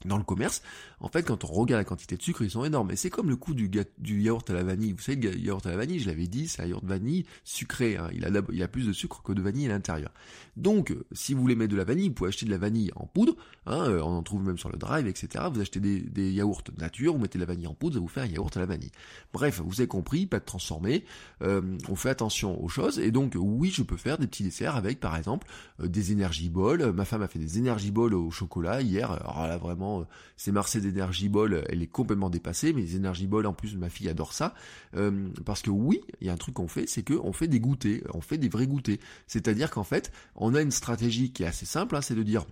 dans 0.04 0.18
le 0.18 0.25
commerce, 0.25 0.62
en 1.00 1.09
fait, 1.09 1.25
quand 1.25 1.44
on 1.44 1.49
regarde 1.49 1.80
la 1.80 1.85
quantité 1.85 2.16
de 2.16 2.23
sucre, 2.23 2.42
ils 2.42 2.50
sont 2.50 2.64
énormes. 2.64 2.90
Et 2.92 2.97
c'est 2.97 3.11
comme 3.11 3.28
le 3.28 3.37
coût 3.37 3.54
du, 3.54 3.68
yaourt 4.04 4.49
à 4.49 4.52
la 4.52 4.62
vanille. 4.62 4.92
Vous 4.92 5.02
savez, 5.02 5.16
le 5.21 5.37
yaourt 5.37 5.66
à 5.66 5.71
la 5.71 5.76
vanille, 5.76 5.99
je 5.99 6.09
l'avais 6.09 6.28
dit, 6.28 6.49
c'est 6.49 6.62
un 6.62 6.66
yaourt 6.66 6.85
vanille 6.85 7.25
sucré. 7.44 7.97
Hein. 7.97 8.09
Il, 8.12 8.25
a, 8.25 8.30
il 8.52 8.62
a 8.62 8.68
plus 8.68 8.87
de 8.87 8.92
sucre 8.92 9.23
que 9.23 9.32
de 9.32 9.42
vanille 9.42 9.66
à 9.66 9.71
l'intérieur. 9.71 10.12
Donc, 10.56 10.94
si 11.12 11.35
vous 11.35 11.40
voulez 11.40 11.56
mettre 11.56 11.73
de 11.73 11.76
la 11.76 11.85
vanille, 11.85 12.09
vous 12.09 12.14
pouvez 12.14 12.28
acheter 12.28 12.47
de 12.47 12.50
la 12.50 12.59
vanille 12.59 12.90
en 12.94 13.06
poudre. 13.06 13.35
Hein, 13.66 13.88
euh, 13.88 14.02
on 14.02 14.16
en 14.16 14.23
trouve 14.23 14.44
même 14.44 14.59
sur 14.59 14.68
le 14.68 14.76
drive, 14.76 15.06
etc. 15.06 15.44
Vous 15.52 15.61
achetez 15.61 15.80
des, 15.80 16.32
yaourts 16.32 16.62
nature, 16.78 17.14
vous 17.14 17.18
mettez 17.18 17.38
de 17.38 17.42
la 17.44 17.47
vanille 17.47 17.66
en 17.66 17.75
poudre, 17.75 17.94
ça 17.94 18.00
vous 18.00 18.09
fait 18.09 18.21
un 18.21 18.26
yaourt 18.26 18.56
à 18.56 18.61
la 18.61 18.66
vanille. 18.66 18.90
Bref, 19.32 19.61
vous 19.64 19.80
avez 19.80 19.88
compris, 19.88 20.26
pas 20.26 20.38
de 20.38 20.44
transformé. 20.44 21.04
Euh, 21.42 21.62
on 21.88 21.97
fait 21.97 22.11
attention 22.11 22.62
aux 22.62 22.68
choses. 22.68 22.99
Et 22.99 23.11
donc, 23.11 23.37
oui, 23.37 23.71
je 23.71 23.82
peux 23.82 23.97
faire 23.97 24.18
des 24.18 24.26
petits 24.26 24.42
desserts 24.42 24.76
avec, 24.76 25.00
par 25.00 25.16
exemple, 25.16 25.47
euh, 25.80 25.88
des 25.88 26.12
énergie 26.12 26.49
balls. 26.49 26.92
Ma 26.92 27.04
femme 27.04 27.23
a 27.23 27.28
fait 27.28 27.38
des 27.38 27.59
énergie 27.59 27.90
balls 27.90 28.14
au 28.14 28.30
chocolat 28.30 28.82
hier. 28.82 29.11
Alors 29.11 29.47
là, 29.47 29.56
vraiment 29.56 29.91
c'est 30.37 30.52
Marseille 30.52 30.82
d'Energy 30.82 31.28
Ball, 31.28 31.64
elle 31.68 31.82
est 31.82 31.87
complètement 31.87 32.30
dépassée, 32.30 32.72
mais 32.72 32.82
les 32.82 32.96
Energy 32.96 33.26
Ball, 33.26 33.46
en 33.46 33.52
plus, 33.52 33.76
ma 33.76 33.88
fille 33.88 34.08
adore 34.08 34.32
ça, 34.32 34.54
euh, 34.96 35.28
parce 35.44 35.62
que 35.62 35.70
oui, 35.70 36.00
il 36.20 36.26
y 36.26 36.30
a 36.30 36.32
un 36.32 36.37
truc 36.37 36.54
qu'on 36.54 36.68
fait, 36.68 36.87
c'est 36.88 37.02
qu'on 37.02 37.32
fait 37.32 37.49
des 37.49 37.61
goûters, 37.61 38.02
on 38.14 38.20
fait 38.20 38.38
des 38.38 38.49
vrais 38.49 38.66
goûters. 38.66 38.99
C'est-à-dire 39.26 39.70
qu'en 39.70 39.84
fait, 39.84 40.12
on 40.37 40.54
a 40.54 40.62
une 40.62 40.70
stratégie 40.70 41.32
qui 41.32 41.42
est 41.42 41.46
assez 41.46 41.66
simple, 41.66 41.96
hein, 41.96 42.00
c'est 42.00 42.14
de 42.14 42.22
dire, 42.22 42.44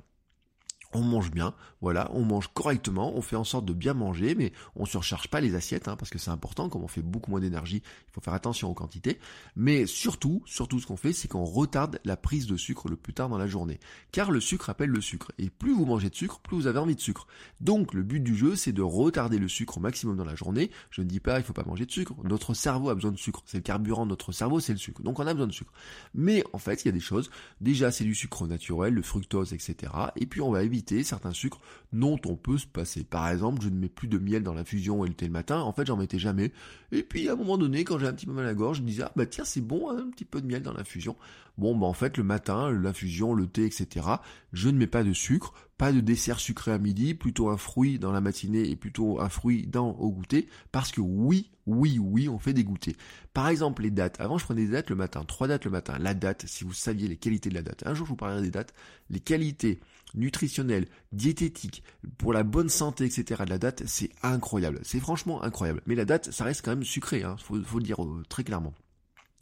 on 0.93 1.03
mange 1.03 1.31
bien, 1.31 1.55
voilà, 1.81 2.11
on 2.13 2.25
mange 2.25 2.49
correctement, 2.53 3.15
on 3.17 3.23
fait 3.23 3.37
en 3.37 3.45
sorte 3.45 3.65
de 3.65 3.73
bien 3.73 3.95
manger, 3.95 4.35
mais 4.35 4.53
on 4.75 4.85
surcharge 4.85 5.29
pas 5.29 5.41
les 5.41 5.55
assiettes, 5.55 5.89
hein, 5.89 5.97
parce 5.97 6.11
que 6.11 6.19
c'est 6.19 6.31
important, 6.31 6.69
comme 6.69 6.83
on 6.83 6.89
fait 6.89 7.03
beaucoup 7.03 7.31
moins 7.31 7.41
d'énergie, 7.41 7.83
il 7.85 8.13
faut 8.13 8.21
faire 8.21 8.35
attention 8.35 8.69
aux 8.69 8.75
quantités. 8.75 9.19
Mais 9.57 9.87
surtout, 9.87 10.43
surtout 10.47 10.81
ce 10.81 10.87
qu'on 10.87 10.97
fait, 10.97 11.13
c'est 11.13 11.29
qu'on 11.29 11.45
retarde 11.45 12.01
la 12.05 12.17
prise 12.17 12.47
de 12.47 12.57
sucre 12.57 12.89
le 12.89 12.97
plus 12.97 13.15
tard 13.15 13.29
dans 13.29 13.39
la 13.39 13.47
journée. 13.47 13.79
Car 14.11 14.31
le 14.31 14.41
sucre 14.41 14.69
appelle 14.69 14.91
le 14.91 15.01
sucre, 15.01 15.33
et 15.39 15.49
plus 15.49 15.73
vous 15.73 15.87
mangez 15.87 16.11
de 16.11 16.15
sucre, 16.15 16.41
plus 16.41 16.57
vous 16.57 16.67
avez 16.67 16.79
envie 16.79 16.97
de 16.97 17.01
sucre. 17.01 17.27
Donc 17.61 17.95
le 17.95 18.03
but 18.03 18.21
du 18.21 18.35
jeu, 18.35 18.57
c'est 18.57 18.73
de 18.73 18.83
retarder 18.83 19.39
le 19.39 19.49
sucre 19.49 19.79
au 19.79 19.81
maximum 19.81 20.17
dans 20.17 20.25
la 20.25 20.35
journée. 20.35 20.71
Je 20.91 21.03
ne 21.03 21.07
dis 21.07 21.21
pas 21.21 21.39
il 21.39 21.45
faut 21.45 21.53
pas 21.53 21.65
manger 21.65 21.87
de 21.87 21.93
sucre, 21.93 22.15
notre 22.25 22.53
cerveau 22.55 22.91
a 22.91 22.95
besoin 22.95 23.13
de 23.13 23.17
sucre, 23.17 23.43
c'est 23.47 23.59
le 23.59 23.63
carburant 23.63 24.05
de 24.05 24.11
notre 24.11 24.33
cerveau, 24.33 24.59
c'est 24.61 24.73
le 24.73 24.79
sucre, 24.79 25.03
donc 25.03 25.21
on 25.21 25.27
a 25.27 25.33
besoin 25.33 25.47
de 25.47 25.53
sucre. 25.53 25.73
Mais 26.15 26.43
en 26.53 26.59
fait, 26.59 26.85
il 26.85 26.87
y 26.87 26.89
a 26.89 26.93
des 26.93 27.01
choses, 27.01 27.31
déjà 27.61 27.93
c'est 27.93 28.05
du 28.05 28.15
sucre 28.15 28.47
naturel, 28.47 28.95
le 28.95 29.03
fructose, 29.03 29.53
etc. 29.53 29.93
Et 30.17 30.27
puis 30.27 30.41
on 30.41 30.51
va 30.51 30.63
éviter 30.63 30.80
certains 31.03 31.33
sucres 31.33 31.61
dont 31.93 32.19
on 32.27 32.37
peut 32.37 32.59
se 32.59 32.67
passer. 32.67 33.05
Par 33.05 33.29
exemple, 33.29 33.63
je 33.63 33.69
ne 33.69 33.79
mets 33.79 33.89
plus 33.89 34.09
de 34.09 34.19
miel 34.19 34.43
dans 34.43 34.55
l'infusion 34.55 35.05
et 35.05 35.09
le 35.09 35.15
thé 35.15 35.27
le 35.27 35.33
matin. 35.33 35.61
En 35.61 35.73
fait, 35.73 35.87
j'en 35.87 35.97
mettais 35.97 36.19
jamais. 36.19 36.53
Et 36.93 37.03
puis, 37.03 37.29
à 37.29 37.33
un 37.33 37.37
moment 37.37 37.59
donné, 37.59 37.85
quand 37.85 37.99
j'ai 37.99 38.07
un 38.07 38.13
petit 38.13 38.27
peu 38.27 38.33
mal 38.33 38.45
à 38.45 38.49
la 38.49 38.55
gorge, 38.55 38.79
je 38.79 38.83
disais, 38.83 39.05
ah 39.05 39.13
bah 39.17 39.27
tiens, 39.27 39.45
c'est 39.45 39.61
bon, 39.61 39.91
hein, 39.91 40.05
un 40.07 40.11
petit 40.11 40.25
peu 40.25 40.41
de 40.41 40.47
miel 40.47 40.63
dans 40.63 40.73
l'infusion. 40.73 41.17
Bon, 41.59 41.77
bah 41.77 41.87
en 41.87 41.93
fait, 41.93 42.17
le 42.17 42.25
matin, 42.25 42.71
l'infusion, 42.71 43.35
le 43.35 43.47
thé, 43.47 43.65
etc., 43.65 44.07
je 44.53 44.69
ne 44.69 44.79
mets 44.79 44.87
pas 44.87 45.05
de 45.05 45.13
sucre, 45.13 45.53
pas 45.81 45.93
de 45.93 46.01
dessert 46.01 46.41
sucré 46.41 46.73
à 46.73 46.79
midi, 46.79 47.15
plutôt 47.15 47.49
un 47.49 47.57
fruit 47.57 47.99
dans 47.99 48.13
la 48.13 48.21
matinée 48.21 48.69
et 48.69 48.77
plutôt 48.77 49.19
un 49.19 49.31
fruit 49.31 49.67
dans 49.67 49.93
au 49.93 50.11
goûter, 50.11 50.47
parce 50.73 50.93
que 50.93 51.01
oui, 51.01 51.53
oui, 51.65 51.99
oui, 51.99 52.29
on 52.29 52.39
fait 52.39 52.53
des 52.53 52.65
goûters. 52.65 52.93
Par 53.33 53.49
exemple, 53.49 53.81
les 53.81 53.91
dates. 53.91 54.21
Avant, 54.21 54.37
je 54.37 54.45
prenais 54.45 54.67
des 54.67 54.73
dates 54.73 54.91
le 54.91 54.97
matin, 54.97 55.25
trois 55.25 55.49
dates 55.49 55.65
le 55.65 55.71
matin. 55.71 55.97
La 55.99 56.13
date, 56.13 56.45
si 56.47 56.65
vous 56.65 56.75
saviez 56.75 57.09
les 57.09 57.17
qualités 57.17 57.49
de 57.49 57.55
la 57.55 57.63
date. 57.63 57.83
Un 57.87 57.95
jour, 57.95 58.05
je 58.05 58.11
vous 58.11 58.17
parlerai 58.17 58.43
des 58.43 58.51
dates. 58.51 58.75
Les 59.09 59.21
qualités 59.21 59.81
nutritionnelles, 60.13 60.87
diététiques, 61.13 61.83
pour 62.19 62.35
la 62.35 62.43
bonne 62.43 62.69
santé, 62.69 63.07
etc. 63.07 63.45
de 63.47 63.51
la 63.51 63.57
date, 63.57 63.83
c'est 63.87 64.11
incroyable. 64.23 64.81
C'est 64.83 65.01
franchement 65.01 65.43
incroyable. 65.43 65.81
Mais 65.87 65.95
la 65.95 66.05
date, 66.05 66.31
ça 66.31 66.45
reste 66.45 66.63
quand 66.63 66.73
même 66.73 66.85
sucré, 66.85 67.23
hein, 67.23 67.37
faut, 67.39 67.57
le 67.57 67.83
dire 67.83 68.05
euh, 68.05 68.23
très 68.29 68.45
clairement. 68.45 68.75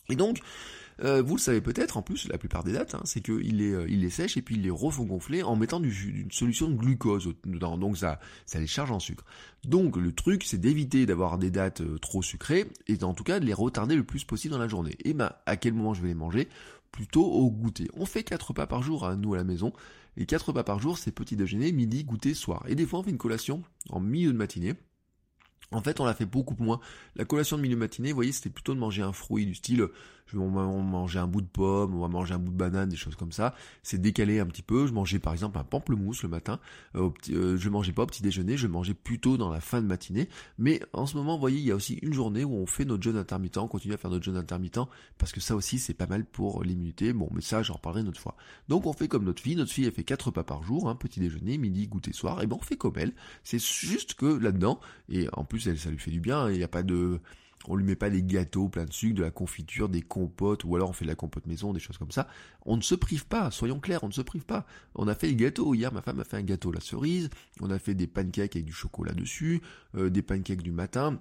Et 0.08 0.14
donc, 0.14 0.38
euh, 1.04 1.22
vous 1.22 1.36
le 1.36 1.40
savez 1.40 1.60
peut-être, 1.60 1.96
en 1.96 2.02
plus, 2.02 2.28
la 2.28 2.38
plupart 2.38 2.64
des 2.64 2.72
dates, 2.72 2.94
hein, 2.94 3.02
c'est 3.04 3.20
qu'ils 3.20 3.58
les, 3.58 3.76
il 3.88 4.00
les 4.00 4.10
sèchent 4.10 4.36
et 4.36 4.42
puis 4.42 4.56
ils 4.56 4.62
les 4.62 4.70
refont 4.70 5.04
gonfler 5.04 5.42
en 5.42 5.56
mettant 5.56 5.80
du, 5.80 6.22
une 6.22 6.32
solution 6.32 6.68
de 6.68 6.74
glucose 6.74 7.32
dedans. 7.44 7.78
Donc 7.78 7.98
ça, 7.98 8.20
ça 8.46 8.58
les 8.58 8.66
charge 8.66 8.90
en 8.90 8.98
sucre. 8.98 9.24
Donc 9.64 9.96
le 9.96 10.12
truc, 10.12 10.44
c'est 10.44 10.58
d'éviter 10.58 11.06
d'avoir 11.06 11.38
des 11.38 11.50
dates 11.50 11.82
trop 12.00 12.22
sucrées 12.22 12.68
et 12.86 13.02
en 13.04 13.14
tout 13.14 13.24
cas 13.24 13.40
de 13.40 13.46
les 13.46 13.54
retarder 13.54 13.96
le 13.96 14.04
plus 14.04 14.24
possible 14.24 14.52
dans 14.52 14.60
la 14.60 14.68
journée. 14.68 14.96
Et 15.04 15.14
ben, 15.14 15.32
à 15.46 15.56
quel 15.56 15.74
moment 15.74 15.94
je 15.94 16.02
vais 16.02 16.08
les 16.08 16.14
manger? 16.14 16.48
Plutôt 16.90 17.24
au 17.24 17.50
goûter. 17.50 17.88
On 17.94 18.06
fait 18.06 18.24
4 18.24 18.48
repas 18.48 18.66
par 18.66 18.82
jour, 18.82 19.04
à 19.04 19.12
hein, 19.12 19.16
nous 19.16 19.34
à 19.34 19.36
la 19.36 19.44
maison. 19.44 19.72
Et 20.16 20.26
4 20.26 20.48
repas 20.48 20.64
par 20.64 20.80
jour, 20.80 20.98
c'est 20.98 21.12
petit 21.12 21.36
déjeuner, 21.36 21.70
midi, 21.70 22.02
goûter, 22.02 22.34
soir. 22.34 22.64
Et 22.66 22.74
des 22.74 22.86
fois, 22.86 23.00
on 23.00 23.02
fait 23.02 23.10
une 23.10 23.18
collation 23.18 23.62
en 23.90 24.00
milieu 24.00 24.32
de 24.32 24.38
matinée. 24.38 24.74
En 25.70 25.82
fait, 25.82 26.00
on 26.00 26.06
l'a 26.06 26.14
fait 26.14 26.24
beaucoup 26.24 26.56
moins. 26.58 26.80
La 27.14 27.24
collation 27.24 27.56
de 27.56 27.62
milieu 27.62 27.74
de 27.74 27.80
matinée, 27.80 28.10
vous 28.10 28.16
voyez, 28.16 28.32
c'était 28.32 28.50
plutôt 28.50 28.74
de 28.74 28.80
manger 28.80 29.02
un 29.02 29.12
fruit 29.12 29.44
du 29.44 29.54
style 29.54 29.86
on 30.36 30.50
va 30.50 30.66
manger 30.66 31.18
un 31.18 31.26
bout 31.26 31.40
de 31.40 31.46
pomme, 31.46 31.94
on 31.94 32.00
va 32.00 32.08
manger 32.08 32.34
un 32.34 32.38
bout 32.38 32.52
de 32.52 32.56
banane, 32.56 32.88
des 32.88 32.96
choses 32.96 33.16
comme 33.16 33.32
ça. 33.32 33.54
C'est 33.82 34.00
décalé 34.00 34.40
un 34.40 34.46
petit 34.46 34.62
peu. 34.62 34.86
Je 34.86 34.92
mangeais 34.92 35.18
par 35.18 35.32
exemple 35.32 35.58
un 35.58 35.64
pamplemousse 35.64 36.22
le 36.22 36.28
matin. 36.28 36.60
Euh, 36.94 37.10
euh, 37.30 37.56
je 37.56 37.68
mangeais 37.68 37.92
pas 37.92 38.02
au 38.02 38.06
petit 38.06 38.22
déjeuner, 38.22 38.56
je 38.56 38.66
mangeais 38.66 38.94
plutôt 38.94 39.36
dans 39.36 39.50
la 39.50 39.60
fin 39.60 39.80
de 39.80 39.86
matinée. 39.86 40.28
Mais 40.58 40.80
en 40.92 41.06
ce 41.06 41.16
moment, 41.16 41.34
vous 41.34 41.40
voyez, 41.40 41.58
il 41.58 41.64
y 41.64 41.70
a 41.70 41.74
aussi 41.74 41.94
une 42.02 42.12
journée 42.12 42.44
où 42.44 42.54
on 42.54 42.66
fait 42.66 42.84
notre 42.84 43.02
jeûne 43.02 43.16
intermittent, 43.16 43.58
on 43.58 43.68
continue 43.68 43.94
à 43.94 43.96
faire 43.96 44.10
notre 44.10 44.24
jeûne 44.24 44.36
intermittent, 44.36 44.80
parce 45.18 45.32
que 45.32 45.40
ça 45.40 45.56
aussi 45.56 45.78
c'est 45.78 45.94
pas 45.94 46.06
mal 46.06 46.24
pour 46.24 46.62
l'immunité. 46.64 47.12
Bon, 47.12 47.28
mais 47.32 47.40
ça 47.40 47.62
j'en 47.62 47.74
reparlerai 47.74 48.02
une 48.02 48.08
autre 48.08 48.20
fois. 48.20 48.36
Donc 48.68 48.86
on 48.86 48.92
fait 48.92 49.08
comme 49.08 49.24
notre 49.24 49.42
fille. 49.42 49.56
Notre 49.56 49.72
fille 49.72 49.86
elle 49.86 49.92
fait 49.92 50.04
quatre 50.04 50.26
repas 50.26 50.44
par 50.44 50.62
jour, 50.62 50.88
un 50.88 50.94
petit 50.94 51.20
déjeuner, 51.20 51.58
midi, 51.58 51.88
goûter, 51.88 52.12
soir. 52.12 52.42
Et 52.42 52.46
ben 52.46 52.56
on 52.58 52.62
fait 52.62 52.76
comme 52.76 52.94
elle. 52.96 53.12
C'est 53.44 53.62
juste 53.62 54.14
que 54.14 54.26
là-dedans, 54.26 54.80
et 55.08 55.28
en 55.32 55.44
plus 55.44 55.66
elle, 55.68 55.78
ça 55.78 55.90
lui 55.90 55.98
fait 55.98 56.10
du 56.10 56.20
bien. 56.20 56.50
Il 56.50 56.58
n'y 56.58 56.64
a 56.64 56.68
pas 56.68 56.82
de 56.82 57.20
on 57.68 57.76
lui 57.76 57.84
met 57.84 57.96
pas 57.96 58.10
des 58.10 58.22
gâteaux 58.22 58.68
plein 58.68 58.86
de 58.86 58.92
sucre, 58.92 59.14
de 59.14 59.22
la 59.22 59.30
confiture, 59.30 59.88
des 59.88 60.02
compotes, 60.02 60.64
ou 60.64 60.74
alors 60.74 60.90
on 60.90 60.92
fait 60.92 61.04
de 61.04 61.10
la 61.10 61.14
compote 61.14 61.46
maison, 61.46 61.72
des 61.72 61.80
choses 61.80 61.98
comme 61.98 62.10
ça. 62.10 62.26
On 62.64 62.76
ne 62.76 62.82
se 62.82 62.94
prive 62.94 63.26
pas, 63.26 63.50
soyons 63.50 63.78
clairs, 63.78 64.02
on 64.02 64.08
ne 64.08 64.12
se 64.12 64.22
prive 64.22 64.44
pas. 64.44 64.66
On 64.94 65.06
a 65.06 65.14
fait 65.14 65.28
des 65.28 65.36
gâteaux. 65.36 65.74
Hier, 65.74 65.92
ma 65.92 66.02
femme 66.02 66.18
a 66.18 66.24
fait 66.24 66.38
un 66.38 66.42
gâteau 66.42 66.70
à 66.70 66.74
la 66.74 66.80
cerise. 66.80 67.28
On 67.60 67.70
a 67.70 67.78
fait 67.78 67.94
des 67.94 68.06
pancakes 68.06 68.56
avec 68.56 68.64
du 68.64 68.72
chocolat 68.72 69.12
dessus, 69.12 69.60
euh, 69.94 70.10
des 70.10 70.22
pancakes 70.22 70.62
du 70.62 70.72
matin 70.72 71.20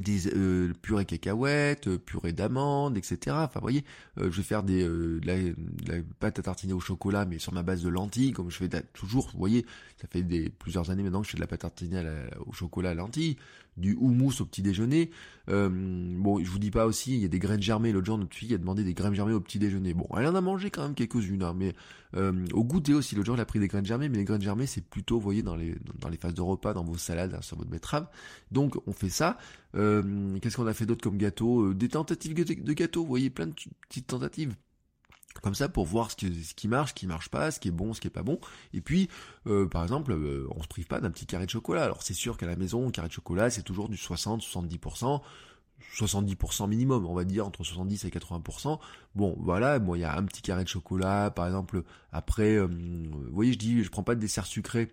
des 0.00 0.28
euh, 0.28 0.72
purées 0.80 1.04
cacahuètes, 1.04 1.88
euh, 1.88 1.98
purée 1.98 2.32
d'amandes, 2.32 2.96
etc. 2.96 3.36
Enfin, 3.40 3.50
vous 3.54 3.62
voyez, 3.62 3.84
euh, 4.18 4.30
je 4.30 4.36
vais 4.36 4.42
faire 4.42 4.62
des 4.62 4.84
de 4.84 5.20
la, 5.24 5.96
pâte 6.20 6.38
à 6.38 6.42
tartiner 6.42 6.72
au 6.72 6.80
chocolat, 6.80 7.24
mais 7.24 7.38
sur 7.38 7.52
ma 7.52 7.62
base 7.62 7.82
de 7.82 7.88
lentilles, 7.88 8.32
comme 8.32 8.50
je 8.50 8.56
fais 8.56 8.68
toujours. 8.92 9.30
Vous 9.32 9.38
voyez, 9.38 9.66
ça 10.00 10.06
fait 10.08 10.22
des 10.22 10.50
plusieurs 10.50 10.90
années 10.90 11.02
maintenant 11.02 11.20
que 11.20 11.26
je 11.26 11.32
fais 11.32 11.36
de 11.36 11.42
la 11.42 11.48
pâte 11.48 11.64
à 11.64 11.70
tartiner 11.70 12.02
au 12.46 12.52
chocolat 12.52 12.90
à 12.90 12.94
lentilles 12.94 13.36
du 13.78 13.96
houmous 13.98 14.40
au 14.40 14.44
petit 14.44 14.62
déjeuner. 14.62 15.10
Euh, 15.48 15.70
bon, 15.70 16.42
je 16.44 16.50
vous 16.50 16.58
dis 16.58 16.70
pas 16.70 16.84
aussi, 16.84 17.14
il 17.14 17.22
y 17.22 17.24
a 17.24 17.28
des 17.28 17.38
graines 17.38 17.62
germées. 17.62 17.92
L'autre 17.92 18.06
jour, 18.06 18.18
notre 18.18 18.36
fille 18.36 18.52
a 18.52 18.58
demandé 18.58 18.84
des 18.84 18.92
graines 18.92 19.14
germées 19.14 19.32
au 19.32 19.40
petit 19.40 19.58
déjeuner. 19.58 19.94
Bon, 19.94 20.06
elle 20.16 20.26
en 20.26 20.34
a 20.34 20.40
mangé 20.40 20.70
quand 20.70 20.82
même 20.82 20.94
quelques-unes, 20.94 21.42
hein, 21.42 21.54
mais 21.56 21.74
euh, 22.16 22.44
au 22.52 22.64
goûter 22.64 22.92
aussi. 22.92 23.14
L'autre 23.14 23.26
jour, 23.26 23.34
elle 23.36 23.40
a 23.40 23.46
pris 23.46 23.58
des 23.58 23.68
graines 23.68 23.86
germées, 23.86 24.08
mais 24.08 24.18
les 24.18 24.24
graines 24.24 24.42
germées, 24.42 24.66
c'est 24.66 24.84
plutôt, 24.84 25.16
vous 25.16 25.22
voyez, 25.22 25.42
dans 25.42 25.56
les 25.56 25.76
dans 26.00 26.08
les 26.08 26.18
phases 26.18 26.34
de 26.34 26.42
repas, 26.42 26.74
dans 26.74 26.84
vos 26.84 26.98
salades, 26.98 27.34
hein, 27.34 27.42
sur 27.42 27.56
votre 27.56 27.70
betterave. 27.70 28.08
Donc, 28.50 28.76
on 28.86 28.92
fait 28.92 29.08
ça. 29.08 29.38
Euh, 29.74 29.87
qu'est-ce 30.40 30.56
qu'on 30.56 30.66
a 30.66 30.74
fait 30.74 30.86
d'autre 30.86 31.02
comme 31.02 31.18
gâteau 31.18 31.74
Des 31.74 31.88
tentatives 31.88 32.34
de 32.34 32.72
gâteau, 32.72 33.02
vous 33.02 33.08
voyez, 33.08 33.30
plein 33.30 33.46
de 33.46 33.54
petites 33.88 34.06
tentatives 34.06 34.54
comme 35.42 35.54
ça 35.54 35.68
pour 35.68 35.84
voir 35.84 36.10
ce 36.10 36.16
qui, 36.16 36.68
marche, 36.68 36.90
ce 36.90 36.94
qui 36.94 37.06
marche 37.06 37.28
pas, 37.28 37.50
ce 37.50 37.60
qui 37.60 37.68
est 37.68 37.72
bon, 37.72 37.94
ce 37.94 38.00
qui 38.00 38.08
est 38.08 38.10
pas 38.10 38.22
bon. 38.22 38.40
Et 38.72 38.80
puis, 38.80 39.08
euh, 39.46 39.66
par 39.66 39.82
exemple, 39.82 40.12
euh, 40.12 40.46
on 40.54 40.62
se 40.62 40.68
prive 40.68 40.86
pas 40.86 41.00
d'un 41.00 41.10
petit 41.10 41.26
carré 41.26 41.46
de 41.46 41.50
chocolat. 41.50 41.84
Alors 41.84 42.02
c'est 42.02 42.14
sûr 42.14 42.36
qu'à 42.36 42.46
la 42.46 42.56
maison, 42.56 42.88
un 42.88 42.90
carré 42.90 43.08
de 43.08 43.12
chocolat, 43.12 43.50
c'est 43.50 43.62
toujours 43.62 43.88
du 43.88 43.96
60-70%. 43.96 45.20
70% 45.96 46.68
minimum, 46.68 47.06
on 47.06 47.14
va 47.14 47.24
dire 47.24 47.46
entre 47.46 47.62
70 47.62 48.04
et 48.04 48.10
80%. 48.10 48.80
Bon, 49.14 49.36
voilà, 49.38 49.78
il 49.94 50.00
y 50.00 50.04
a 50.04 50.16
un 50.16 50.24
petit 50.24 50.42
carré 50.42 50.64
de 50.64 50.68
chocolat, 50.68 51.30
par 51.30 51.46
exemple, 51.46 51.84
après, 52.10 52.56
euh, 52.56 52.66
vous 52.66 53.32
voyez, 53.32 53.52
je 53.52 53.58
dis, 53.58 53.84
je 53.84 53.90
prends 53.90 54.02
pas 54.02 54.16
de 54.16 54.20
dessert 54.20 54.44
sucré 54.44 54.92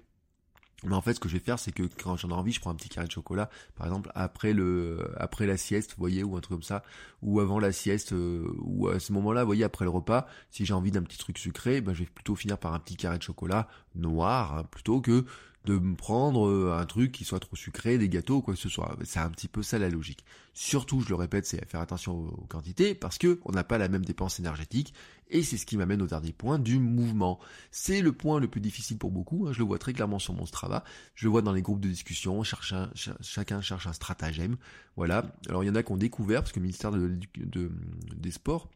mais 0.83 0.95
en 0.95 1.01
fait, 1.01 1.13
ce 1.13 1.19
que 1.19 1.29
je 1.29 1.33
vais 1.33 1.43
faire, 1.43 1.57
c'est 1.57 1.71
que 1.71 1.83
quand 1.83 2.17
j'en 2.17 2.29
ai 2.29 2.33
envie, 2.33 2.51
je 2.51 2.59
prends 2.59 2.69
un 2.69 2.75
petit 2.75 2.89
carré 2.89 3.07
de 3.07 3.11
chocolat, 3.11 3.49
par 3.75 3.87
exemple, 3.87 4.11
après 4.13 4.53
le, 4.53 5.09
après 5.17 5.45
la 5.45 5.57
sieste, 5.57 5.91
vous 5.91 5.99
voyez, 5.99 6.23
ou 6.23 6.35
un 6.35 6.41
truc 6.41 6.57
comme 6.57 6.63
ça, 6.63 6.83
ou 7.21 7.39
avant 7.39 7.59
la 7.59 7.71
sieste, 7.71 8.13
euh, 8.13 8.45
ou 8.59 8.87
à 8.89 8.99
ce 8.99 9.13
moment-là, 9.13 9.43
voyez, 9.43 9.63
après 9.63 9.85
le 9.85 9.91
repas, 9.91 10.27
si 10.51 10.65
j'ai 10.65 10.73
envie 10.73 10.91
d'un 10.91 11.03
petit 11.03 11.17
truc 11.17 11.37
sucré, 11.37 11.81
ben, 11.81 11.93
je 11.93 11.99
vais 11.99 12.09
plutôt 12.13 12.35
finir 12.35 12.57
par 12.57 12.73
un 12.73 12.79
petit 12.79 12.97
carré 12.97 13.17
de 13.17 13.23
chocolat 13.23 13.67
noir, 13.95 14.57
hein, 14.57 14.63
plutôt 14.69 15.01
que 15.01 15.25
de 15.65 15.77
me 15.77 15.95
prendre 15.95 16.47
euh, 16.47 16.77
un 16.77 16.85
truc 16.85 17.11
qui 17.11 17.23
soit 17.23 17.39
trop 17.39 17.55
sucré, 17.55 17.97
des 17.97 18.09
gâteaux, 18.09 18.41
quoi 18.41 18.53
que 18.53 18.59
ce 18.59 18.69
soit. 18.69 18.95
C'est 19.03 19.19
un 19.19 19.29
petit 19.29 19.47
peu 19.47 19.63
ça 19.63 19.79
la 19.79 19.89
logique. 19.89 20.23
Surtout, 20.53 21.01
je 21.01 21.09
le 21.09 21.15
répète, 21.15 21.45
c'est 21.45 21.65
faire 21.67 21.81
attention 21.81 22.13
aux 22.15 22.45
quantités 22.47 22.95
parce 22.95 23.17
que 23.17 23.39
on 23.43 23.51
n'a 23.51 23.63
pas 23.63 23.77
la 23.77 23.89
même 23.89 24.05
dépense 24.05 24.39
énergétique 24.39 24.93
et 25.29 25.43
c'est 25.43 25.57
ce 25.57 25.65
qui 25.65 25.75
m'amène 25.75 26.01
au 26.01 26.07
dernier 26.07 26.31
point 26.31 26.59
du 26.59 26.79
mouvement. 26.79 27.39
C'est 27.71 28.01
le 28.01 28.13
point 28.13 28.39
le 28.39 28.47
plus 28.47 28.61
difficile 28.61 28.97
pour 28.97 29.11
beaucoup. 29.11 29.47
Hein, 29.47 29.53
je 29.53 29.59
le 29.59 29.65
vois 29.65 29.79
très 29.79 29.93
clairement 29.93 30.19
sur 30.19 30.33
mon 30.33 30.45
Strava. 30.45 30.83
Je 31.15 31.25
le 31.25 31.31
vois 31.31 31.41
dans 31.41 31.53
les 31.53 31.61
groupes 31.61 31.81
de 31.81 31.89
discussion. 31.89 32.43
chacun 32.43 33.61
cherche 33.61 33.87
un 33.87 33.93
stratagème. 33.93 34.57
Voilà. 34.95 35.25
Alors 35.49 35.63
il 35.63 35.67
y 35.67 35.69
en 35.69 35.75
a 35.75 35.83
qui 35.83 35.91
ont 35.91 35.97
découvert 35.97 36.41
parce 36.41 36.51
que 36.51 36.59
le 36.59 36.63
ministère 36.63 36.91
des 36.91 38.31
Sports 38.31 38.69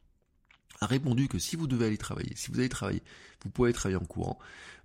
a 0.81 0.85
répondu 0.85 1.27
que 1.27 1.39
si 1.39 1.55
vous 1.55 1.67
devez 1.67 1.87
aller 1.87 1.97
travailler, 1.97 2.31
si 2.35 2.51
vous 2.51 2.59
allez 2.59 2.69
travailler, 2.69 3.03
vous 3.43 3.49
pouvez 3.49 3.73
travailler 3.73 3.97
en 3.97 4.05
courant. 4.05 4.39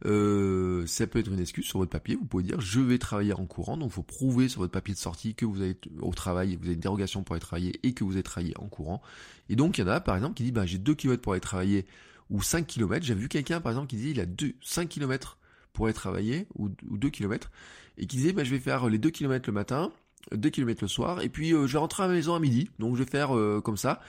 Euh, 0.06 0.86
ça 0.86 1.06
peut 1.06 1.20
être 1.20 1.30
une 1.30 1.40
excuse 1.40 1.64
sur 1.64 1.78
votre 1.78 1.90
papier. 1.90 2.16
Vous 2.16 2.24
pouvez 2.24 2.42
dire 2.42 2.60
je 2.60 2.80
vais 2.80 2.98
travailler 2.98 3.32
en 3.32 3.46
courant. 3.46 3.76
Donc 3.76 3.90
il 3.90 3.94
faut 3.94 4.02
prouver 4.02 4.48
sur 4.48 4.60
votre 4.60 4.72
papier 4.72 4.94
de 4.94 4.98
sortie 4.98 5.34
que 5.34 5.44
vous 5.44 5.62
allez 5.62 5.76
au 6.00 6.12
travail, 6.12 6.56
vous 6.56 6.64
avez 6.64 6.74
une 6.74 6.80
dérogation 6.80 7.22
pour 7.22 7.34
aller 7.34 7.40
travailler 7.40 7.78
et 7.82 7.94
que 7.94 8.04
vous 8.04 8.12
allez 8.12 8.22
travailler 8.22 8.54
en 8.58 8.66
courant. 8.66 9.02
Et 9.48 9.56
donc 9.56 9.78
il 9.78 9.82
y 9.82 9.84
en 9.84 9.88
a 9.88 10.00
par 10.00 10.16
exemple 10.16 10.34
qui 10.34 10.42
dit 10.44 10.52
bah 10.52 10.66
j'ai 10.66 10.78
2 10.78 10.94
km 10.94 11.22
pour 11.22 11.32
aller 11.32 11.40
travailler 11.40 11.86
ou 12.30 12.42
5 12.42 12.66
km. 12.66 13.04
J'ai 13.04 13.14
vu 13.14 13.28
quelqu'un 13.28 13.60
par 13.60 13.72
exemple 13.72 13.88
qui 13.88 13.96
disait 13.96 14.10
il 14.10 14.20
a 14.20 14.26
2, 14.26 14.54
5 14.62 14.88
km 14.88 15.38
pour 15.72 15.86
aller 15.86 15.94
travailler 15.94 16.46
ou, 16.56 16.70
ou 16.88 16.98
2 16.98 17.10
km 17.10 17.50
et 17.98 18.06
qui 18.06 18.16
disait 18.16 18.32
bah 18.32 18.42
je 18.44 18.50
vais 18.50 18.60
faire 18.60 18.88
les 18.88 18.98
2 18.98 19.10
km 19.10 19.48
le 19.48 19.52
matin 19.52 19.92
2 20.32 20.50
km 20.50 20.82
le 20.82 20.88
soir, 20.88 21.20
et 21.20 21.28
puis 21.28 21.52
euh, 21.52 21.66
je 21.66 21.72
vais 21.72 21.78
rentrer 21.78 22.02
à 22.02 22.08
la 22.08 22.14
maison 22.14 22.34
à 22.34 22.40
midi, 22.40 22.70
donc 22.78 22.96
je 22.96 23.02
vais 23.02 23.10
faire 23.10 23.36
euh, 23.36 23.60
comme 23.62 23.76
ça, 23.76 24.00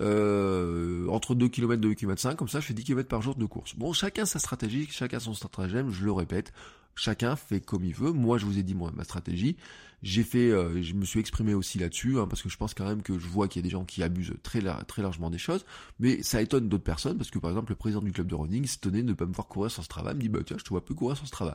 euh, 0.00 1.06
entre 1.08 1.34
2 1.34 1.48
km 1.48 1.74
et 1.74 1.76
2 1.76 1.94
km 1.94 2.20
5, 2.20 2.36
comme 2.36 2.48
ça 2.48 2.60
je 2.60 2.66
fais 2.66 2.74
10 2.74 2.84
km 2.84 3.08
par 3.08 3.22
jour 3.22 3.34
de 3.34 3.46
course. 3.46 3.76
Bon, 3.76 3.92
chacun 3.92 4.24
sa 4.24 4.38
stratégie, 4.38 4.86
chacun 4.90 5.20
son 5.20 5.34
stratagème, 5.34 5.90
je 5.90 6.04
le 6.04 6.12
répète, 6.12 6.52
chacun 6.94 7.36
fait 7.36 7.60
comme 7.60 7.84
il 7.84 7.94
veut. 7.94 8.12
Moi, 8.12 8.38
je 8.38 8.46
vous 8.46 8.58
ai 8.58 8.62
dit 8.62 8.74
moi 8.74 8.92
ma 8.94 9.04
stratégie. 9.04 9.56
J'ai 10.02 10.22
fait, 10.22 10.50
euh, 10.50 10.82
je 10.82 10.92
me 10.92 11.06
suis 11.06 11.18
exprimé 11.18 11.54
aussi 11.54 11.78
là-dessus, 11.78 12.18
hein, 12.18 12.26
parce 12.28 12.42
que 12.42 12.50
je 12.50 12.58
pense 12.58 12.74
quand 12.74 12.84
même 12.84 13.00
que 13.00 13.18
je 13.18 13.26
vois 13.26 13.48
qu'il 13.48 13.60
y 13.60 13.62
a 13.62 13.66
des 13.66 13.70
gens 13.70 13.86
qui 13.86 14.02
abusent 14.02 14.34
très, 14.42 14.60
largement 14.60 15.30
des 15.30 15.38
choses, 15.38 15.64
mais 15.98 16.22
ça 16.22 16.42
étonne 16.42 16.68
d'autres 16.68 16.84
personnes, 16.84 17.16
parce 17.16 17.30
que 17.30 17.38
par 17.38 17.50
exemple 17.50 17.72
le 17.72 17.76
président 17.76 18.02
du 18.02 18.12
club 18.12 18.26
de 18.26 18.34
running 18.34 18.66
s'étonnait 18.66 19.02
de 19.02 19.08
ne 19.08 19.12
pas 19.14 19.24
me 19.24 19.32
voir 19.32 19.46
courir 19.48 19.70
sur 19.70 19.82
ce 19.82 19.88
travail, 19.88 20.14
me 20.14 20.20
dit 20.20 20.28
bah 20.28 20.40
tiens, 20.44 20.58
je 20.58 20.64
te 20.64 20.68
vois 20.68 20.84
plus 20.84 20.94
courir 20.94 21.16
sur 21.16 21.26
ce 21.26 21.32
travail. 21.32 21.54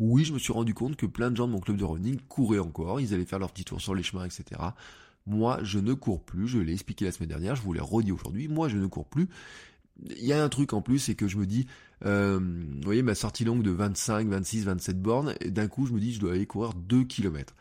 Oui, 0.00 0.24
je 0.24 0.32
me 0.32 0.40
suis 0.40 0.52
rendu 0.52 0.74
compte 0.74 0.96
que 0.96 1.06
plein 1.06 1.30
de 1.30 1.36
gens 1.36 1.46
de 1.46 1.52
mon 1.52 1.60
club 1.60 1.76
de 1.76 1.84
running 1.84 2.18
couraient 2.28 2.58
encore, 2.58 3.00
ils 3.00 3.14
allaient 3.14 3.24
faire 3.24 3.38
leur 3.38 3.52
petit 3.52 3.64
tour 3.64 3.80
sur 3.80 3.94
les 3.94 4.02
chemins, 4.02 4.24
etc. 4.24 4.60
Moi, 5.26 5.60
je 5.62 5.78
ne 5.78 5.94
cours 5.94 6.24
plus, 6.24 6.48
je 6.48 6.58
l'ai 6.58 6.72
expliqué 6.72 7.04
la 7.04 7.12
semaine 7.12 7.28
dernière, 7.28 7.54
je 7.54 7.62
vous 7.62 7.72
l'ai 7.72 7.80
redit 7.80 8.10
aujourd'hui, 8.10 8.48
moi 8.48 8.68
je 8.68 8.76
ne 8.76 8.88
cours 8.88 9.06
plus, 9.06 9.28
il 10.02 10.24
y 10.24 10.32
a 10.32 10.42
un 10.42 10.48
truc 10.48 10.72
en 10.72 10.82
plus, 10.82 10.98
c'est 10.98 11.14
que 11.14 11.28
je 11.28 11.36
me 11.36 11.46
dis, 11.46 11.66
euh, 12.04 12.38
vous 12.38 12.82
voyez, 12.82 13.02
ma 13.02 13.14
sortie 13.14 13.44
longue 13.44 13.62
de 13.62 13.70
25, 13.70 14.28
26, 14.28 14.64
27 14.64 15.00
bornes, 15.00 15.34
d'un 15.46 15.68
coup, 15.68 15.86
je 15.86 15.92
me 15.92 16.00
dis, 16.00 16.12
je 16.12 16.20
dois 16.20 16.32
aller 16.32 16.46
courir 16.46 16.74
2 16.74 17.04
km. 17.04 17.54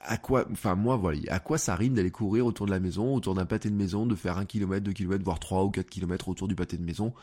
À 0.00 0.18
quoi, 0.18 0.46
enfin, 0.52 0.74
moi, 0.74 1.00
à 1.28 1.40
quoi 1.40 1.58
ça 1.58 1.74
rime 1.74 1.94
d'aller 1.94 2.10
courir 2.10 2.46
autour 2.46 2.66
de 2.66 2.70
la 2.70 2.80
maison, 2.80 3.14
autour 3.14 3.34
d'un 3.34 3.46
pâté 3.46 3.70
de 3.70 3.74
maison, 3.74 4.06
de 4.06 4.14
faire 4.14 4.38
1 4.38 4.44
km, 4.44 4.84
2 4.84 4.92
km, 4.92 5.24
voire 5.24 5.40
3 5.40 5.64
ou 5.64 5.70
4 5.70 5.88
km 5.88 6.28
autour 6.28 6.46
du 6.48 6.54
pâté 6.54 6.76
de 6.76 6.84
maison? 6.84 7.14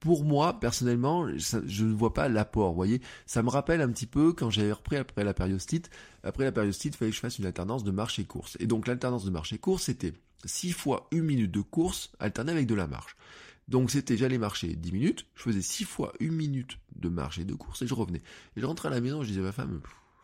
Pour 0.00 0.24
moi, 0.24 0.58
personnellement, 0.60 1.28
je 1.38 1.84
ne 1.84 1.94
vois 1.94 2.12
pas 2.12 2.28
l'apport, 2.28 2.70
vous 2.70 2.76
voyez. 2.76 3.00
Ça 3.26 3.42
me 3.42 3.48
rappelle 3.48 3.80
un 3.80 3.88
petit 3.90 4.06
peu 4.06 4.32
quand 4.32 4.50
j'avais 4.50 4.72
repris 4.72 4.96
après 4.96 5.24
la 5.24 5.32
périostite. 5.32 5.88
Après 6.22 6.44
la 6.44 6.52
périostite, 6.52 6.94
il 6.94 6.98
fallait 6.98 7.10
que 7.10 7.16
je 7.16 7.20
fasse 7.20 7.38
une 7.38 7.46
alternance 7.46 7.84
de 7.84 7.90
marche 7.90 8.18
et 8.18 8.24
course. 8.24 8.56
Et 8.60 8.66
donc, 8.66 8.86
l'alternance 8.86 9.24
de 9.24 9.30
marche 9.30 9.52
et 9.52 9.58
course, 9.58 9.84
c'était 9.84 10.12
6 10.44 10.72
fois 10.72 11.08
1 11.12 11.20
minute 11.20 11.50
de 11.50 11.60
course 11.60 12.12
alternée 12.18 12.52
avec 12.52 12.66
de 12.66 12.74
la 12.74 12.86
marche. 12.86 13.16
Donc 13.68 13.90
c'était, 13.90 14.16
j'allais 14.16 14.38
marcher 14.38 14.74
10 14.74 14.92
minutes, 14.92 15.26
je 15.34 15.42
faisais 15.42 15.62
6 15.62 15.84
fois 15.84 16.12
1 16.20 16.30
minute 16.30 16.78
de 16.96 17.08
marche 17.08 17.38
et 17.38 17.44
de 17.44 17.54
course 17.54 17.82
et 17.82 17.86
je 17.86 17.94
revenais. 17.94 18.22
Et 18.56 18.60
je 18.60 18.66
rentrais 18.66 18.88
à 18.88 18.90
la 18.90 19.00
maison, 19.00 19.22
je 19.22 19.28
disais 19.28 19.40
à 19.40 19.44
ma 19.44 19.52
femme, 19.52 19.80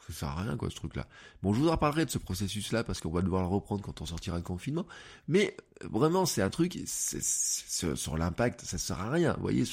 ça 0.09 0.13
sert 0.13 0.29
à 0.29 0.43
rien 0.43 0.57
quoi 0.57 0.71
ce 0.71 0.77
truc 0.77 0.97
là. 0.97 1.07
Bon, 1.43 1.53
je 1.53 1.61
vous 1.61 1.69
en 1.69 1.77
parlerai 1.77 2.05
de 2.05 2.11
ce 2.11 2.19
processus 2.19 2.73
là 2.73 2.85
parce 2.85 3.01
qu'on 3.01 3.11
va 3.11 3.23
devoir 3.23 3.43
le 3.43 3.49
reprendre 3.49 3.83
quand 3.83 4.01
on 4.01 4.07
sortira 4.07 4.39
de 4.39 4.45
confinement. 4.45 4.87
Mais 5.29 5.57
euh, 5.83 5.89
vraiment 5.91 6.27
c'est 6.27 6.43
un 6.43 6.51
truc 6.51 6.79
sur, 6.87 8.19
l'impact, 8.19 8.63
ça 8.63 8.79
sert 8.79 9.01
à 9.01 9.11
rien. 9.11 9.35
Vous 9.35 9.43
voyez 9.43 9.65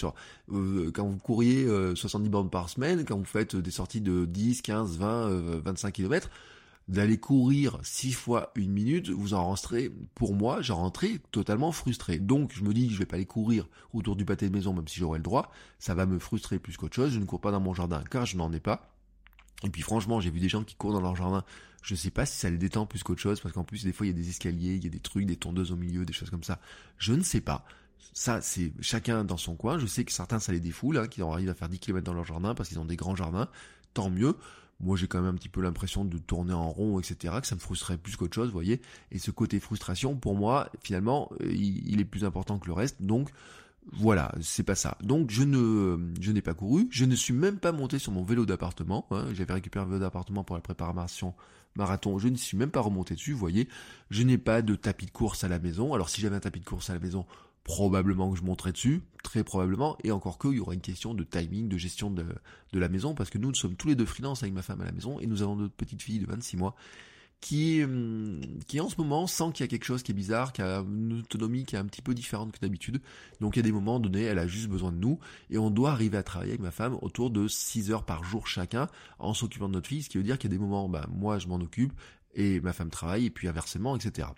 euh, 0.52 0.92
quand 0.92 1.08
vous 1.08 1.18
courriez 1.18 1.66
70 1.96 2.28
euh, 2.28 2.32
bornes 2.32 2.50
par 2.50 2.70
semaine, 2.70 3.04
quand 3.06 3.18
vous 3.18 3.26
faites 3.26 3.56
des 3.56 3.72
sorties 3.72 4.02
de 4.02 4.26
10, 4.26 4.62
15, 4.62 4.98
20, 4.98 5.30
25 5.62 5.92
km, 5.92 6.30
d'aller 6.88 7.18
courir 7.18 7.80
six 7.84 8.14
fois 8.14 8.52
une 8.56 8.72
minute, 8.72 9.10
vous 9.10 9.34
en 9.34 9.44
rentrez, 9.44 9.92
pour 10.16 10.34
moi, 10.34 10.62
j'en 10.62 10.78
rentrais 10.78 11.20
totalement 11.32 11.72
frustré. 11.72 12.18
Donc, 12.18 12.54
je 12.54 12.64
me 12.64 12.74
dis, 12.74 12.90
je 12.90 12.98
vais 12.98 13.06
pas 13.06 13.18
aller 13.18 13.26
courir 13.26 13.68
autour 13.94 14.16
du 14.16 14.24
pâté 14.24 14.48
de 14.48 14.56
maison, 14.56 14.74
même 14.74 14.88
si 14.88 15.00
j'aurais 15.00 15.20
le 15.20 15.24
droit. 15.24 15.52
Ça 15.80 15.96
va 15.96 16.06
me 16.06 16.18
frustrer 16.18 16.60
plus 16.60 16.78
qu'autre 16.78 16.96
chose. 16.96 17.12
Je 17.12 17.20
ne 17.20 17.26
cours 17.26 17.42
pas 17.42 17.52
dans 17.52 17.60
mon 17.60 17.74
jardin, 17.74 18.04
car 18.10 18.26
je 18.26 18.38
n'en 18.38 18.52
ai 18.54 18.62
pas. 18.62 18.94
Et 19.64 19.70
puis 19.70 19.82
franchement, 19.82 20.20
j'ai 20.20 20.30
vu 20.30 20.40
des 20.40 20.50
gens 20.50 20.64
qui 20.64 20.76
courent 20.76 20.94
dans 20.94 21.02
leur 21.02 21.16
jardin. 21.16 21.44
Je 21.82 21.96
sais 21.96 22.12
pas 22.12 22.26
si 22.26 22.38
ça 22.38 22.50
les 22.50 22.58
détend 22.58 22.86
plus 22.86 23.04
qu'autre 23.04 23.22
chose, 23.22 23.40
parce 23.40 23.54
qu'en 23.54 23.64
plus 23.64 23.84
des 23.84 23.92
fois 23.92 24.06
il 24.06 24.10
y 24.10 24.14
a 24.14 24.16
des 24.16 24.30
escaliers, 24.30 24.76
il 24.76 24.84
y 24.84 24.88
a 24.88 24.90
des 24.90 25.00
trucs, 25.00 25.26
des 25.26 25.38
tondeuses 25.38 25.72
au 25.72 25.76
milieu, 25.76 26.06
des 26.06 26.14
choses 26.14 26.30
comme 26.30 26.44
ça. 26.44 26.60
Je 26.98 27.14
ne 27.14 27.24
sais 27.24 27.42
pas. 27.42 27.66
Ça, 28.14 28.42
c'est 28.42 28.74
chacun 28.82 29.24
dans 29.24 29.38
son 29.38 29.56
coin. 29.56 29.78
Je 29.78 29.86
sais 29.86 30.04
que 30.04 30.12
certains 30.12 30.40
ça 30.40 30.52
les 30.52 30.60
défoule, 30.60 30.98
hein, 30.98 31.08
qui 31.08 31.22
arrivent 31.22 31.50
à 31.50 31.54
faire 31.54 31.70
10 31.70 31.80
km 31.80 32.04
dans 32.04 32.14
leur 32.14 32.26
jardin 32.26 32.56
parce 32.56 32.70
qu'ils 32.70 32.80
ont 32.80 32.86
des 32.86 32.96
grands 32.96 33.16
jardins. 33.16 33.48
Tant 33.94 34.10
mieux. 34.10 34.36
Moi, 34.80 34.96
j'ai 34.96 35.08
quand 35.08 35.22
même 35.22 35.34
un 35.34 35.38
petit 35.38 35.50
peu 35.50 35.62
l'impression 35.62 36.06
de 36.06 36.18
tourner 36.18 36.54
en 36.54 36.70
rond, 36.70 37.00
etc., 37.00 37.36
que 37.42 37.48
ça 37.48 37.56
me 37.56 37.60
frustrerait 37.60 37.98
plus 37.98 38.16
qu'autre 38.16 38.36
chose, 38.36 38.48
vous 38.48 38.54
voyez. 38.54 38.82
Et 39.12 39.18
ce 39.18 39.32
côté 39.32 39.60
frustration, 39.60 40.16
pour 40.16 40.36
moi, 40.36 40.70
finalement, 40.82 41.32
euh, 41.42 41.52
il, 41.52 42.00
est 42.00 42.06
plus 42.06 42.26
important 42.26 42.60
que 42.60 42.68
le 42.68 42.74
reste. 42.74 43.02
Donc, 43.02 43.30
voilà, 43.92 44.34
c'est 44.42 44.64
pas 44.64 44.76
ça. 44.76 44.98
Donc 45.02 45.32
je 45.32 45.44
ne, 45.44 45.98
je 46.20 46.34
n'ai 46.34 46.42
pas 46.42 46.54
couru, 46.54 46.88
je 46.92 47.06
ne 47.06 47.16
suis 47.16 47.34
même 47.34 47.58
pas 47.58 47.72
monté 47.72 48.00
sur 48.00 48.12
mon 48.12 48.24
vélo 48.24 48.46
d'appartement. 48.46 49.08
Hein. 49.12 49.28
J'avais 49.34 49.54
récupéré 49.54 49.86
un 49.86 49.88
vélo 49.88 50.00
d'appartement 50.00 50.44
pour 50.44 50.58
la 50.58 50.62
préparation 50.62 51.34
marathon, 51.78 52.18
je 52.18 52.28
ne 52.28 52.36
suis 52.36 52.58
même 52.58 52.72
pas 52.72 52.82
remonté 52.82 53.14
dessus. 53.14 53.32
Vous 53.32 53.40
voyez, 53.40 53.70
je 54.10 54.24
n'ai 54.24 54.38
pas 54.38 54.62
de 54.62 54.76
tapis 54.76 55.06
de 55.06 55.12
course 55.12 55.46
à 55.46 55.48
la 55.48 55.60
maison. 55.60 55.94
Alors 55.94 56.10
si 56.10 56.20
j'avais 56.20 56.36
un 56.36 56.42
tapis 56.42 56.60
de 56.60 56.66
course 56.66 56.90
à 56.90 56.94
la 56.94 57.00
maison, 57.00 57.26
probablement 57.68 58.32
que 58.32 58.40
je 58.40 58.44
monterais 58.44 58.72
dessus, 58.72 59.04
très 59.24 59.44
probablement, 59.44 59.98
et 60.04 60.12
encore 60.12 60.38
que, 60.40 60.48
il 60.48 60.56
y 60.56 60.60
aura 60.60 60.74
une 60.74 60.82
question 60.82 61.14
de 61.14 61.24
timing, 61.24 61.68
de 61.68 61.78
gestion 61.78 62.10
de, 62.10 62.26
de 62.72 62.80
la 62.80 62.90
maison, 62.90 63.14
parce 63.14 63.30
que 63.30 63.38
nous, 63.38 63.50
nous 63.50 63.56
sommes 63.56 63.76
tous 63.76 63.90
les 63.90 63.96
deux 63.96 64.06
freelance 64.06 64.42
avec 64.42 64.56
ma 64.56 64.62
femme 64.62 64.82
à 64.82 64.86
la 64.86 64.94
maison, 64.94 65.20
et 65.20 65.28
nous 65.28 65.44
avons 65.44 65.58
notre 65.58 65.76
petite 65.76 66.02
fille 66.02 66.20
de 66.20 66.26
26 66.26 66.58
mois, 66.58 66.76
qui, 67.42 67.84
hum, 67.84 68.40
qui 68.68 68.80
en 68.80 68.90
ce 68.90 68.96
moment 68.98 69.28
sent 69.28 69.52
qu'il 69.54 69.64
y 69.64 69.66
a 69.66 69.68
quelque 69.68 69.84
chose 69.84 70.02
qui 70.02 70.12
est 70.12 70.16
bizarre, 70.16 70.54
qui 70.54 70.62
a 70.62 70.80
une 70.80 71.20
autonomie 71.20 71.66
qui 71.66 71.76
est 71.76 71.78
un 71.78 71.86
petit 71.86 72.02
peu 72.02 72.14
différente 72.14 72.54
que 72.54 72.60
d'habitude. 72.60 73.00
Donc 73.42 73.56
il 73.56 73.60
y 73.60 73.62
a 73.62 73.64
des 73.64 73.72
moments 73.74 74.00
donnés, 74.00 74.24
elle 74.24 74.40
a 74.40 74.48
juste 74.48 74.70
besoin 74.70 74.94
de 74.94 74.98
nous, 74.98 75.20
et 75.50 75.58
on 75.58 75.70
doit 75.70 75.92
arriver 75.92 76.18
à 76.18 76.24
travailler 76.24 76.54
avec 76.54 76.62
ma 76.62 76.72
femme 76.72 76.98
autour 77.02 77.30
de 77.30 77.50
6 77.50 77.92
heures 77.92 78.06
par 78.06 78.24
jour 78.24 78.48
chacun, 78.48 78.88
en 79.20 79.34
s'occupant 79.34 79.68
de 79.68 79.74
notre 79.74 79.90
fille, 79.90 80.04
ce 80.04 80.10
qui 80.10 80.18
veut 80.18 80.24
dire 80.24 80.40
qu'il 80.40 80.50
y 80.50 80.54
a 80.54 80.58
des 80.58 80.64
moments, 80.64 80.88
bah, 80.88 81.06
moi 81.12 81.38
je 81.38 81.48
m'en 81.48 81.58
occupe, 81.58 81.92
et 82.34 82.62
ma 82.62 82.72
femme 82.72 82.90
travaille, 82.90 83.26
et 83.26 83.30
puis 83.30 83.50
inversement, 83.50 83.98
etc. 83.98 84.30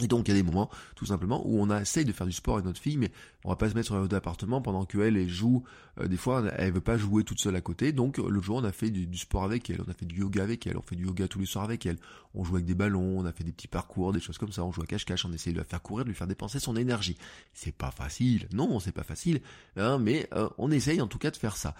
Et 0.00 0.06
donc 0.06 0.28
il 0.28 0.30
y 0.30 0.34
a 0.34 0.36
des 0.36 0.44
moments, 0.44 0.70
tout 0.94 1.06
simplement, 1.06 1.42
où 1.44 1.60
on 1.60 1.76
essaye 1.76 2.04
de 2.04 2.12
faire 2.12 2.26
du 2.26 2.32
sport 2.32 2.54
avec 2.54 2.66
notre 2.66 2.80
fille, 2.80 2.96
mais 2.96 3.10
on 3.44 3.48
va 3.48 3.56
pas 3.56 3.68
se 3.68 3.74
mettre 3.74 3.86
sur 3.86 3.96
un 3.96 4.02
autre 4.02 4.14
appartement 4.14 4.60
pendant 4.62 4.84
qu'elle 4.84 5.16
elle 5.16 5.28
joue. 5.28 5.64
Euh, 6.00 6.06
des 6.06 6.16
fois, 6.16 6.44
elle 6.56 6.72
veut 6.72 6.80
pas 6.80 6.96
jouer 6.96 7.24
toute 7.24 7.40
seule 7.40 7.56
à 7.56 7.60
côté. 7.60 7.90
Donc 7.90 8.18
le 8.18 8.40
jour, 8.40 8.58
on 8.58 8.64
a 8.64 8.70
fait 8.70 8.90
du, 8.90 9.16
sport 9.16 9.42
avec 9.42 9.68
elle, 9.70 9.80
on 9.84 9.90
a 9.90 9.94
fait 9.94 10.06
du 10.06 10.20
yoga 10.20 10.44
avec 10.44 10.68
elle, 10.68 10.76
on 10.76 10.82
fait 10.82 10.94
du 10.94 11.04
yoga 11.04 11.26
tous 11.26 11.40
les 11.40 11.46
soirs 11.46 11.64
avec 11.64 11.84
elle. 11.84 11.96
On 12.34 12.44
joue 12.44 12.54
avec 12.54 12.66
des 12.66 12.76
ballons, 12.76 13.18
on 13.18 13.24
a 13.24 13.32
fait 13.32 13.42
des 13.42 13.50
petits 13.50 13.66
parcours, 13.66 14.12
des 14.12 14.20
choses 14.20 14.38
comme 14.38 14.52
ça. 14.52 14.64
On 14.64 14.70
joue 14.70 14.82
à 14.82 14.86
cache-cache, 14.86 15.24
on 15.24 15.32
essaye 15.32 15.52
de 15.52 15.58
la 15.58 15.64
faire 15.64 15.82
courir, 15.82 16.04
de 16.04 16.10
lui 16.10 16.16
faire 16.16 16.28
dépenser 16.28 16.60
son 16.60 16.76
énergie. 16.76 17.16
C'est 17.52 17.74
pas 17.74 17.90
facile, 17.90 18.46
non, 18.52 18.78
c'est 18.78 18.92
pas 18.92 19.02
facile, 19.02 19.40
hein, 19.76 19.98
mais 19.98 20.28
euh, 20.32 20.48
on 20.58 20.70
essaye 20.70 21.00
en 21.00 21.08
tout 21.08 21.18
cas 21.18 21.32
de 21.32 21.36
faire 21.36 21.56
ça 21.56 21.74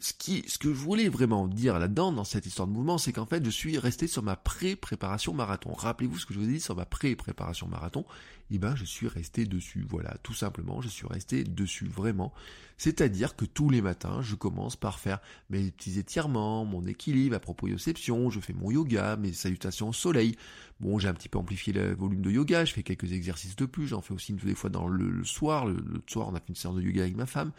ce, 0.00 0.58
que 0.58 0.68
je 0.68 0.78
voulais 0.78 1.08
vraiment 1.08 1.48
dire 1.48 1.78
là-dedans, 1.78 2.12
dans 2.12 2.24
cette 2.24 2.44
histoire 2.44 2.68
de 2.68 2.72
mouvement, 2.72 2.98
c'est 2.98 3.12
qu'en 3.12 3.24
fait, 3.24 3.44
je 3.44 3.50
suis 3.50 3.78
resté 3.78 4.06
sur 4.06 4.22
ma 4.22 4.36
pré-préparation 4.36 5.32
marathon. 5.32 5.72
Rappelez-vous 5.72 6.18
ce 6.18 6.26
que 6.26 6.34
je 6.34 6.40
vous 6.40 6.48
ai 6.48 6.52
dit 6.52 6.60
sur 6.60 6.76
ma 6.76 6.84
pré-préparation 6.84 7.68
marathon. 7.68 8.04
Eh 8.50 8.58
ben, 8.58 8.74
je 8.76 8.84
suis 8.84 9.08
resté 9.08 9.46
dessus. 9.46 9.86
Voilà, 9.88 10.16
tout 10.22 10.34
simplement, 10.34 10.82
je 10.82 10.88
suis 10.88 11.06
resté 11.06 11.44
dessus, 11.44 11.86
vraiment. 11.86 12.34
C'est-à-dire 12.76 13.34
que 13.34 13.44
tous 13.46 13.70
les 13.70 13.80
matins, 13.80 14.20
je 14.20 14.34
commence 14.34 14.76
par 14.76 14.98
faire 14.98 15.20
mes 15.48 15.70
petits 15.70 15.98
étirements, 15.98 16.64
mon 16.64 16.84
équilibre, 16.84 17.36
à 17.36 17.40
proprioception, 17.40 18.28
je 18.28 18.40
fais 18.40 18.52
mon 18.52 18.70
yoga, 18.70 19.16
mes 19.16 19.32
salutations 19.32 19.88
au 19.88 19.92
soleil. 19.94 20.36
Bon, 20.80 20.98
j'ai 20.98 21.08
un 21.08 21.14
petit 21.14 21.28
peu 21.28 21.38
amplifié 21.38 21.72
le 21.72 21.94
volume 21.94 22.20
de 22.20 22.30
yoga, 22.30 22.64
je 22.64 22.74
fais 22.74 22.82
quelques 22.82 23.12
exercices 23.12 23.56
de 23.56 23.66
plus, 23.66 23.86
j'en 23.86 24.02
fais 24.02 24.12
aussi 24.12 24.32
une 24.32 24.38
des 24.38 24.54
fois 24.54 24.68
dans 24.68 24.88
le, 24.88 25.24
soir. 25.24 25.64
le 25.66 26.02
soir, 26.08 26.28
on 26.28 26.34
a 26.34 26.40
fait 26.40 26.48
une 26.48 26.56
séance 26.56 26.76
de 26.76 26.82
yoga 26.82 27.02
avec 27.02 27.16
ma 27.16 27.26
femme. 27.26 27.52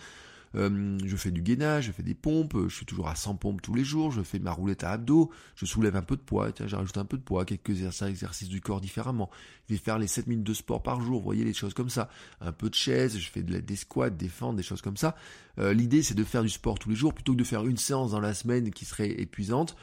Euh, 0.56 0.98
je 1.04 1.16
fais 1.16 1.32
du 1.32 1.42
gainage, 1.42 1.86
je 1.86 1.92
fais 1.92 2.04
des 2.04 2.13
pompes, 2.13 2.56
je 2.68 2.76
suis 2.76 2.86
toujours 2.86 3.08
à 3.08 3.16
100 3.16 3.36
pompes 3.36 3.62
tous 3.62 3.74
les 3.74 3.84
jours, 3.84 4.12
je 4.12 4.22
fais 4.22 4.39
ma 4.39 4.52
roulette 4.52 4.84
à 4.84 4.92
abdos, 4.92 5.32
je 5.56 5.66
soulève 5.66 5.96
un 5.96 6.02
peu 6.02 6.16
de 6.16 6.22
poids, 6.22 6.52
tiens, 6.52 6.68
j'ajoute 6.68 6.98
un 6.98 7.06
peu 7.06 7.18
de 7.18 7.24
poids, 7.24 7.46
quelques 7.46 7.82
exercices 7.82 8.50
du 8.50 8.62
corps 8.62 8.82
différemment. 8.82 9.30
Je 9.68 9.74
vais 9.74 9.80
faire 9.80 9.98
les 9.98 10.08
7 10.08 10.28
minutes 10.28 10.46
de 10.46 10.54
sport 10.54 10.84
par 10.84 11.02
jour, 11.02 11.20
vous 11.20 11.26
voyez 11.26 11.44
les 11.44 11.54
choses 11.54 11.74
comme 11.74 11.89
ça. 11.89 12.10
Un 12.42 12.52
peu 12.52 12.70
de 12.70 12.76
chaise, 12.76 13.18
je 13.18 13.30
fais 13.30 13.42
des 13.42 13.76
squats, 13.76 14.10
des 14.10 14.30
fentes, 14.30 14.56
des 14.56 14.63
choses 14.63 14.82
comme 14.82 14.98
ça. 14.98 15.16
Euh, 15.60 15.74
l'idée 15.74 16.04
c'est 16.04 16.16
de 16.16 16.24
faire 16.24 16.44
du 16.44 16.50
sport 16.50 16.78
tous 16.80 16.89
les 16.89 16.96
jours 16.96 17.13
plutôt 17.13 17.34
que 17.34 17.38
de 17.39 17.44
faire 17.44 17.66
une 17.66 17.78
séance 17.78 18.12
dans 18.12 18.20
la 18.20 18.34
semaine 18.34 18.72
qui 18.72 18.86
serait 18.86 19.10
épuisante. 19.10 19.76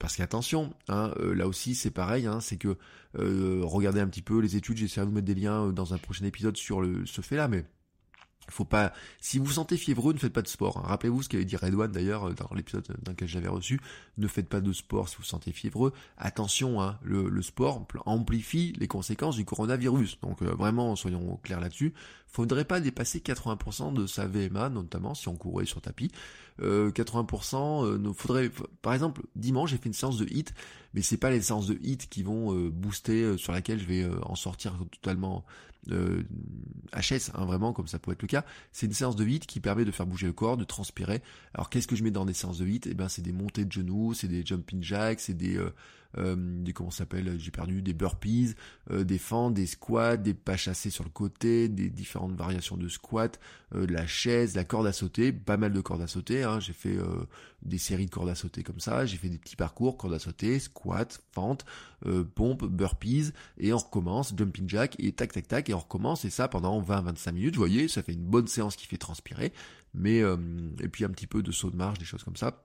Parce 0.00 0.16
qu'attention, 0.16 0.74
hein, 0.88 1.12
euh, 1.18 1.34
là 1.34 1.46
aussi 1.46 1.74
c'est 1.74 1.90
pareil, 1.90 2.26
hein, 2.26 2.40
c'est 2.40 2.56
que 2.56 2.76
regardez 3.14 4.00
un 4.00 4.08
petit 4.08 4.22
peu 4.22 4.40
les 4.40 4.56
études, 4.56 4.76
j'essaierai 4.76 5.06
de 5.06 5.10
vous 5.10 5.14
mettre 5.14 5.26
des 5.26 5.36
liens 5.36 5.68
dans 5.68 5.94
un 5.94 5.98
prochain 5.98 6.24
épisode 6.24 6.56
sur 6.56 6.80
le, 6.80 7.06
ce 7.06 7.20
fait-là, 7.20 7.46
mais 7.46 7.64
faut 8.52 8.64
pas. 8.64 8.92
Si 9.20 9.38
vous 9.38 9.50
sentez 9.50 9.76
fiévreux, 9.76 10.12
ne 10.12 10.18
faites 10.18 10.32
pas 10.32 10.42
de 10.42 10.48
sport. 10.48 10.78
Hein. 10.78 10.84
Rappelez-vous 10.86 11.22
ce 11.22 11.28
qu'avait 11.28 11.44
dit 11.44 11.56
Redouane 11.56 11.92
d'ailleurs 11.92 12.28
euh, 12.28 12.34
dans 12.34 12.54
l'épisode 12.54 12.86
dans 13.02 13.12
lequel 13.12 13.28
j'avais 13.28 13.48
reçu. 13.48 13.80
Ne 14.18 14.28
faites 14.28 14.48
pas 14.48 14.60
de 14.60 14.72
sport 14.72 15.08
si 15.08 15.16
vous 15.16 15.22
vous 15.22 15.28
sentez 15.28 15.52
fiévreux. 15.52 15.92
Attention, 16.18 16.80
hein, 16.80 16.98
le, 17.02 17.42
sport 17.42 17.86
amplifie 18.06 18.72
les 18.78 18.88
conséquences 18.88 19.36
du 19.36 19.44
coronavirus. 19.44 20.18
Donc 20.20 20.42
euh, 20.42 20.54
vraiment, 20.54 20.96
soyons 20.96 21.38
clairs 21.42 21.60
là-dessus. 21.60 21.94
Faudrait 22.34 22.64
pas 22.64 22.80
dépasser 22.80 23.20
80% 23.20 23.94
de 23.94 24.08
sa 24.08 24.26
VMA, 24.26 24.68
notamment 24.68 25.14
si 25.14 25.28
on 25.28 25.36
courait 25.36 25.66
sur 25.66 25.80
tapis. 25.80 26.10
Euh, 26.60 26.90
80%, 26.90 27.84
euh, 27.84 28.12
faudrait. 28.12 28.50
Par 28.82 28.92
exemple, 28.92 29.22
dimanche, 29.36 29.70
j'ai 29.70 29.76
fait 29.76 29.86
une 29.86 29.92
séance 29.92 30.18
de 30.18 30.26
hit, 30.28 30.52
mais 30.94 31.02
c'est 31.02 31.16
pas 31.16 31.30
les 31.30 31.40
séances 31.40 31.68
de 31.68 31.78
hit 31.80 32.08
qui 32.08 32.24
vont 32.24 32.52
booster 32.70 33.38
sur 33.38 33.52
laquelle 33.52 33.78
je 33.78 33.86
vais 33.86 34.08
en 34.24 34.34
sortir 34.34 34.76
totalement 34.90 35.44
euh, 35.92 36.24
HS, 36.92 37.30
hein, 37.34 37.44
vraiment, 37.44 37.72
comme 37.72 37.86
ça 37.86 38.00
pourrait 38.00 38.14
être 38.14 38.22
le 38.22 38.28
cas, 38.28 38.44
c'est 38.72 38.86
une 38.86 38.92
séance 38.92 39.14
de 39.14 39.24
HIIT 39.24 39.40
qui 39.40 39.60
permet 39.60 39.84
de 39.84 39.90
faire 39.92 40.06
bouger 40.06 40.26
le 40.26 40.32
corps, 40.32 40.56
de 40.56 40.64
transpirer. 40.64 41.22
Alors 41.52 41.70
qu'est-ce 41.70 41.86
que 41.86 41.94
je 41.94 42.02
mets 42.02 42.10
dans 42.10 42.24
des 42.24 42.32
séances 42.32 42.58
de 42.58 42.66
HIIT 42.66 42.80
Eh 42.86 42.94
ben 42.94 43.08
c'est 43.08 43.22
des 43.22 43.32
montées 43.32 43.64
de 43.64 43.70
genoux, 43.70 44.12
c'est 44.14 44.28
des 44.28 44.44
jumping 44.44 44.82
jacks, 44.82 45.20
c'est 45.20 45.34
des, 45.34 45.60
euh, 46.18 46.34
euh, 46.34 46.34
des 46.36 46.72
comment 46.72 46.90
s'appelle, 46.90 47.38
j'ai 47.38 47.50
perdu, 47.50 47.82
des 47.82 47.92
burpees, 47.92 48.54
euh, 48.90 49.04
des 49.04 49.18
fentes, 49.18 49.54
des 49.54 49.66
squats, 49.66 50.16
des 50.16 50.34
pas 50.34 50.56
chassés 50.56 50.90
sur 50.90 51.04
le 51.04 51.10
côté, 51.10 51.68
des 51.68 51.90
différentes 51.90 52.34
variations 52.34 52.76
de 52.76 52.88
squat, 52.88 53.38
de 53.74 53.92
la 53.92 54.06
chaise, 54.06 54.54
la 54.54 54.64
corde 54.64 54.86
à 54.86 54.92
sauter, 54.92 55.32
pas 55.32 55.56
mal 55.56 55.72
de 55.72 55.80
cordes 55.80 56.02
à 56.02 56.06
sauter. 56.06 56.44
Hein, 56.44 56.60
j'ai 56.60 56.72
fait 56.72 56.96
des 57.62 57.78
séries 57.78 58.06
de 58.06 58.10
cordes 58.10 58.28
à 58.28 58.34
sauter 58.34 58.62
comme 58.62 58.78
ça, 58.78 59.04
j'ai 59.04 59.16
fait 59.16 59.28
des 59.28 59.38
petits 59.38 59.56
parcours, 59.56 59.96
cordes 59.96 60.14
à 60.14 60.18
sauter, 60.18 60.58
squat, 60.60 61.20
fente, 61.32 61.64
pompe, 62.34 62.64
burpees, 62.64 63.32
et 63.58 63.72
on 63.72 63.78
recommence, 63.78 64.32
jumping 64.36 64.68
jack, 64.68 64.94
et 65.00 65.12
tac 65.12 65.32
tac 65.32 65.48
tac, 65.48 65.70
et 65.70 65.74
on 65.74 65.80
recommence, 65.80 66.24
et 66.24 66.30
ça 66.30 66.46
pendant 66.46 66.80
20-25 66.80 67.32
minutes, 67.32 67.54
vous 67.56 67.60
voyez, 67.60 67.88
ça 67.88 68.02
fait 68.02 68.12
une 68.12 68.24
bonne 68.24 68.46
séance 68.46 68.76
qui 68.76 68.86
fait 68.86 68.98
transpirer, 68.98 69.52
mais 69.92 70.18
et 70.18 70.88
puis 70.88 71.04
un 71.04 71.10
petit 71.10 71.26
peu 71.26 71.42
de 71.42 71.50
saut 71.50 71.70
de 71.70 71.76
marche, 71.76 71.98
des 71.98 72.04
choses 72.04 72.22
comme 72.22 72.36
ça. 72.36 72.64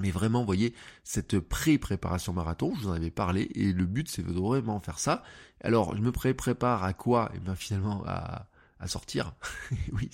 Mais 0.00 0.10
vraiment, 0.10 0.40
vous 0.40 0.46
voyez, 0.46 0.74
cette 1.04 1.38
pré-préparation 1.38 2.32
marathon, 2.32 2.74
je 2.76 2.82
vous 2.82 2.88
en 2.88 2.92
avais 2.92 3.10
parlé, 3.10 3.50
et 3.54 3.72
le 3.72 3.86
but 3.86 4.08
c'est 4.08 4.22
vraiment 4.22 4.80
faire 4.80 4.98
ça. 4.98 5.22
Alors, 5.62 5.96
je 5.96 6.02
me 6.02 6.12
pré-prépare 6.12 6.84
à 6.84 6.92
quoi? 6.92 7.30
Et 7.32 7.36
eh 7.36 7.40
bien 7.40 7.54
finalement 7.54 8.04
à, 8.06 8.46
à 8.78 8.88
sortir. 8.88 9.34
oui, 9.92 10.10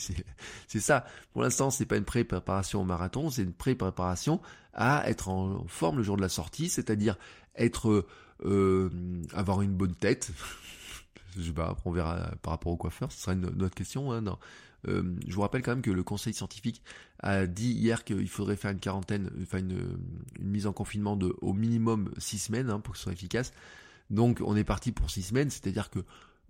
c'est 0.68 0.80
ça. 0.80 1.04
Pour 1.32 1.42
l'instant, 1.42 1.70
c'est 1.70 1.86
pas 1.86 1.96
une 1.96 2.04
pré-préparation 2.04 2.80
au 2.80 2.84
marathon, 2.84 3.30
c'est 3.30 3.42
une 3.42 3.52
pré-préparation 3.52 4.40
à 4.72 5.08
être 5.08 5.28
en 5.28 5.66
forme 5.66 5.98
le 5.98 6.02
jour 6.02 6.16
de 6.16 6.22
la 6.22 6.28
sortie, 6.28 6.68
c'est-à-dire 6.68 7.16
être 7.56 8.06
euh, 8.44 8.90
avoir 9.34 9.62
une 9.62 9.72
bonne 9.72 9.94
tête. 9.94 10.30
je 11.36 11.42
sais 11.42 11.52
pas, 11.52 11.76
on 11.84 11.92
verra 11.92 12.30
par 12.42 12.52
rapport 12.52 12.72
au 12.72 12.76
coiffeur, 12.76 13.10
ce 13.10 13.20
sera 13.20 13.32
une, 13.32 13.46
autre 13.46 13.74
question. 13.74 14.12
Hein, 14.12 14.22
non. 14.22 14.38
Euh, 14.88 15.14
je 15.26 15.34
vous 15.34 15.40
rappelle 15.40 15.62
quand 15.62 15.72
même 15.72 15.82
que 15.82 15.90
le 15.90 16.02
conseil 16.02 16.34
scientifique 16.34 16.82
a 17.20 17.46
dit 17.46 17.72
hier 17.72 18.04
qu'il 18.04 18.28
faudrait 18.28 18.56
faire 18.56 18.70
une 18.70 18.80
quarantaine, 18.80 19.30
enfin 19.42 19.58
une, 19.58 19.98
mise 20.40 20.66
en 20.66 20.72
confinement 20.72 21.16
de 21.16 21.34
au 21.40 21.52
minimum 21.52 22.12
six 22.18 22.38
semaines 22.38 22.70
hein, 22.70 22.80
pour 22.80 22.92
que 22.92 22.98
ce 22.98 23.04
soit 23.04 23.12
efficace. 23.12 23.52
Donc 24.10 24.42
on 24.44 24.56
est 24.56 24.64
parti 24.64 24.92
pour 24.92 25.10
six 25.10 25.22
semaines, 25.22 25.50
c'est-à-dire 25.50 25.90
que 25.90 26.00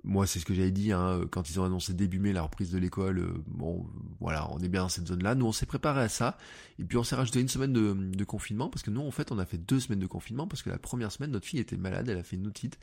moi, 0.04 0.26
c'est 0.26 0.40
ce 0.40 0.44
que 0.44 0.54
j'avais 0.54 0.72
dit 0.72 0.90
hein, 0.92 1.20
quand 1.30 1.48
ils 1.48 1.60
ont 1.60 1.64
annoncé 1.64 1.92
début 1.92 2.18
mai 2.18 2.32
la 2.32 2.42
reprise 2.42 2.72
de 2.72 2.78
l'école. 2.78 3.18
Euh, 3.18 3.44
bon, 3.46 3.86
voilà, 4.20 4.50
on 4.52 4.58
est 4.58 4.68
bien 4.68 4.82
dans 4.82 4.88
cette 4.88 5.06
zone-là. 5.06 5.34
Nous, 5.36 5.46
on 5.46 5.52
s'est 5.52 5.66
préparé 5.66 6.00
à 6.00 6.08
ça. 6.08 6.38
Et 6.80 6.84
puis, 6.84 6.98
on 6.98 7.04
s'est 7.04 7.14
rajouté 7.14 7.40
une 7.40 7.48
semaine 7.48 7.72
de, 7.72 8.24
confinement 8.24 8.68
parce 8.68 8.82
que 8.82 8.90
nous, 8.90 9.00
en 9.00 9.10
fait, 9.10 9.30
on 9.30 9.38
a 9.38 9.46
fait 9.46 9.58
deux 9.58 9.78
semaines 9.78 10.00
de 10.00 10.06
confinement 10.06 10.48
parce 10.48 10.62
que 10.62 10.70
la 10.70 10.78
première 10.78 11.12
semaine, 11.12 11.30
notre 11.30 11.46
fille 11.46 11.60
était 11.60 11.76
malade, 11.76 12.08
elle 12.08 12.18
a 12.18 12.22
fait 12.24 12.36
une 12.36 12.46
otite. 12.46 12.78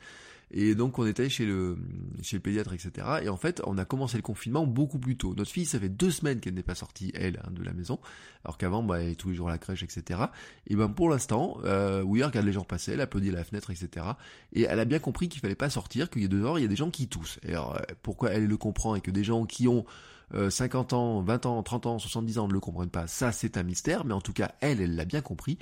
Et 0.52 0.74
donc 0.74 0.98
on 0.98 1.06
était 1.06 1.28
chez 1.28 1.46
le 1.46 1.78
chez 2.22 2.36
le 2.36 2.42
pédiatre, 2.42 2.72
etc. 2.72 3.06
Et 3.22 3.28
en 3.28 3.36
fait, 3.36 3.62
on 3.66 3.78
a 3.78 3.84
commencé 3.84 4.16
le 4.16 4.22
confinement 4.22 4.66
beaucoup 4.66 4.98
plus 4.98 5.16
tôt. 5.16 5.34
Notre 5.36 5.50
fille, 5.50 5.64
ça 5.64 5.78
fait 5.78 5.88
deux 5.88 6.10
semaines 6.10 6.40
qu'elle 6.40 6.54
n'est 6.54 6.64
pas 6.64 6.74
sortie, 6.74 7.12
elle, 7.14 7.40
hein, 7.44 7.50
de 7.52 7.62
la 7.62 7.72
maison, 7.72 8.00
alors 8.44 8.58
qu'avant, 8.58 8.82
bah, 8.82 9.00
elle 9.00 9.10
est 9.10 9.14
tous 9.14 9.30
les 9.30 9.36
jours 9.36 9.48
à 9.48 9.52
la 9.52 9.58
crèche, 9.58 9.84
etc. 9.84 10.20
Et 10.66 10.74
ben 10.74 10.88
pour 10.88 11.08
l'instant, 11.08 11.58
euh, 11.64 12.02
oui, 12.02 12.24
regarde 12.24 12.46
les 12.46 12.52
gens 12.52 12.64
passer, 12.64 12.92
elle 12.92 13.00
applaudit 13.00 13.28
à 13.28 13.32
la 13.32 13.44
fenêtre, 13.44 13.70
etc. 13.70 14.06
Et 14.52 14.62
elle 14.62 14.80
a 14.80 14.84
bien 14.84 14.98
compris 14.98 15.28
qu'il 15.28 15.40
fallait 15.40 15.54
pas 15.54 15.70
sortir, 15.70 16.10
qu'il 16.10 16.22
y 16.22 16.24
a 16.24 16.28
dehors, 16.28 16.58
il 16.58 16.62
y 16.62 16.64
a 16.64 16.68
des 16.68 16.76
gens 16.76 16.90
qui 16.90 17.06
Et 17.42 17.50
alors, 17.50 17.76
euh, 17.76 17.82
pourquoi 18.02 18.30
elle 18.30 18.46
le 18.46 18.56
comprend 18.56 18.94
et 18.94 19.00
que 19.00 19.10
des 19.10 19.24
gens 19.24 19.46
qui 19.46 19.68
ont 19.68 19.84
50 20.32 20.92
euh, 20.92 20.96
ans, 20.96 21.22
20 21.22 21.46
ans, 21.46 21.62
30 21.62 21.86
ans, 21.86 21.98
70 21.98 22.38
ans 22.38 22.48
ne 22.48 22.52
le 22.52 22.60
comprennent 22.60 22.90
pas, 22.90 23.06
ça 23.06 23.32
c'est 23.32 23.56
un 23.56 23.62
mystère, 23.62 24.04
mais 24.04 24.14
en 24.14 24.20
tout 24.20 24.32
cas, 24.32 24.52
elle, 24.60 24.80
elle 24.80 24.94
l'a 24.94 25.04
bien 25.04 25.20
compris. 25.20 25.58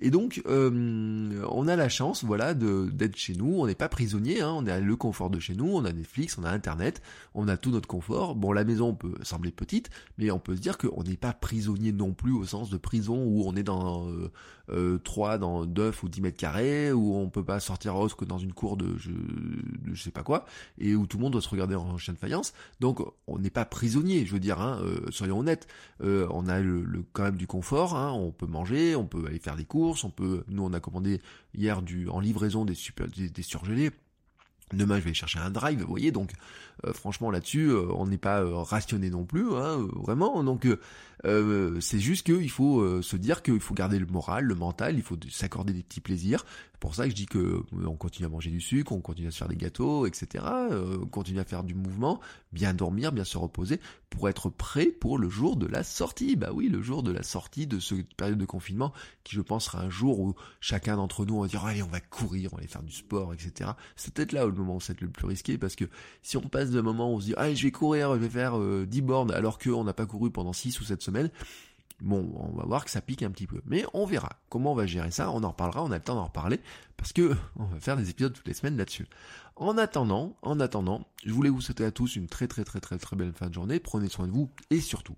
Et 0.00 0.10
donc, 0.10 0.42
euh, 0.46 1.44
on 1.50 1.68
a 1.68 1.76
la 1.76 1.88
chance, 1.88 2.24
voilà, 2.24 2.54
d'être 2.54 3.16
chez 3.16 3.34
nous. 3.34 3.56
On 3.58 3.66
n'est 3.66 3.74
pas 3.74 3.88
prisonnier. 3.88 4.40
Hein, 4.40 4.52
on 4.56 4.66
a 4.66 4.80
le 4.80 4.96
confort 4.96 5.30
de 5.30 5.38
chez 5.38 5.54
nous. 5.54 5.66
On 5.66 5.84
a 5.84 5.92
Netflix, 5.92 6.38
on 6.38 6.44
a 6.44 6.50
Internet, 6.50 7.02
on 7.34 7.48
a 7.48 7.56
tout 7.56 7.70
notre 7.70 7.88
confort. 7.88 8.34
Bon, 8.34 8.52
la 8.52 8.64
maison 8.64 8.94
peut 8.94 9.14
sembler 9.22 9.50
petite, 9.50 9.90
mais 10.16 10.30
on 10.30 10.38
peut 10.38 10.56
se 10.56 10.60
dire 10.60 10.78
qu'on 10.78 11.02
n'est 11.02 11.16
pas 11.16 11.32
prisonnier 11.32 11.92
non 11.92 12.12
plus 12.12 12.32
au 12.32 12.44
sens 12.44 12.70
de 12.70 12.78
prison 12.78 13.22
où 13.24 13.44
on 13.46 13.54
est 13.56 13.62
dans 13.62 14.08
euh, 14.08 14.30
euh, 14.72 14.98
3 14.98 15.38
dans 15.38 15.66
9 15.66 16.02
ou 16.02 16.08
10 16.08 16.20
mètres 16.20 16.36
carrés, 16.36 16.92
où 16.92 17.16
on 17.16 17.28
peut 17.28 17.44
pas 17.44 17.60
sortir 17.60 17.96
autre 17.96 18.16
que 18.16 18.24
dans 18.24 18.38
une 18.38 18.52
cour 18.52 18.76
de 18.76 18.96
je, 18.98 19.10
de 19.10 19.94
je 19.94 20.02
sais 20.02 20.10
pas 20.10 20.22
quoi, 20.22 20.44
et 20.78 20.94
où 20.94 21.06
tout 21.06 21.16
le 21.16 21.24
monde 21.24 21.32
doit 21.32 21.42
se 21.42 21.48
regarder 21.48 21.74
en 21.74 21.98
chien 21.98 22.14
de 22.14 22.18
faïence. 22.18 22.52
Donc, 22.78 23.00
on 23.26 23.38
n'est 23.38 23.50
pas 23.50 23.64
prisonnier. 23.64 24.24
Je 24.26 24.32
veux 24.32 24.40
dire, 24.40 24.60
hein, 24.60 24.80
euh, 24.82 25.00
soyons 25.10 25.40
honnêtes. 25.40 25.66
Euh, 26.02 26.26
on 26.30 26.46
a 26.46 26.60
le, 26.60 27.04
quand 27.12 27.24
même 27.24 27.36
du 27.36 27.46
confort. 27.46 27.96
Hein, 27.96 28.12
on 28.12 28.30
peut 28.30 28.46
manger, 28.46 28.94
on 28.94 29.06
peut 29.06 29.24
aller 29.26 29.38
faire 29.38 29.56
des 29.56 29.64
on 30.04 30.10
peut. 30.10 30.44
Nous, 30.48 30.62
on 30.62 30.72
a 30.72 30.80
commandé 30.80 31.20
hier 31.54 31.82
du 31.82 32.08
en 32.08 32.20
livraison 32.20 32.64
des 32.64 32.74
super 32.74 33.06
des, 33.08 33.42
surgelés. 33.42 33.90
Demain, 34.72 35.00
je 35.00 35.04
vais 35.04 35.14
chercher 35.14 35.40
un 35.40 35.50
drive, 35.50 35.80
vous 35.80 35.88
voyez, 35.88 36.12
donc 36.12 36.30
euh, 36.86 36.92
franchement 36.92 37.32
là-dessus, 37.32 37.70
euh, 37.70 37.88
on 37.92 38.06
n'est 38.06 38.18
pas 38.18 38.44
rationné 38.62 39.10
non 39.10 39.24
plus, 39.24 39.52
hein, 39.52 39.84
vraiment. 39.96 40.44
Donc 40.44 40.66
c'est 41.24 41.98
juste 41.98 42.24
qu'il 42.24 42.50
faut 42.50 43.02
se 43.02 43.16
dire 43.16 43.42
qu'il 43.42 43.58
faut 43.58 43.74
garder 43.74 43.98
le 43.98 44.06
moral, 44.06 44.44
le 44.44 44.54
mental, 44.54 44.94
il 44.94 45.02
faut 45.02 45.16
s'accorder 45.28 45.72
des 45.72 45.82
petits 45.82 46.00
plaisirs 46.00 46.44
pour 46.80 46.94
ça 46.94 47.04
que 47.04 47.10
je 47.10 47.14
dis 47.14 47.26
que 47.26 47.38
euh, 47.38 47.86
on 47.86 47.94
continue 47.94 48.26
à 48.26 48.30
manger 48.30 48.50
du 48.50 48.60
sucre, 48.60 48.92
on 48.92 49.00
continue 49.00 49.28
à 49.28 49.30
se 49.30 49.36
faire 49.36 49.48
des 49.48 49.56
gâteaux, 49.56 50.06
etc. 50.06 50.44
Euh, 50.70 50.98
on 51.02 51.06
continue 51.06 51.38
à 51.38 51.44
faire 51.44 51.62
du 51.62 51.74
mouvement, 51.74 52.20
bien 52.52 52.72
dormir, 52.72 53.12
bien 53.12 53.24
se 53.24 53.36
reposer, 53.36 53.80
pour 54.08 54.28
être 54.30 54.48
prêt 54.48 54.86
pour 54.86 55.18
le 55.18 55.28
jour 55.28 55.56
de 55.56 55.66
la 55.66 55.84
sortie. 55.84 56.36
Bah 56.36 56.50
oui, 56.54 56.68
le 56.68 56.80
jour 56.80 57.02
de 57.02 57.12
la 57.12 57.22
sortie 57.22 57.66
de 57.66 57.78
cette 57.78 58.14
période 58.14 58.38
de 58.38 58.44
confinement, 58.46 58.92
qui 59.24 59.36
je 59.36 59.42
pense 59.42 59.66
sera 59.66 59.82
un 59.82 59.90
jour 59.90 60.20
où 60.20 60.34
chacun 60.60 60.96
d'entre 60.96 61.26
nous 61.26 61.40
va 61.40 61.48
dire 61.48 61.64
allez 61.64 61.82
on 61.82 61.88
va 61.88 62.00
courir, 62.00 62.50
on 62.52 62.56
va 62.56 62.60
aller 62.60 62.68
faire 62.68 62.82
du 62.82 62.92
sport, 62.92 63.34
etc. 63.34 63.72
C'est 63.96 64.14
peut-être 64.14 64.32
là 64.32 64.46
où 64.46 64.50
le 64.50 64.56
moment 64.56 64.76
où 64.76 64.80
c'est 64.80 64.98
le 65.00 65.10
plus 65.10 65.26
risqué, 65.26 65.58
parce 65.58 65.76
que 65.76 65.84
si 66.22 66.38
on 66.38 66.48
passe 66.48 66.70
de 66.70 66.80
moment 66.80 67.12
où 67.12 67.16
on 67.16 67.20
se 67.20 67.26
dit 67.26 67.34
allez 67.36 67.56
je 67.56 67.64
vais 67.64 67.72
courir, 67.72 68.14
je 68.14 68.20
vais 68.20 68.30
faire 68.30 68.58
10 68.58 68.62
euh, 68.62 69.02
bornes, 69.02 69.32
alors 69.32 69.58
qu'on 69.58 69.84
n'a 69.84 69.92
pas 69.92 70.06
couru 70.06 70.30
pendant 70.30 70.54
6 70.54 70.80
ou 70.80 70.84
7 70.84 71.02
semaines, 71.02 71.30
Bon, 72.00 72.32
on 72.36 72.56
va 72.56 72.64
voir 72.64 72.84
que 72.84 72.90
ça 72.90 73.00
pique 73.00 73.22
un 73.22 73.30
petit 73.30 73.46
peu. 73.46 73.60
Mais 73.66 73.84
on 73.94 74.06
verra 74.06 74.30
comment 74.48 74.72
on 74.72 74.74
va 74.74 74.86
gérer 74.86 75.10
ça. 75.10 75.30
On 75.30 75.42
en 75.44 75.50
reparlera, 75.50 75.82
on 75.82 75.90
a 75.90 75.96
le 75.96 76.02
temps 76.02 76.14
d'en 76.14 76.24
reparler. 76.24 76.60
Parce 76.96 77.12
que 77.12 77.34
on 77.56 77.64
va 77.64 77.80
faire 77.80 77.96
des 77.96 78.10
épisodes 78.10 78.32
toutes 78.32 78.48
les 78.48 78.54
semaines 78.54 78.76
là-dessus. 78.76 79.06
En 79.56 79.76
attendant, 79.76 80.36
en 80.42 80.58
attendant, 80.60 81.06
je 81.24 81.32
voulais 81.32 81.50
vous 81.50 81.60
souhaiter 81.60 81.84
à 81.84 81.90
tous 81.90 82.16
une 82.16 82.28
très 82.28 82.48
très 82.48 82.64
très 82.64 82.80
très 82.80 82.98
très 82.98 83.16
belle 83.16 83.32
fin 83.32 83.48
de 83.48 83.54
journée. 83.54 83.80
Prenez 83.80 84.08
soin 84.08 84.26
de 84.26 84.32
vous 84.32 84.50
et 84.70 84.80
surtout, 84.80 85.16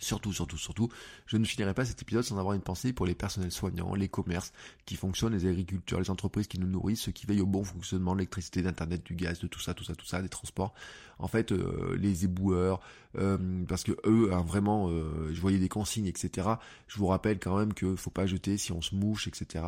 Surtout, 0.00 0.32
surtout, 0.32 0.58
surtout, 0.58 0.88
je 1.26 1.36
ne 1.36 1.44
finirai 1.44 1.74
pas 1.74 1.84
cet 1.84 2.02
épisode 2.02 2.22
sans 2.22 2.38
avoir 2.38 2.54
une 2.54 2.60
pensée 2.60 2.92
pour 2.92 3.06
les 3.06 3.14
personnels 3.14 3.50
soignants, 3.50 3.94
les 3.94 4.08
commerces 4.08 4.52
qui 4.84 4.96
fonctionnent, 4.96 5.32
les 5.32 5.46
agriculteurs, 5.46 6.00
les 6.00 6.10
entreprises 6.10 6.46
qui 6.46 6.58
nous 6.58 6.66
nourrissent, 6.66 7.02
ceux 7.02 7.12
qui 7.12 7.26
veillent 7.26 7.40
au 7.40 7.46
bon 7.46 7.64
fonctionnement 7.64 8.12
de 8.12 8.18
l'électricité, 8.18 8.62
d'internet, 8.62 9.02
du 9.04 9.14
gaz, 9.14 9.38
de 9.38 9.46
tout 9.46 9.60
ça, 9.60 9.74
tout 9.74 9.84
ça, 9.84 9.94
tout 9.94 10.06
ça, 10.06 10.22
des 10.22 10.28
transports. 10.28 10.74
En 11.18 11.28
fait, 11.28 11.52
euh, 11.52 11.96
les 11.98 12.24
éboueurs, 12.24 12.80
euh, 13.18 13.64
parce 13.66 13.84
que 13.84 13.92
eux, 14.04 14.30
hein, 14.32 14.42
vraiment, 14.42 14.90
euh, 14.90 15.30
je 15.32 15.40
voyais 15.40 15.58
des 15.58 15.68
consignes, 15.68 16.06
etc. 16.06 16.48
Je 16.88 16.98
vous 16.98 17.06
rappelle 17.06 17.38
quand 17.38 17.56
même 17.56 17.72
que 17.72 17.96
faut 17.96 18.10
pas 18.10 18.26
jeter 18.26 18.58
si 18.58 18.72
on 18.72 18.82
se 18.82 18.94
mouche, 18.94 19.26
etc. 19.26 19.64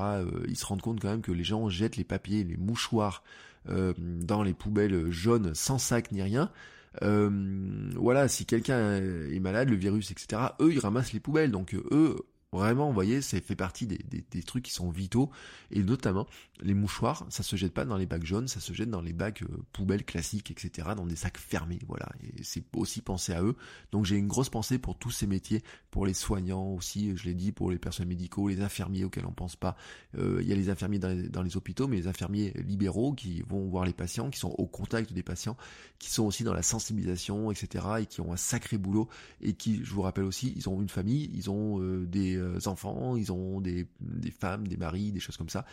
ils 0.47 0.57
se 0.57 0.67
rendent 0.67 0.83
compte 0.83 1.01
quand 1.01 1.09
même 1.09 1.23
que 1.23 1.33
les 1.33 1.45
gens 1.45 1.69
jettent 1.69 1.97
les 1.97 2.05
papiers, 2.05 2.45
les 2.45 2.57
mouchoirs 2.57 3.23
dans 3.67 4.43
les 4.43 4.55
poubelles 4.55 5.11
jaunes 5.11 5.55
sans 5.55 5.79
sac 5.79 6.11
ni 6.13 6.23
rien. 6.23 6.51
Euh, 7.03 7.91
voilà, 7.97 8.29
si 8.29 8.47
quelqu'un 8.47 8.97
est 8.97 9.41
malade, 9.41 9.69
le 9.69 9.77
virus, 9.77 10.11
etc., 10.11 10.43
eux, 10.61 10.73
ils 10.73 10.79
ramassent 10.81 11.13
les 11.13 11.21
poubelles. 11.21 11.51
Donc 11.51 11.75
eux, 11.75 12.17
Vraiment, 12.51 12.89
vous 12.89 12.95
voyez, 12.95 13.21
ça 13.21 13.39
fait 13.43 13.57
partie 13.57 13.87
des, 13.87 13.99
des, 13.99 14.43
trucs 14.43 14.65
qui 14.65 14.73
sont 14.73 14.89
vitaux. 14.89 15.31
Et 15.71 15.83
notamment, 15.83 16.27
les 16.63 16.75
mouchoirs, 16.75 17.27
ça 17.31 17.43
se 17.43 17.57
jette 17.57 17.73
pas 17.73 17.85
dans 17.85 17.97
les 17.97 18.07
bacs 18.07 18.25
jaunes, 18.25 18.49
ça 18.49 18.61
se 18.61 18.73
jette 18.73 18.91
dans 18.91 19.01
les 19.01 19.13
bacs 19.13 19.43
euh, 19.43 19.49
poubelles 19.73 20.05
classiques, 20.05 20.51
etc., 20.51 20.89
dans 20.97 21.07
des 21.07 21.17
sacs 21.17 21.39
fermés. 21.39 21.79
Voilà, 21.87 22.09
et 22.23 22.43
c'est 22.43 22.65
aussi 22.75 23.01
penser 23.01 23.33
à 23.33 23.43
eux. 23.43 23.57
Donc 23.93 24.05
j'ai 24.05 24.17
une 24.17 24.27
grosse 24.27 24.49
pensée 24.49 24.79
pour 24.79 24.97
tous 24.97 25.11
ces 25.11 25.27
métiers, 25.27 25.63
pour 25.91 26.07
les 26.07 26.15
soignants 26.15 26.73
aussi, 26.73 27.17
je 27.17 27.25
l'ai 27.25 27.35
dit, 27.35 27.53
pour 27.53 27.71
les 27.71 27.79
personnels 27.79 28.09
médicaux, 28.09 28.49
les 28.49 28.61
infirmiers 28.61 29.05
auxquels 29.05 29.27
on 29.27 29.33
pense 29.33 29.57
pas. 29.57 29.77
Euh, 30.17 30.39
il 30.43 30.49
y 30.49 30.53
a 30.53 30.57
les 30.57 30.71
infirmiers 30.71 30.99
dans 30.99 31.43
les, 31.43 31.57
hôpitaux, 31.57 31.89
mais 31.89 31.97
les 31.97 32.07
infirmiers 32.07 32.53
libéraux 32.57 33.13
qui 33.13 33.43
vont 33.43 33.69
voir 33.69 33.85
les 33.85 33.93
patients, 33.93 34.31
qui 34.31 34.39
sont 34.39 34.55
au 34.59 34.67
contact 34.67 35.13
des 35.13 35.23
patients, 35.23 35.57
qui 35.99 36.11
sont 36.11 36.25
aussi 36.25 36.45
dans 36.45 36.55
la 36.55 36.63
sensibilisation, 36.63 37.51
etc., 37.51 37.85
et 38.01 38.07
qui 38.07 38.21
ont 38.21 38.33
un 38.33 38.37
sacré 38.37 38.79
boulot, 38.79 39.09
et 39.41 39.55
qui, 39.55 39.85
je 39.85 39.93
vous 39.93 40.03
rappelle 40.03 40.25
aussi, 40.25 40.53
ils 40.57 40.69
ont 40.69 40.81
une 40.81 40.89
famille, 40.89 41.31
ils 41.35 41.51
ont 41.51 41.81
euh, 41.81 42.07
des 42.07 42.39
enfants, 42.67 43.17
ils 43.17 43.33
ont 43.33 43.61
des, 43.61 43.87
femmes, 44.39 44.69
des 44.69 44.77
maris, 44.77 45.13
des 45.13 45.21
choses 45.21 45.37
comme 45.37 45.49
ça. 45.49 45.65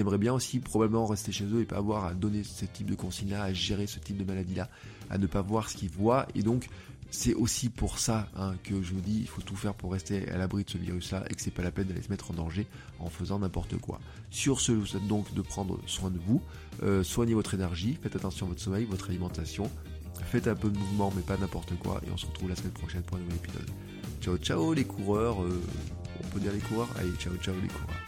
Aimeraient 0.00 0.18
bien 0.18 0.32
aussi 0.32 0.60
probablement 0.60 1.06
rester 1.06 1.32
chez 1.32 1.44
eux 1.44 1.60
et 1.60 1.64
pas 1.64 1.76
avoir 1.76 2.04
à 2.04 2.14
donner 2.14 2.44
ce 2.44 2.64
type 2.64 2.88
de 2.88 2.94
consignes-là, 2.94 3.42
à 3.42 3.52
gérer 3.52 3.86
ce 3.86 3.98
type 3.98 4.16
de 4.16 4.24
maladie-là, 4.24 4.68
à 5.10 5.18
ne 5.18 5.26
pas 5.26 5.42
voir 5.42 5.68
ce 5.68 5.76
qu'ils 5.76 5.90
voient. 5.90 6.26
Et 6.34 6.42
donc, 6.42 6.68
c'est 7.10 7.34
aussi 7.34 7.70
pour 7.70 7.98
ça 7.98 8.28
hein, 8.36 8.54
que 8.64 8.82
je 8.82 8.92
vous 8.92 9.00
dis, 9.00 9.20
il 9.20 9.28
faut 9.28 9.40
tout 9.40 9.56
faire 9.56 9.74
pour 9.74 9.92
rester 9.92 10.28
à 10.30 10.36
l'abri 10.36 10.64
de 10.64 10.70
ce 10.70 10.78
virus-là 10.78 11.24
et 11.30 11.34
que 11.34 11.40
c'est 11.40 11.50
pas 11.50 11.62
la 11.62 11.70
peine 11.70 11.86
d'aller 11.86 12.02
se 12.02 12.10
mettre 12.10 12.30
en 12.30 12.34
danger 12.34 12.66
en 12.98 13.08
faisant 13.08 13.38
n'importe 13.38 13.78
quoi. 13.78 14.00
Sur 14.30 14.60
ce, 14.60 14.72
je 14.72 14.78
vous 14.78 14.86
souhaite 14.86 15.06
donc 15.06 15.32
de 15.32 15.40
prendre 15.40 15.78
soin 15.86 16.10
de 16.10 16.18
vous, 16.18 16.42
euh, 16.82 17.02
soignez 17.02 17.34
votre 17.34 17.54
énergie, 17.54 17.98
faites 18.02 18.16
attention 18.16 18.46
à 18.46 18.48
votre 18.50 18.60
sommeil, 18.60 18.84
votre 18.84 19.08
alimentation, 19.08 19.70
faites 20.24 20.48
un 20.48 20.54
peu 20.54 20.68
de 20.68 20.78
mouvement 20.78 21.12
mais 21.16 21.22
pas 21.22 21.36
n'importe 21.38 21.74
quoi 21.78 22.00
et 22.06 22.10
on 22.12 22.16
se 22.16 22.26
retrouve 22.26 22.50
la 22.50 22.56
semaine 22.56 22.72
prochaine 22.72 23.02
pour 23.02 23.16
un 23.16 23.20
nouvel 23.20 23.36
épisode. 23.36 23.70
Ciao 24.20 24.36
ciao 24.36 24.74
les 24.74 24.84
coureurs, 24.84 25.42
euh, 25.42 25.62
on 26.22 26.26
peut 26.28 26.40
dire 26.40 26.52
les 26.52 26.58
coureurs? 26.60 26.88
Allez, 26.98 27.12
ciao 27.18 27.34
ciao 27.36 27.54
les 27.62 27.68
coureurs. 27.68 28.07